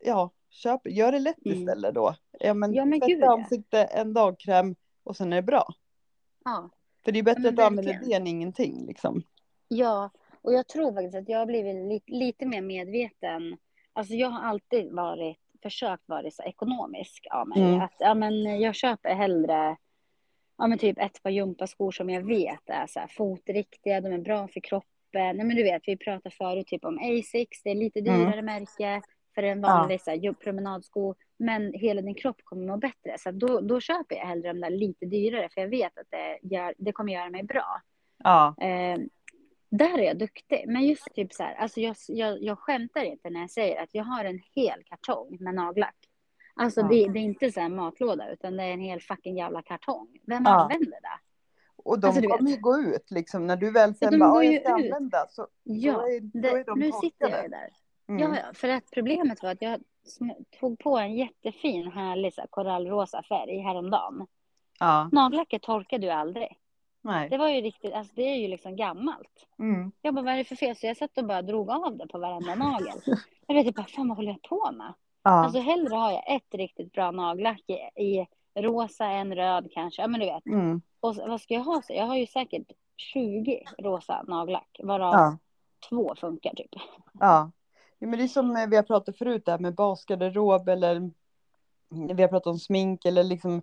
ja, 0.05 0.31
köp, 0.51 0.81
gör 0.85 1.13
det 1.13 1.19
lätt 1.19 1.47
Mm. 1.47 1.59
istället 1.59 1.95
då. 1.95 2.15
Ja 2.41 2.55
men, 2.55 2.75
Ja, 2.75 2.85
men 2.85 3.01
tvätta 3.01 3.13
ja. 3.21 3.33
ansikte, 3.33 3.85
en 3.85 4.15
dagkräm 4.15 4.77
och 5.05 5.17
sen 5.17 5.33
är 5.33 5.37
det 5.37 5.43
bra. 5.43 5.67
ja. 6.45 6.71
För 7.05 7.13
det 7.13 7.19
är 7.19 7.23
bättre 7.23 7.41
men 7.43 7.49
att 7.51 7.57
du 7.57 7.63
använder 7.63 8.01
det 8.05 8.13
än 8.15 8.27
ingenting 8.27 8.87
liksom. 8.87 9.23
Ja, 9.69 10.11
och 10.43 10.53
jag 10.53 10.69
tror 10.69 10.93
faktiskt 10.93 11.15
att 11.17 11.29
jag 11.29 11.39
har 11.39 11.47
blivit 11.47 11.89
lite, 11.89 12.13
lite 12.13 12.47
mer 12.47 12.63
medveten. 12.63 13.57
Alltså 13.93 14.15
jag 14.15 14.29
har 14.31 14.41
alltid 14.49 14.93
varit, 14.93 15.39
försökt 15.63 16.09
vara 16.09 16.31
så 16.31 16.43
ekonomisk 16.43 17.27
av 17.31 17.49
mig. 17.49 17.63
Mm. 17.63 17.81
Att, 17.81 17.95
ja, 17.99 18.15
men 18.15 18.61
jag 18.61 18.75
köper 18.75 19.15
hellre 19.15 19.77
ja, 20.59 20.67
men 20.67 20.79
typ 20.79 20.99
ett 20.99 21.23
par 21.23 21.31
gympaskor 21.31 21.91
som 21.91 22.11
jag 22.11 22.23
vet 22.27 22.71
är 22.71 22.87
så 22.87 23.01
här 23.01 23.07
fotriktiga, 23.07 24.01
de 24.01 24.13
är 24.13 24.19
bra 24.19 24.49
för 24.49 24.61
kroppen. 24.61 24.89
Nej, 25.13 25.35
men 25.45 25.57
du 25.57 25.63
vet, 25.63 25.83
vi 25.87 25.97
pratade 25.97 26.35
förut 26.35 26.67
typ 26.67 26.85
om 26.85 26.99
Asics, 26.99 27.63
det 27.63 27.71
är 27.71 27.75
lite 27.75 27.99
Mm. 28.01 28.19
dyrare 28.19 28.43
märke 28.43 29.03
för 29.35 29.43
en 29.43 29.61
vanlig 29.61 30.01
här, 30.07 30.15
ju- 30.15 30.35
promenadsko. 30.35 31.15
Men 31.39 31.73
hela 31.73 32.03
din 32.03 32.15
kropp 32.15 32.41
kommer 32.45 32.67
må 32.67 32.77
bättre. 32.77 33.19
Så 33.19 33.31
då, 33.31 33.61
då 33.61 33.81
köper 33.81 34.17
jag 34.17 34.27
hellre 34.27 34.49
de 34.49 34.61
där 34.61 34.71
lite 34.71 35.07
dyrare 35.07 35.49
för 35.55 35.61
jag 35.61 35.69
vet 35.69 35.99
att 35.99 36.07
det, 36.11 36.39
gör, 36.43 36.75
det 36.79 36.93
kommer 36.93 37.13
göra 37.13 37.31
mig 37.31 37.43
bra. 37.43 37.81
Ja. 38.25 38.55
Eh, 38.61 38.99
där 39.71 39.99
är 39.99 40.03
jag 40.03 40.19
duktig. 40.19 40.65
Men 40.67 40.83
just 40.83 41.15
typ 41.15 41.33
så 41.33 41.43
här, 41.43 41.55
alltså 41.55 41.81
jag, 41.81 41.97
jag, 42.09 42.43
jag 42.43 42.59
skämtar 42.59 43.05
inte 43.05 43.31
när 43.31 43.41
jag 43.41 43.51
säger 43.51 43.83
att 43.83 43.89
jag 43.93 44.05
har 44.05 44.25
en 44.25 44.41
hel 44.55 44.83
kartong 44.85 45.37
med 45.41 45.55
nagellack. 45.55 45.97
Alltså 46.59 46.81
Ja. 46.81 46.89
det, 46.89 47.09
det 47.09 47.19
är 47.19 47.23
inte 47.23 47.53
så 47.53 47.61
här 47.61 47.69
matlåda 47.69 48.31
utan 48.33 48.57
det 48.57 48.63
är 48.65 48.73
en 48.73 48.81
hel 48.81 49.01
fucking 49.01 49.37
jävla 49.37 49.63
kartong. 49.63 50.09
Vem 50.27 50.43
Ja. 50.47 50.51
använder 50.51 50.91
det? 50.91 51.21
Och 51.77 52.01
de 52.01 52.07
Alltså, 52.07 52.23
kommer 52.23 52.51
ju 52.51 52.57
gå 52.57 52.79
ut 52.79 53.11
liksom 53.11 53.47
när 53.47 53.57
du 53.57 53.71
väl 53.73 53.95
sen 53.95 54.19
bara, 54.19 54.29
"Ja, 54.29 54.43
ju 54.45 54.53
jag 54.53 54.63
ska 54.63 54.79
ut. 54.79 54.93
använda 54.93 55.27
så 55.31 55.47
Ja, 55.65 55.93
då 55.93 55.99
är, 56.01 56.21
då 56.21 56.41
det, 56.41 56.49
är 56.49 56.65
de 56.65 56.79
nu 56.79 56.91
torkade. 56.91 57.01
sitter 57.01 57.29
jag 57.29 57.51
där. 57.51 57.69
Mm. 58.09 58.23
Ja, 58.35 58.41
för 58.55 58.69
att 58.69 58.91
problemet 58.91 59.43
var 59.43 59.51
att 59.51 59.63
jag 59.63 59.81
tog 60.61 60.79
på 60.79 60.99
en 60.99 61.15
jättefin 61.17 61.93
härlig 61.93 62.35
så 62.35 62.41
här, 62.41 62.49
korallrosa 62.49 63.23
färg 63.23 63.59
häromdagen. 63.59 64.27
ja. 64.81 65.09
Nagellacket 65.13 65.63
torkade 65.63 66.07
ju 66.07 66.13
aldrig. 66.13 66.59
Nej. 67.03 67.29
Det 67.31 67.39
var 67.39 67.49
ju 67.49 67.61
riktigt, 67.61 67.93
alltså 67.95 68.13
det 68.17 68.23
är 68.23 68.37
ju 68.37 68.49
liksom 68.49 68.77
gammalt. 68.77 69.47
Mm. 69.59 69.93
Jag 70.03 70.15
bara, 70.15 70.25
vad 70.25 70.35
är 70.35 70.39
det 70.39 70.45
för 70.45 70.57
fel? 70.57 70.77
Så 70.77 70.87
jag 70.87 70.97
satt 70.97 71.19
och 71.19 71.25
bara 71.25 71.43
drog 71.43 71.71
av 71.71 71.97
det 71.97 72.07
på 72.09 72.19
varenda 72.19 72.55
nagel. 72.55 73.01
Jag 73.47 73.55
vet 73.55 73.67
typ, 73.67 73.77
vad 73.77 73.91
fan 73.91 74.09
vad 74.09 74.17
håller 74.17 74.31
jag 74.31 74.43
på 74.43 74.73
med? 74.73 74.95
Ja. 75.23 75.31
Alltså 75.31 75.61
hellre 75.61 75.95
har 75.95 76.13
jag 76.13 76.37
ett 76.37 76.55
riktigt 76.55 76.93
bra 76.93 77.11
nagellack 77.11 77.63
i, 77.67 78.03
i 78.05 78.27
rosa, 78.59 79.05
en 79.07 79.35
röd 79.35 79.69
kanske. 79.73 80.03
Ja 80.03 80.09
men 80.09 80.21
du 80.21 80.27
vet. 80.27 80.47
Mm. 80.47 80.83
Och 81.01 81.17
vad 81.17 81.41
ska 81.41 81.55
jag 81.55 81.61
ha? 81.65 81.83
Så 81.83 81.93
jag 81.93 82.07
har 82.07 82.17
ju 82.17 82.27
säkert 82.27 82.73
20 82.97 83.63
rosa 83.79 84.23
nagellack. 84.29 84.81
Varav 84.83 85.15
Ja. 85.15 85.39
två 85.89 86.15
funkar 86.21 86.55
typ. 86.55 86.71
Ja. 86.75 86.81
ja. 87.21 87.51
Men 87.99 88.19
det 88.19 88.25
är 88.25 88.29
som 88.29 88.57
eh, 88.57 88.67
vi 88.67 88.77
har 88.77 88.83
pratat 88.83 89.19
förut 89.19 89.45
där 89.47 89.59
med 89.59 89.75
basgarderob 89.75 90.69
eller 90.69 91.11
vi 91.91 92.23
har 92.23 92.29
pratat 92.29 92.47
om 92.47 92.59
smink 92.59 93.05
eller 93.05 93.23
liksom 93.25 93.63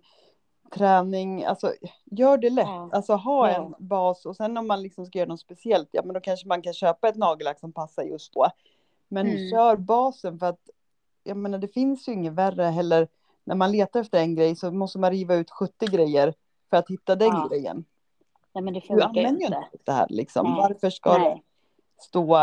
träning. 0.74 1.44
Alltså 1.44 1.72
gör 2.04 2.38
det 2.38 2.50
lätt. 2.50 2.66
Ja. 2.66 2.90
Alltså 2.92 3.14
ha 3.14 3.48
en 3.48 3.74
bas 3.78 4.26
och 4.26 4.36
sen 4.36 4.56
om 4.56 4.66
man 4.66 4.82
liksom 4.82 5.06
ska 5.06 5.18
göra 5.18 5.28
något 5.28 5.40
speciellt, 5.40 5.88
ja 5.92 6.02
men 6.04 6.14
då 6.14 6.20
kanske 6.20 6.48
man 6.48 6.62
kan 6.62 6.72
köpa 6.74 7.08
ett 7.08 7.16
nagellack 7.16 7.60
som 7.60 7.72
passar 7.72 8.02
just 8.02 8.32
då. 8.34 8.46
Men 9.08 9.26
Mm. 9.26 9.50
kör 9.50 9.76
basen 9.76 10.38
för 10.38 10.46
att 10.46 10.70
jag 11.26 11.36
menar 11.36 11.58
det 11.58 11.68
finns 11.68 12.08
ju 12.08 12.12
inget 12.12 12.32
värre 12.32 12.62
heller. 12.62 13.08
När 13.44 13.54
man 13.54 13.72
letar 13.72 14.00
efter 14.00 14.18
en 14.20 14.34
grej 14.34 14.56
så 14.56 14.70
måste 14.70 14.98
man 14.98 15.10
riva 15.10 15.34
ut 15.34 15.50
70 15.50 15.86
grejer 15.86 16.34
för 16.70 16.76
att 16.76 16.90
hitta 16.90 17.16
den 17.16 17.28
Ja. 17.28 17.48
grejen. 17.50 17.84
Nej 18.54 18.64
men 18.64 18.74
det 18.74 18.80
Du 18.88 19.02
använder 19.02 19.40
ju 19.40 19.46
inte. 19.46 19.64
det 19.84 19.92
här 19.92 20.06
liksom. 20.10 20.46
Nej. 20.46 20.56
Varför 20.56 20.90
ska 20.90 21.12
det 21.12 21.18
Nej. 21.18 21.42
stå 22.00 22.36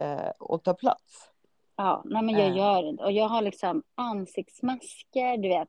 eh, 0.00 0.30
och 0.38 0.62
ta 0.62 0.74
plats? 0.74 1.28
Ja, 1.76 2.02
nej 2.04 2.22
men 2.22 2.34
jag 2.34 2.48
Äh. 2.50 2.56
gör 2.56 2.88
inte. 2.88 3.04
Och 3.04 3.12
jag 3.12 3.28
har 3.28 3.42
liksom 3.42 3.82
ansiktsmasker, 3.94 5.36
du 5.36 5.48
vet. 5.48 5.68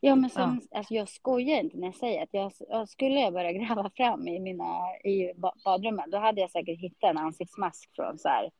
Ja 0.00 0.14
men 0.14 0.30
som, 0.30 0.60
alltså 0.70 0.94
jag 0.94 1.08
skojar 1.08 1.60
inte 1.60 1.76
när 1.76 1.86
jag 1.86 1.94
säger 1.96 2.22
att 2.22 2.28
jag, 2.32 2.52
jag 2.68 2.88
skulle 2.88 3.20
jag 3.20 3.32
börja 3.32 3.52
gräva 3.58 3.90
fram 3.96 4.28
i 4.28 4.40
mina, 4.40 4.96
i 5.04 5.32
ba- 5.36 5.54
badrummen, 5.64 6.10
då 6.10 6.18
hade 6.18 6.40
jag 6.40 6.50
säkert 6.50 6.80
hittat 6.80 7.10
en 7.10 7.18
ansiktsmask 7.18 7.90
från 7.96 8.18
så 8.18 8.28
här 8.28 8.50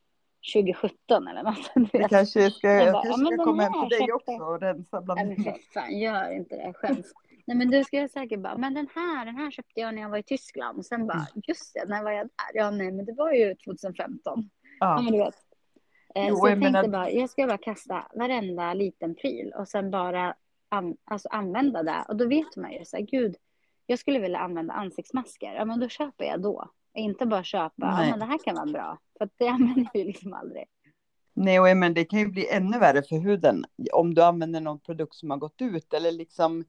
2017 0.55 1.29
eller 1.29 1.43
något. 1.43 1.71
Vet. 1.95 2.11
kanske 2.11 2.51
ska, 2.51 2.69
Jag 2.69 2.83
jag 2.87 2.93
bara, 2.93 3.03
kanske 3.03 3.23
men 3.23 3.33
ska 3.33 3.45
komma 3.45 3.63
hem 3.63 3.73
till 3.73 3.89
dig 3.89 3.99
köpte- 3.99 4.13
också 4.13 4.33
och 4.45 4.61
rensa 4.61 5.01
bland 5.01 5.19
Nej 5.21 5.27
men 5.27 5.45
för 5.45 5.55
fan, 5.75 5.99
gör 5.99 6.31
inte 6.37 6.57
det, 6.57 6.73
skäms. 6.75 7.13
Nej 7.47 7.57
men 7.57 7.71
du 7.71 7.85
ska 7.85 7.97
jag 7.97 8.11
säkert 8.11 8.41
bara, 8.41 8.57
men 8.59 8.75
den 8.75 8.89
här, 8.95 9.25
den 9.27 9.37
här 9.37 9.51
köpte 9.51 9.81
jag 9.81 9.95
när 9.95 10.03
jag 10.03 10.09
var 10.09 10.19
i 10.19 10.23
Tyskland. 10.23 10.79
Och 10.79 10.87
sen 10.87 11.07
bara, 11.07 11.15
Mm. 11.19 11.43
just 11.49 11.75
det, 11.75 11.85
när 11.89 12.03
var 12.03 12.11
jag 12.11 12.27
där? 12.27 12.31
Ja 12.55 12.71
nej 12.71 12.93
men 12.93 13.05
det 13.05 13.13
var 13.13 13.33
ju 13.33 13.55
2015. 13.55 14.51
Ja 14.81 15.01
men 15.03 15.13
du 15.13 15.19
vet. 15.19 15.35
Eh, 16.15 16.29
Jo, 16.29 16.37
så 16.37 16.49
jag 16.49 16.61
tänkte 16.61 16.71
menar- 16.83 16.89
bara, 16.89 17.11
jag 17.11 17.31
ska 17.31 17.47
bara 17.47 17.59
kasta 17.59 18.07
varenda 18.15 18.75
liten 18.75 19.15
pryl 19.15 19.53
och 19.59 19.69
sen 19.69 19.91
bara 19.91 20.35
an, 20.69 20.97
alltså 21.05 21.29
använda 21.29 21.83
det. 21.83 22.05
Och 22.09 22.17
då 22.17 22.29
vet 22.29 22.57
man 22.57 22.73
ju 22.73 22.85
så 22.85 22.97
här, 22.97 23.05
gud, 23.05 23.37
jag 23.87 23.99
skulle 23.99 24.19
vilja 24.19 24.39
använda 24.39 24.75
ansiktsmasker. 24.75 25.55
Ja, 25.55 25.65
men 25.65 25.81
då 25.81 25.89
köper 25.89 26.25
jag 26.25 26.43
då. 26.43 26.71
Inte 26.97 27.27
bara 27.27 27.45
köpa, 27.45 27.97
Nej. 27.97 28.11
men 28.11 28.19
det 28.19 28.25
här 28.25 28.39
kan 28.45 28.55
vara 28.55 28.67
bra. 28.67 28.99
För 29.19 29.29
det 29.37 29.49
använder 29.49 29.91
ju 29.99 30.05
liksom 30.05 30.33
aldrig. 30.33 30.65
Nej, 31.35 31.61
och 31.61 31.77
men 31.77 31.95
det 31.95 32.05
kan 32.05 32.19
ju 32.19 32.29
bli 32.29 32.49
ännu 32.49 32.79
värre 32.79 33.03
för 33.03 33.17
huden 33.19 33.65
om 33.93 34.15
du 34.15 34.23
använder 34.23 34.61
någon 34.61 34.81
produkt 34.81 35.15
som 35.15 35.31
har 35.31 35.37
gått 35.39 35.63
ut 35.63 35.95
eller 35.95 36.13
liksom. 36.13 36.65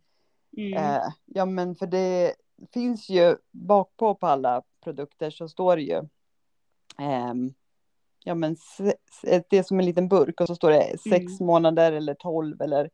Mm. 0.57 0.73
Eh, 0.73 1.03
ja, 1.25 1.45
men 1.45 1.75
för 1.75 1.87
det 1.87 2.33
finns 2.73 3.09
ju 3.09 3.37
bakpå 3.51 4.15
på 4.15 4.27
alla 4.27 4.61
produkter 4.83 5.29
så 5.29 5.49
står 5.49 5.75
det 5.75 5.81
ju. 5.81 6.01
ehm, 6.99 7.53
ja, 8.23 8.35
men 8.35 8.55
det 9.21 9.57
är 9.57 9.63
som 9.63 9.79
en 9.79 9.85
liten 9.85 10.07
burk 10.07 10.41
och 10.41 10.47
så 10.47 10.55
står 10.55 10.71
det 10.71 10.97
sex 11.09 11.39
månader 11.39 11.91
eller 11.91 12.13
tolv 12.13 12.61
eller. 12.61 12.89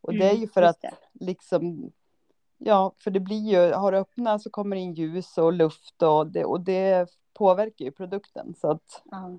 Och 0.00 0.12
det 0.14 0.24
är 0.24 0.30
Mm, 0.30 0.40
ju 0.40 0.48
för 0.48 0.62
att 0.62 0.84
liksom. 1.12 1.92
Ja, 2.64 2.92
för 2.98 3.10
det 3.10 3.20
blir 3.20 3.50
ju, 3.50 3.72
har 3.72 3.92
du 3.92 3.98
öppnat 3.98 4.42
så 4.42 4.50
kommer 4.50 4.76
det 4.76 4.82
in 4.82 4.94
ljus 4.94 5.38
och 5.38 5.52
luft 5.52 6.02
och 6.02 6.26
det, 6.26 6.44
och 6.44 6.60
det 6.60 7.08
påverkar 7.34 7.84
ju 7.84 7.90
produkten. 7.90 8.54
Så 8.60 8.70
att 8.70 9.02
Ja. 9.10 9.38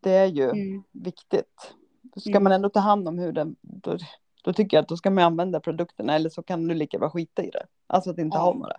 det 0.00 0.10
är 0.12 0.26
ju 0.26 0.44
Mm. 0.50 0.82
viktigt. 0.92 1.74
Ska 2.16 2.30
Mm. 2.30 2.42
man 2.44 2.52
ändå 2.52 2.68
ta 2.68 2.80
hand 2.80 3.08
om 3.08 3.18
huden, 3.18 3.56
då, 3.60 3.96
då 4.44 4.52
tycker 4.52 4.76
jag 4.76 4.82
att 4.82 4.88
då 4.88 4.96
ska 4.96 5.10
man 5.10 5.24
använda 5.24 5.60
produkterna 5.60 6.14
eller 6.14 6.30
så 6.30 6.42
kan 6.42 6.68
du 6.68 6.74
lika 6.74 6.98
bra 6.98 7.10
skita 7.10 7.42
i 7.42 7.50
det. 7.50 7.66
Alltså 7.86 8.10
att 8.10 8.18
inte 8.18 8.36
Ja. 8.36 8.42
ha 8.42 8.54
några. 8.54 8.76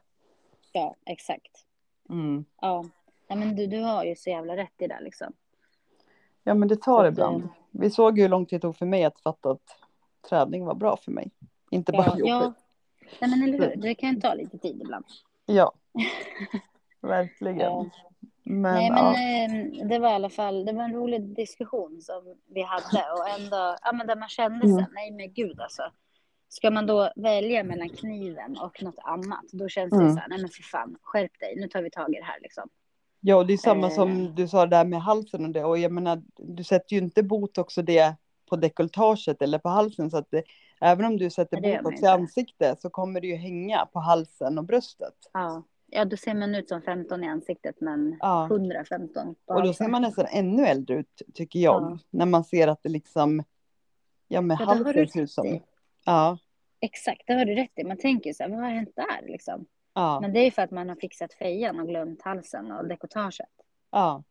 ja, 0.71 0.95
exakt. 1.05 1.65
Mm. 2.09 2.45
Ja. 2.61 2.85
ja 3.27 3.35
men 3.35 3.55
du, 3.55 3.67
du 3.67 3.81
har 3.81 4.03
ju 4.03 4.15
så 4.15 4.29
jävla 4.29 4.57
rätt 4.57 4.81
i 4.81 4.87
det 4.87 4.99
liksom. 5.01 5.33
Ja 6.43 6.53
men 6.53 6.67
det 6.67 6.75
Så 6.75 6.81
tar 6.81 7.05
att, 7.05 7.11
ibland. 7.11 7.43
eh, 7.43 7.49
Vi 7.71 7.89
såg 7.89 8.17
ju 8.17 8.21
hur 8.23 8.29
lång 8.29 8.45
tid 8.45 8.57
det 8.57 8.61
tog 8.61 8.75
för 8.75 8.85
mig 8.85 9.03
att 9.03 9.19
fatta 9.19 9.51
att 9.51 9.77
träning 10.29 10.65
var 10.65 10.75
bra 10.75 10.97
för 10.97 11.11
mig. 11.11 11.31
Inte 11.69 11.91
bara 11.91 12.05
Ja, 12.05 12.09
jobbigt. 12.17 12.27
ja. 12.27 12.53
Nej, 13.19 13.29
men 13.29 13.43
eller 13.43 13.57
hur, 13.69 13.75
det 13.75 13.95
kan 13.95 14.13
ju 14.15 14.21
ta 14.21 14.33
lite 14.33 14.57
tid 14.57 14.81
ibland. 14.81 15.05
Ja. 15.45 15.71
Verkligen. 17.01 17.57
Ja. 17.59 17.85
Men, 18.43 18.61
Nej, 18.73 18.87
ja. 18.87 19.11
men 19.11 19.73
eh, 19.81 19.87
det 19.87 19.99
var 19.99 20.09
i 20.09 20.13
alla 20.13 20.29
fall, 20.29 20.65
det 20.65 20.73
var 20.73 20.83
en 20.83 20.93
rolig 20.93 21.35
diskussion 21.35 22.01
som 22.01 22.35
vi 22.47 22.61
hade 22.61 23.11
och 23.11 23.29
ändå, 23.39 23.75
ja 23.83 23.91
men 23.93 24.07
där 24.07 24.15
man 24.15 24.29
kände 24.29 24.65
Mm. 24.65 24.77
sig, 24.77 24.85
nej 24.93 25.11
men 25.11 25.33
gud 25.33 25.59
alltså. 25.59 25.83
Ska 26.49 26.71
man 26.71 26.85
då 26.87 27.11
välja 27.15 27.63
mellan 27.63 27.89
kniven 27.89 28.57
och 28.57 28.83
något 28.83 28.99
annat, 29.03 29.45
då 29.51 29.67
känns 29.69 29.91
det 29.91 29.97
Mm. 30.03 30.13
så 30.13 30.19
här, 30.19 30.27
nej 30.29 30.39
men 30.41 30.49
för 30.49 30.63
fan, 30.63 30.97
skärp 31.01 31.39
dig, 31.39 31.55
nu 31.57 31.67
tar 31.67 31.81
vi 31.81 31.89
tag 31.89 32.09
i 32.15 32.17
det 32.19 32.23
här 32.25 32.39
liksom. 32.41 32.69
ja, 33.19 33.35
och 33.35 33.47
det 33.47 33.53
är 33.53 33.57
samma 33.57 33.87
Eh. 33.87 33.93
som 33.93 34.35
du 34.35 34.47
sa 34.47 34.65
där 34.65 34.85
med 34.85 35.01
halsen 35.01 35.45
och 35.45 35.51
det. 35.51 35.63
Och 35.63 35.77
jag 35.77 35.91
menar, 35.91 36.21
du 36.37 36.63
sätter 36.63 36.95
ju 36.95 37.01
inte 37.01 37.23
botox 37.23 37.77
och 37.77 37.85
det 37.85 38.15
på 38.49 38.55
dekolletaget 38.55 39.41
eller 39.41 39.59
på 39.59 39.69
halsen. 39.69 40.09
Så 40.11 40.17
att 40.17 40.27
det, 40.31 40.43
även 40.81 41.05
om 41.05 41.17
du 41.17 41.29
sätter 41.29 41.61
botox 41.61 42.01
i 42.01 42.05
ansiktet 42.05 42.81
så 42.81 42.89
kommer 42.89 43.21
det 43.21 43.27
ju 43.27 43.35
hänga 43.35 43.85
på 43.85 43.99
halsen 43.99 44.57
och 44.57 44.63
bröstet. 44.63 45.15
Ja. 45.33 45.63
ja, 45.87 46.05
då 46.05 46.17
ser 46.17 46.33
man 46.33 46.55
ut 46.55 46.69
som 46.69 46.81
15 46.81 47.23
i 47.23 47.27
ansiktet 47.27 47.75
men 47.81 48.17
Ja. 48.19 48.45
115 48.51 49.35
på 49.47 49.53
Och 49.53 49.63
då 49.63 49.73
ser 49.73 49.87
man 49.87 50.01
nästan 50.01 50.25
ännu 50.31 50.65
äldre 50.65 50.95
ut, 50.95 51.21
tycker 51.33 51.59
jag. 51.59 51.81
Ja. 51.83 51.97
När 52.09 52.25
man 52.25 52.43
ser 52.43 52.67
att 52.67 52.83
det 52.83 52.89
liksom, 52.89 53.43
ja 54.27 54.41
men 54.41 54.57
Ja, 54.59 54.65
halsen 54.65 55.07
ser 55.07 55.21
ut 55.21 55.31
som, 55.31 55.47
i. 55.47 55.61
ja, 56.05 56.37
Exakt, 56.83 57.21
det 57.27 57.33
har 57.33 57.45
du 57.45 57.55
rätt 57.55 57.71
i. 57.79 57.83
Man 57.83 57.97
tänker 57.97 58.33
så 58.33 58.43
här, 58.43 58.49
vad 58.49 58.59
har 58.59 58.69
hänt 58.69 58.95
där 58.95 59.27
liksom? 59.27 59.65
ja, 59.93 60.19
Men 60.21 60.33
det 60.33 60.39
är 60.39 60.45
ju 60.45 60.51
för 60.51 60.61
att 60.61 60.71
man 60.71 60.89
har 60.89 60.95
fixat 60.95 61.33
fejan 61.33 61.79
och 61.79 61.87
glömt 61.87 62.21
halsen 62.21 62.71
och 62.71 62.87
dekotaget. 62.87 63.49
ja. 63.91 64.23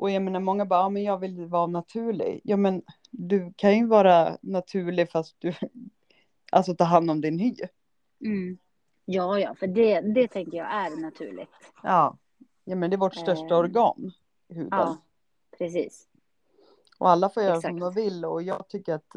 Och 0.00 0.10
jag 0.10 0.22
menar, 0.22 0.40
många 0.40 0.66
bara, 0.66 0.80
ja 0.80 0.88
men 0.88 1.02
jag 1.02 1.18
vill 1.18 1.46
vara 1.46 1.66
naturlig. 1.66 2.40
Ja 2.44 2.56
men 2.56 2.82
du 3.10 3.52
kan 3.56 3.78
ju 3.78 3.86
vara 3.86 4.38
naturlig 4.40 5.10
fast 5.10 5.36
du, 5.38 5.54
alltså 6.52 6.74
ta 6.74 6.84
hand 6.84 7.10
om 7.10 7.20
din 7.20 7.38
hy. 7.38 7.54
Mm. 8.24 8.58
Ja, 9.04 9.38
ja, 9.38 9.54
för 9.54 9.66
det, 9.66 10.00
det 10.00 10.28
tänker 10.28 10.58
jag 10.58 10.72
är 10.72 11.02
naturligt. 11.02 11.48
Ja. 11.82 12.18
Ja 12.64 12.76
men 12.76 12.90
det 12.90 12.96
är 12.96 12.98
vårt 12.98 13.14
största 13.14 13.54
Eh, 13.54 13.58
organ, 13.58 14.12
huden. 14.48 14.68
Ja, 14.70 14.96
precis. 15.58 16.08
Och 16.98 17.10
alla 17.10 17.28
får 17.28 17.42
göra 17.42 17.56
exakt. 17.56 17.72
som 17.72 17.80
de 17.80 17.94
vill 17.94 18.24
och 18.24 18.42
jag 18.42 18.68
tycker 18.68 18.94
att 18.94 19.16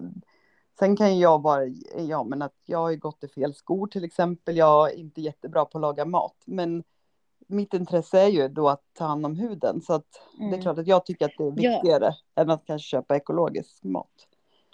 Sen 0.80 0.96
kan 0.96 1.20
jag 1.20 1.42
vara, 1.42 1.66
ja 1.98 2.24
men 2.24 2.42
att 2.42 2.56
jag 2.66 2.78
har 2.78 2.90
ju 2.90 2.98
gått 2.98 3.24
i 3.24 3.28
fel 3.28 3.54
skor 3.54 3.88
till 3.88 4.04
exempel. 4.04 4.58
Jag 4.58 4.92
är 4.92 4.96
inte 4.96 5.22
jättebra 5.22 5.66
på 5.66 5.78
att 5.78 5.82
laga 5.82 6.06
mat. 6.06 6.38
Men 6.46 6.84
mitt 7.48 7.74
intresse 7.74 8.20
är 8.20 8.28
ju 8.28 8.48
då 8.48 8.70
att 8.70 8.82
ta 8.94 9.06
hand 9.06 9.26
om 9.26 9.36
huden. 9.36 9.82
Så 9.82 9.94
att 9.94 10.06
det 10.38 10.44
är 10.44 10.48
Mm. 10.48 10.62
klart 10.62 10.78
att 10.78 10.88
jag 10.88 11.06
tycker 11.06 11.26
att 11.26 11.32
det 11.38 11.44
är 11.44 11.54
Ja. 11.64 11.72
viktigare 11.82 12.12
än 12.36 12.50
att 12.50 12.66
kanske 12.66 12.88
köpa 12.88 13.16
ekologisk 13.16 13.84
mat. 13.84 14.28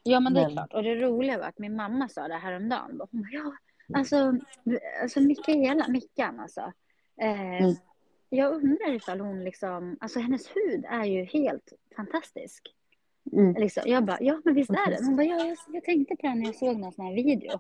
Ja, 0.04 0.20
men 0.20 0.34
det 0.34 0.40
är 0.40 0.44
Men- 0.46 0.52
klart. 0.54 0.74
Och 0.74 0.84
det 0.84 0.96
roliga 0.96 1.38
var 1.38 1.46
att 1.46 1.60
min 1.60 1.76
mamma 1.76 2.10
sa 2.10 2.28
det 2.28 2.34
häromdagen. 2.36 3.02
Hon 3.12 3.22
bara, 3.22 3.30
ja, 3.32 3.54
alltså, 4.00 4.34
alltså 5.02 5.20
Mikaela, 5.20 5.88
Mickan 5.88 6.40
alltså. 6.40 6.62
Eh, 7.22 7.64
Mm. 7.64 7.76
Jag 8.32 8.54
undrar 8.54 8.94
ifall 8.94 9.20
hon 9.20 9.44
liksom, 9.44 9.98
alltså 10.00 10.20
hennes 10.20 10.48
hud 10.48 10.86
är 10.90 11.04
ju 11.06 11.24
helt 11.24 11.74
fantastisk. 11.96 12.76
Mm. 13.32 13.54
Liksom, 13.54 13.84
jag 13.86 14.06
bara, 14.06 14.18
ja 14.22 14.42
men 14.46 14.54
visst 14.56 14.70
är 14.70 14.92
den? 14.92 15.06
Hon 15.06 15.16
bara, 15.16 15.24
ja 15.24 15.46
jag, 15.46 15.58
jag 15.68 15.84
tänkte 15.84 16.16
på 16.16 16.28
den 16.28 16.40
när 16.40 16.46
jag 16.46 16.56
såg 16.56 16.78
någon 16.80 16.92
sån 16.94 17.06
här 17.06 17.14
video. 17.14 17.60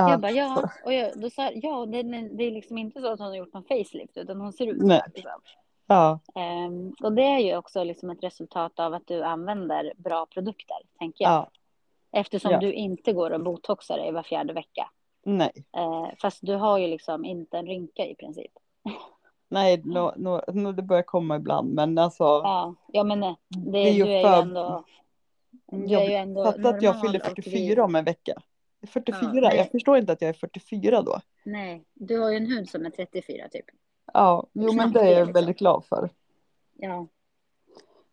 Ja. 0.00 0.10
Jag 0.10 0.20
bara, 0.20 0.32
ja. 0.32 0.70
Och 0.84 0.92
jag, 0.92 1.20
då 1.20 1.30
sa 1.30 1.42
jag, 1.44 1.52
ja 1.64 1.86
det, 1.86 2.02
det 2.02 2.44
är 2.44 2.50
liksom 2.50 2.78
inte 2.78 3.00
så 3.00 3.12
att 3.12 3.18
hon 3.18 3.28
har 3.28 3.34
gjort 3.36 3.54
någon 3.54 3.64
facelift 3.64 4.16
utan 4.16 4.40
hon 4.40 4.52
ser 4.52 4.66
ut 4.66 4.80
så. 4.80 4.86
Liksom. 5.14 5.30
ja, 5.86 6.18
Ehm, 6.34 6.94
och 7.02 7.12
det 7.12 7.22
är 7.22 7.38
ju 7.38 7.56
också 7.56 7.84
liksom 7.84 8.10
ett 8.10 8.22
resultat 8.24 8.80
av 8.80 8.94
att 8.94 9.06
du 9.06 9.22
använder 9.24 9.92
bra 9.96 10.26
produkter, 10.26 10.76
tänker 10.98 11.24
jag. 11.24 11.32
ja, 11.32 11.50
Eftersom 12.12 12.50
Ja. 12.52 12.58
du 12.58 12.72
inte 12.72 13.12
går 13.12 13.30
och 13.30 13.40
botoxar 13.44 13.96
dig 13.98 14.12
var 14.12 14.22
fjärde 14.22 14.52
vecka. 14.52 14.90
nej, 15.24 15.52
Eh, 15.76 16.06
fast 16.22 16.38
du 16.46 16.54
har 16.54 16.78
ju 16.78 16.86
liksom 16.86 17.24
inte 17.24 17.58
en 17.58 17.66
rynka 17.66 18.06
i 18.06 18.14
princip. 18.14 18.52
nej, 19.48 19.82
no, 19.84 20.12
no, 20.16 20.40
no, 20.52 20.72
det 20.72 20.82
börjar 20.82 21.02
komma 21.02 21.36
ibland. 21.36 21.74
Men 21.74 21.98
alltså, 21.98 22.24
Ja, 22.24 22.74
ja 22.92 23.04
men 23.04 23.20
nej, 23.20 23.36
det, 23.48 23.70
Det 23.70 23.78
är 23.78 23.92
ju 23.92 24.04
du 24.04 24.10
är 24.12 24.22
för- 24.22 24.36
ju 24.36 24.42
ändå... 24.42 24.84
Du 25.72 25.94
är 25.94 26.08
ju 26.08 26.14
ändå 26.14 26.44
fatta 26.44 26.68
att 26.68 26.82
jag 26.82 26.94
normal 26.94 27.00
fyller 27.06 27.20
och 27.20 27.26
44 27.26 27.74
vi- 27.74 27.80
om 27.80 27.94
en 27.94 28.04
vecka. 28.04 28.32
44, 28.86 29.30
Ja, 29.42 29.54
jag 29.54 29.70
förstår 29.70 29.98
inte 29.98 30.12
att 30.12 30.20
jag 30.22 30.28
är 30.28 30.32
44 30.32 31.02
då. 31.02 31.20
Nej, 31.44 31.84
du 31.94 32.18
har 32.18 32.30
ju 32.30 32.36
en 32.36 32.46
hud 32.46 32.68
som 32.68 32.86
är 32.86 32.90
34 32.90 33.48
typ. 33.48 33.64
Ja, 34.14 34.46
jo 34.52 34.72
men 34.72 34.92
det 34.92 35.00
är 35.00 35.04
jag 35.04 35.16
liksom. 35.18 35.32
väldigt 35.32 35.58
glad 35.58 35.84
för. 35.84 36.10
Ja. 36.76 37.06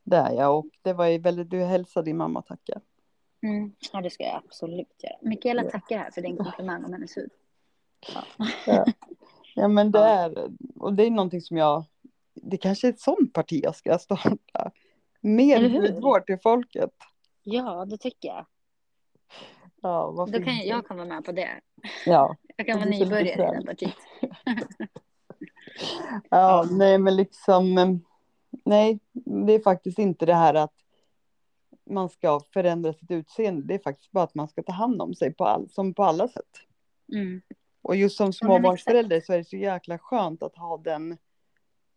Det 0.03 0.17
är 0.17 0.33
jag 0.33 0.57
och 0.59 0.65
det 0.81 0.93
var 0.93 1.05
ju 1.05 1.17
väldigt, 1.17 1.49
du 1.49 1.63
hälsade 1.63 2.05
din 2.05 2.17
mamma 2.17 2.41
tackar. 2.41 2.81
Mm. 3.43 3.71
ja, 3.93 4.01
det 4.01 4.09
ska 4.09 4.23
jag 4.23 4.41
absolut 4.45 5.03
göra. 5.03 5.13
Mikaela 5.21 5.63
Ja. 5.63 5.69
tackar 5.69 5.97
här 5.97 6.11
för 6.11 6.21
din 6.21 6.37
komplimang 6.37 6.85
om 6.85 6.93
hennes 6.93 7.17
hud. 7.17 7.29
Ja 9.55 9.67
men 9.67 9.91
det 9.91 9.99
Ja. 9.99 10.05
är, 10.05 10.49
och 10.75 10.93
det 10.93 11.03
är 11.05 11.11
någonting 11.11 11.41
som 11.41 11.57
jag, 11.57 11.83
det 12.33 12.57
kanske 12.57 12.87
är 12.87 12.89
ett 12.89 12.99
sånt 12.99 13.33
parti 13.33 13.59
jag 13.63 13.75
ska 13.75 13.97
starta. 13.99 14.71
Mer 15.21 15.69
hudvård 15.69 16.25
till 16.25 16.37
folket. 16.43 16.93
Ja, 17.43 17.85
det 17.85 17.97
tycker 17.97 18.27
jag. 18.27 18.45
Ja, 19.81 20.11
vad 20.11 20.31
Då 20.31 20.41
kan 20.41 20.57
jag, 20.57 20.89
vara 20.89 21.05
med 21.05 21.25
på 21.25 21.31
det. 21.31 21.49
Ja, 22.05 22.35
Jag 22.57 22.67
kan 22.67 22.79
vara 22.79 22.89
nybörjare 22.89 23.55
i 23.55 23.59
det 23.59 23.65
partiet. 23.65 23.95
ja, 26.29 26.67
nej 26.71 26.97
men 26.97 27.15
liksom, 27.15 27.77
eh, 27.77 27.95
nej, 28.65 28.99
det 29.13 29.53
är 29.53 29.59
faktiskt 29.59 29.99
inte 29.99 30.25
det 30.25 30.33
här 30.33 30.53
att 30.53 30.73
man 31.89 32.09
ska 32.09 32.39
förändra 32.53 32.93
sitt 32.93 33.11
utseende. 33.11 33.67
Det 33.67 33.73
är 33.73 33.79
faktiskt 33.79 34.11
bara 34.11 34.23
att 34.23 34.35
man 34.35 34.47
ska 34.47 34.63
ta 34.63 34.71
hand 34.71 35.01
om 35.01 35.13
sig 35.13 35.33
på 35.33 35.45
all, 35.45 35.69
som 35.69 35.93
på 35.93 36.03
alla 36.03 36.27
sätt. 36.27 36.49
Mm. 37.13 37.41
Och 37.81 37.95
just 37.95 38.17
som 38.17 38.33
småbarnsförälder 38.33 39.21
så 39.21 39.33
är 39.33 39.37
det 39.37 39.45
så 39.45 39.57
jäkla 39.57 39.97
skönt 39.97 40.43
att 40.43 40.55
ha 40.55 40.77
den 40.77 41.17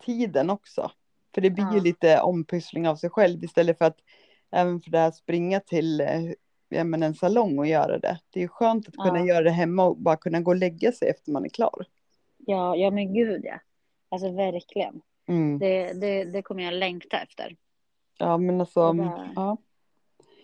tiden 0.04 0.50
också. 0.50 0.90
För 1.34 1.40
det 1.40 1.50
blir 1.50 1.64
ju 1.70 1.76
Ja. 1.76 1.82
lite 1.82 2.20
ompyssling 2.20 2.88
av 2.88 2.96
sig 2.96 3.10
själv 3.10 3.44
istället 3.44 3.78
för 3.78 3.84
att 3.84 3.98
även 4.50 4.80
för 4.80 4.90
det 4.90 4.98
här 4.98 5.10
springa 5.10 5.60
till 5.60 6.00
eh, 6.00 6.08
ja, 6.70 6.85
men 6.85 7.02
en 7.02 7.14
salong 7.14 7.59
och 7.59 7.66
göra 7.66 7.99
det. 7.99 8.18
Det 8.30 8.42
är 8.42 8.49
skönt 8.49 8.88
att 8.88 8.94
kunna 8.97 9.18
Ja. 9.18 9.26
göra 9.26 9.42
det 9.44 9.51
hemma 9.51 9.84
och 9.84 9.97
bara 9.97 10.16
kunna 10.16 10.40
gå 10.40 10.51
och 10.51 10.57
lägga 10.57 10.92
sig 10.92 11.09
efter 11.09 11.32
man 11.32 11.44
är 11.44 11.49
klar. 11.49 11.84
Ja, 12.38 12.76
ja, 12.76 12.90
men 12.90 13.14
gud 13.14 13.44
ja. 13.44 13.61
Alltså 14.09 14.32
verkligen. 14.32 15.01
Mm. 15.28 15.59
Det, 15.59 15.92
det, 15.92 16.24
det 16.24 16.42
kommer 16.42 16.62
jag 16.62 16.74
längta 16.74 17.16
efter. 17.20 17.57
Ja 18.18 18.38
men 18.38 18.61
alltså, 18.61 18.92
Det 18.92 19.03
där. 19.03 19.32
ja. 19.36 19.57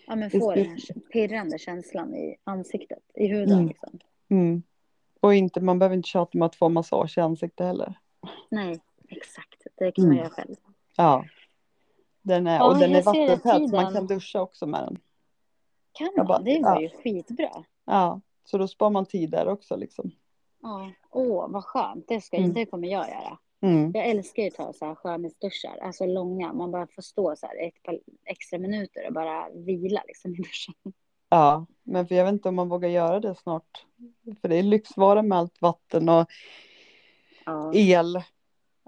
Ja, 0.07 0.15
men 0.15 0.31
få 0.31 0.55
den 0.55 0.65
här 0.65 0.77
pirrande 1.13 1.57
känslan 1.59 2.15
i 2.15 2.35
ansiktet, 2.43 3.03
i 3.15 3.27
huden. 3.27 3.53
Mm. 3.57 3.67
Liksom. 3.67 3.99
Mm. 4.29 4.63
Och 5.19 5.33
inte, 5.35 5.61
man 5.61 5.79
behöver 5.79 5.95
inte 5.95 6.09
tjata 6.09 6.37
om 6.37 6.41
att 6.41 6.55
få 6.55 6.69
massage 6.69 7.17
i 7.17 7.21
ansiktet 7.21 7.65
heller. 7.65 7.93
Nej, 8.49 8.79
exakt. 9.09 9.63
Det 9.75 9.91
kan 9.91 10.03
man 10.05 10.11
Mm. 10.11 10.23
göra 10.23 10.29
själv. 10.33 10.55
Ja. 10.97 11.25
Den 12.21 12.47
är, 12.47 12.67
och 12.67 12.77
den 12.77 12.95
är 12.95 13.01
vattentät, 13.03 13.69
så 13.69 13.75
man 13.75 13.93
kan 13.93 14.07
duscha 14.07 14.41
också 14.41 14.65
med 14.67 14.83
den. 14.83 14.97
Kan 15.97 16.09
man? 16.17 16.27
bara- 16.27 16.39
det 16.39 16.61
var 16.63 16.75
ja. 16.75 16.81
ju 16.81 16.89
skitbra. 16.89 17.63
Ja, 17.85 18.21
så 18.43 18.57
då 18.57 18.67
spar 18.67 18.89
man 18.89 19.05
tid 19.05 19.29
där 19.29 19.47
också 19.47 19.75
liksom. 19.75 20.11
Ja. 20.61 20.91
Åh, 21.11 21.47
vad 21.49 21.63
skönt. 21.63 22.05
Det, 22.07 22.21
ska, 22.21 22.37
Mm. 22.37 22.53
det 22.53 22.65
kommer 22.65 22.87
jag 22.87 23.09
göra. 23.09 23.37
Mm. 23.61 23.91
Jag 23.95 24.05
älskar 24.07 24.43
ju 24.43 24.47
att 24.49 24.55
ta 24.55 24.73
så 24.73 24.85
här 24.85 24.95
skönhetsduschar, 24.95 25.77
alltså 25.81 26.05
långa. 26.05 26.53
Man 26.53 26.71
bara 26.71 26.87
får 26.87 27.01
stå 27.01 27.35
så 27.35 27.47
här 27.47 27.67
ett 27.67 27.83
par 27.83 27.99
extra 28.25 28.59
minuter 28.59 29.07
och 29.07 29.13
bara 29.13 29.49
vila 29.49 30.01
liksom 30.07 30.31
i 30.33 30.37
duschen. 30.37 30.73
Ja, 31.29 31.65
men 31.83 32.07
för 32.07 32.15
jag 32.15 32.25
vet 32.25 32.33
inte 32.33 32.49
om 32.49 32.55
man 32.55 32.69
vågar 32.69 32.89
göra 32.89 33.19
det 33.19 33.35
snart. 33.35 33.85
För 34.41 34.47
det 34.47 34.55
är 34.55 34.63
lyxvara 34.63 35.21
med 35.21 35.37
allt 35.37 35.61
vatten 35.61 36.09
och 36.09 36.27
Ja. 37.45 37.71
el. 37.75 38.21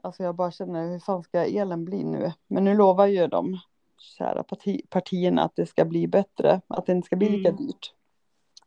Alltså 0.04 0.24
jag 0.24 0.36
bara 0.36 0.52
känner, 0.52 0.92
hur 0.92 1.00
fan 1.00 1.24
ska 1.24 1.46
elen 1.46 1.86
bli 1.86 2.04
nu? 2.04 2.34
Men 2.48 2.64
nu 2.64 2.76
lovar 2.76 3.06
ju 3.08 3.28
de 3.28 3.60
kära 4.00 4.44
parti 4.44 4.82
partierna 4.90 5.44
att 5.44 5.56
det 5.56 5.66
ska 5.66 5.86
bli 5.86 6.08
bättre. 6.08 6.62
Att 6.68 6.86
det 6.86 6.92
inte 6.92 7.06
ska 7.06 7.16
bli 7.16 7.30
lika 7.30 7.50
Mm. 7.50 7.66
dyrt. 7.66 7.94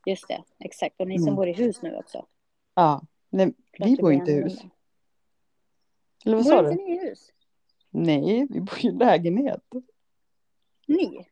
Just 0.07 0.29
det, 0.29 0.43
exakt. 0.59 1.01
Och 1.01 1.09
ni 1.09 1.19
som 1.19 1.23
Mm. 1.29 1.37
bor 1.37 1.49
i 1.49 1.53
hus 1.53 1.83
nu 1.83 1.97
också. 1.97 2.27
Ja, 2.75 3.03
nej, 3.31 3.53
Klart 3.73 3.89
vi 3.89 3.97
bor 3.97 4.13
inte 4.13 4.31
i 4.31 4.35
hus. 4.35 4.59
Eller 6.25 6.37
vad 6.37 6.45
Bor 6.45 6.51
sa 6.51 6.59
inte 6.59 6.71
du? 6.71 6.89
ni 6.89 6.97
i 6.97 6.99
hus? 7.09 7.33
Nej, 7.91 8.47
vi 8.51 8.61
bor 8.61 8.79
i 8.85 8.91
lägenhet. 8.91 9.63
Ni? 10.87 11.27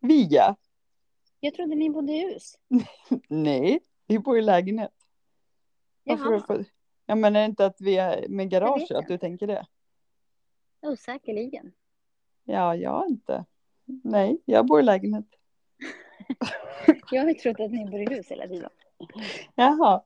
Vi 0.00 0.26
ja. 0.30 0.56
Jag 1.40 1.54
trodde 1.54 1.74
ni 1.74 1.90
bodde 1.90 2.12
i 2.12 2.18
hus. 2.32 2.58
Nej, 3.28 3.80
vi 4.06 4.18
bor 4.18 4.38
i 4.38 4.42
lägenhet. 4.42 4.92
Jaha, 6.04 6.30
Varför? 6.30 6.64
Ja 7.06 7.14
men 7.14 7.36
är 7.36 7.40
det 7.40 7.46
inte 7.46 7.66
att 7.66 7.80
vi 7.80 7.96
är 7.96 8.28
med 8.28 8.50
garage 8.50 8.86
jag. 8.88 8.98
att 9.02 9.08
du 9.08 9.18
tänker 9.18 9.46
det? 9.46 9.66
oh, 10.82 10.94
säkerligen. 10.94 11.72
Ja, 12.50 12.76
jag 12.76 13.08
inte. 13.08 13.44
Nej, 14.04 14.40
jag 14.44 14.66
bor 14.66 14.80
i 14.80 14.82
lägenhet. 14.82 15.26
Jag 17.10 17.22
har 17.22 17.28
ju 17.28 17.34
trott 17.34 17.60
att 17.60 17.70
ni 17.70 17.90
bor 17.90 18.00
i 18.00 18.14
hus 18.14 18.30
hela 18.30 18.46
tiden. 18.46 18.70
Jaha. 19.54 20.02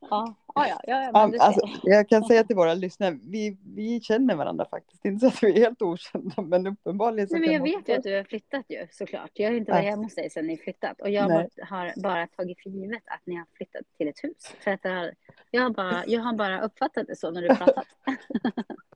Ja, 0.00 0.34
ja, 0.54 0.80
ja, 0.86 1.10
ja, 1.12 1.32
alltså, 1.40 1.60
jag 1.82 2.08
kan 2.08 2.24
säga 2.24 2.44
till 2.44 2.56
våra 2.56 2.74
lyssnare, 2.74 3.18
vi, 3.22 3.58
vi 3.74 4.00
känner 4.00 4.36
varandra 4.36 4.66
faktiskt. 4.70 5.04
Inte 5.04 5.20
så 5.20 5.26
att 5.26 5.42
vi 5.42 5.56
är 5.56 5.60
helt 5.60 5.82
okända, 5.82 6.42
men 6.42 6.66
uppenbarligen 6.66 7.28
så 7.28 7.34
Nej, 7.34 7.40
men 7.40 7.52
jag 7.52 7.62
vet 7.62 7.88
ju 7.88 7.92
att 7.92 8.02
du 8.02 8.16
har 8.16 8.24
flyttat 8.24 8.64
ju 8.68 8.86
såklart. 8.90 9.30
Jag 9.32 9.50
har 9.50 9.56
inte 9.56 9.72
varit 9.72 9.84
hemma 9.84 10.02
hos 10.02 10.14
dig 10.14 10.30
sedan 10.30 10.46
ni 10.46 10.56
flyttat. 10.56 11.00
Och 11.00 11.10
jag 11.10 11.28
Nej. 11.28 11.48
har 11.62 12.02
bara 12.02 12.26
tagit 12.26 12.62
för 12.62 12.70
givet 12.70 13.02
att 13.06 13.22
ni 13.24 13.36
har 13.36 13.46
flyttat 13.56 13.82
till 13.98 14.08
ett 14.08 14.24
hus. 14.24 14.54
För 14.60 14.70
att 14.70 14.82
det 14.82 14.88
har, 14.88 15.14
jag, 15.50 15.62
har 15.62 15.70
bara, 15.70 16.04
jag 16.06 16.20
har 16.20 16.32
bara 16.32 16.60
uppfattat 16.60 17.06
det 17.06 17.16
så 17.16 17.30
när 17.30 17.42
du 17.42 17.48
pratat. 17.48 17.86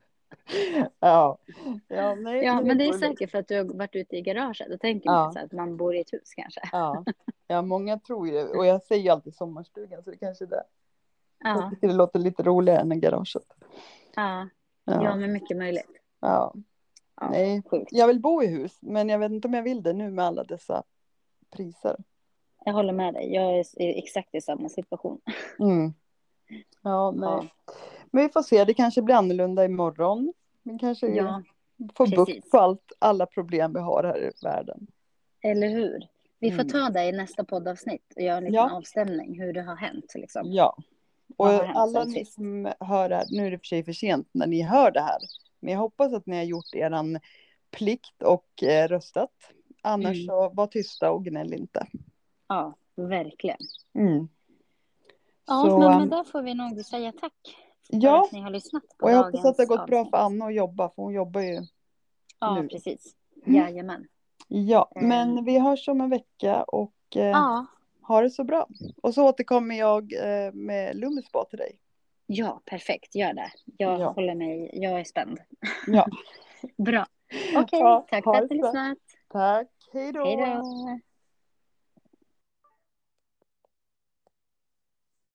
Ja, 1.00 1.38
ja, 1.88 2.14
nej, 2.14 2.44
Ja, 2.44 2.60
men 2.60 2.78
det 2.78 2.84
är 2.88 2.92
säkert 2.92 3.30
för 3.30 3.38
att 3.38 3.48
du 3.48 3.56
har 3.56 3.64
varit 3.64 3.94
ute 3.96 4.16
i 4.16 4.20
garaget. 4.22 4.68
Då 4.70 4.78
tänker 4.78 5.10
Ja. 5.10 5.12
man 5.24 5.32
så 5.32 5.38
att 5.38 5.52
man 5.52 5.76
bor 5.76 5.94
i 5.96 6.00
ett 6.00 6.12
hus 6.12 6.34
kanske. 6.36 6.60
Ja. 6.72 7.04
ja, 7.46 7.62
många 7.62 7.98
tror 7.98 8.26
ju 8.28 8.32
det. 8.34 8.44
Och 8.48 8.66
jag 8.66 8.82
säger 8.82 9.02
ju 9.02 9.08
alltid 9.08 9.34
sommarstugan, 9.34 10.02
så 10.04 10.10
det 10.10 10.16
kanske 10.16 10.44
är 10.44 10.48
det. 10.48 10.62
Ja, 11.44 11.70
det 11.80 11.92
låter 11.92 12.18
lite 12.18 12.42
roligare 12.42 12.80
än 12.80 13.00
garaget. 13.00 13.42
ja, 14.16 14.48
ja 14.84 15.04
Ja, 15.04 15.16
men 15.16 15.32
mycket 15.32 15.56
möjligt. 15.56 16.00
ja. 16.20 16.54
Ja, 17.20 17.28
Nej, 17.30 17.62
jag 17.90 18.06
vill 18.06 18.20
bo 18.20 18.42
i 18.42 18.46
hus, 18.46 18.78
men 18.80 19.08
jag 19.08 19.18
vet 19.18 19.32
inte 19.32 19.48
om 19.48 19.54
jag 19.54 19.62
vill 19.62 19.82
det 19.82 19.92
nu 19.92 20.10
med 20.10 20.24
alla 20.24 20.44
dessa 20.44 20.82
priser. 21.50 21.96
Jag 22.64 22.72
håller 22.72 22.92
med 22.92 23.14
dig. 23.14 23.34
Jag 23.34 23.58
är 23.58 23.82
i- 23.82 23.98
exakt 23.98 24.34
i 24.34 24.40
samma 24.40 24.68
situation. 24.68 25.20
Mm. 25.58 25.92
Ja, 26.82 27.10
nej. 27.10 27.28
Ja. 27.28 27.44
Men 28.10 28.22
vi 28.26 28.28
får 28.32 28.42
se, 28.42 28.64
det 28.64 28.74
kanske 28.74 29.02
blir 29.02 29.14
annorlunda 29.14 29.64
imorgon. 29.64 30.32
Vi 30.62 30.78
kanske 30.78 31.06
Ja, 31.08 31.42
får 31.94 32.06
bukt 32.16 32.50
på 32.50 32.58
allt, 32.58 32.92
alla 32.98 33.26
problem 33.26 33.72
vi 33.72 33.80
har 33.80 34.04
här 34.04 34.22
i 34.24 34.30
världen. 34.42 34.86
eller 35.42 35.68
hur? 35.68 36.08
Vi 36.38 36.50
får 36.50 36.60
Mm. 36.60 36.68
ta 36.68 36.90
det 36.90 37.04
i 37.04 37.12
nästa 37.12 37.44
poddavsnitt 37.44 38.12
och 38.16 38.22
göra 38.22 38.36
en 38.36 38.44
liten 38.44 38.54
Ja. 38.54 38.76
avstämning 38.76 39.40
hur 39.40 39.52
det 39.52 39.62
har 39.62 39.76
hänt. 39.76 40.12
Liksom. 40.14 40.42
Ja. 40.52 40.76
Och 41.36 41.48
alla 41.48 42.04
ni 42.04 42.12
sist? 42.12 42.32
som 42.34 42.72
hör 42.80 43.08
det 43.08 43.16
här, 43.16 43.26
nu 43.30 43.46
är 43.46 43.50
det 43.50 43.58
för 43.58 43.64
sig 43.64 43.84
för 43.84 43.92
sent 43.92 44.28
när 44.32 44.46
ni 44.46 44.62
hör 44.62 44.90
det 44.90 45.00
här. 45.00 45.18
Men 45.60 45.72
jag 45.72 45.80
hoppas 45.80 46.12
att 46.12 46.26
ni 46.26 46.36
har 46.36 46.42
gjort 46.44 46.74
eran 46.74 47.18
plikt 47.70 48.22
och 48.22 48.62
eh, 48.62 48.88
röstat. 48.88 49.32
Annars 49.82 50.16
Mm. 50.16 50.26
så 50.26 50.48
var 50.54 50.66
tysta 50.66 51.10
och 51.10 51.24
gnäll 51.24 51.52
inte. 51.54 51.86
Ja, 52.48 52.74
verkligen. 52.96 53.58
Mm. 53.94 54.28
Ja, 55.46 55.64
Så, 55.68 55.78
men 55.78 55.92
ähm, 55.92 55.98
med 56.08 56.18
det 56.18 56.24
får 56.24 56.42
vi 56.42 56.54
nog 56.54 56.84
säga 56.84 57.12
tack 57.20 57.56
Ja, 57.92 58.24
att 58.24 58.32
ni 58.32 58.40
har 58.40 58.50
lyssnat 58.50 58.82
på 58.98 59.04
och 59.04 59.10
jag 59.12 59.16
hoppas 59.24 59.44
att 59.44 59.56
det 59.56 59.62
har 59.62 59.66
gått 59.76 59.86
bra 59.86 59.98
avsnitt. 60.00 60.10
för 60.10 60.18
Anna 60.18 60.44
att 60.46 60.54
jobba, 60.54 60.88
för 60.88 61.02
hon 61.02 61.12
jobbar 61.12 61.40
ju. 61.40 61.60
Ja, 62.40 62.54
nu. 62.54 62.68
precis. 62.68 63.14
Mm. 63.46 63.60
Jajamän. 63.60 64.06
Ja, 64.48 64.90
Mm. 64.96 65.08
men 65.08 65.44
vi 65.44 65.58
hörs 65.58 65.88
om 65.88 66.00
en 66.00 66.10
vecka 66.10 66.62
och 66.62 66.94
eh, 67.16 67.22
Ja, 67.26 67.66
ha 68.02 68.20
det 68.20 68.30
så 68.30 68.44
bra. 68.44 68.66
Och 69.02 69.14
så 69.14 69.28
återkommer 69.28 69.74
jag 69.74 70.12
eh, 70.12 70.52
med 70.52 70.96
Lumispa 70.96 71.44
till 71.44 71.58
dig. 71.58 71.78
ja, 72.26 72.60
perfekt. 72.64 73.14
Gör 73.14 73.32
det. 73.34 73.50
Jag 73.76 74.00
Ja. 74.00 74.10
håller 74.10 74.34
mig, 74.34 74.70
jag 74.72 75.00
är 75.00 75.04
spänd. 75.04 75.38
Ja, 75.86 76.06
Bra. 76.76 77.06
Okej, 77.56 77.80
Ja, 77.80 78.06
tack 78.10 78.24
för 78.24 78.34
att 78.34 78.48
bra. 78.48 78.56
lyssnat. 78.56 78.98
tack. 79.28 79.68
Hej 79.92 80.12
då. 80.12 80.24
Hej 80.24 80.36
då. 80.36 80.98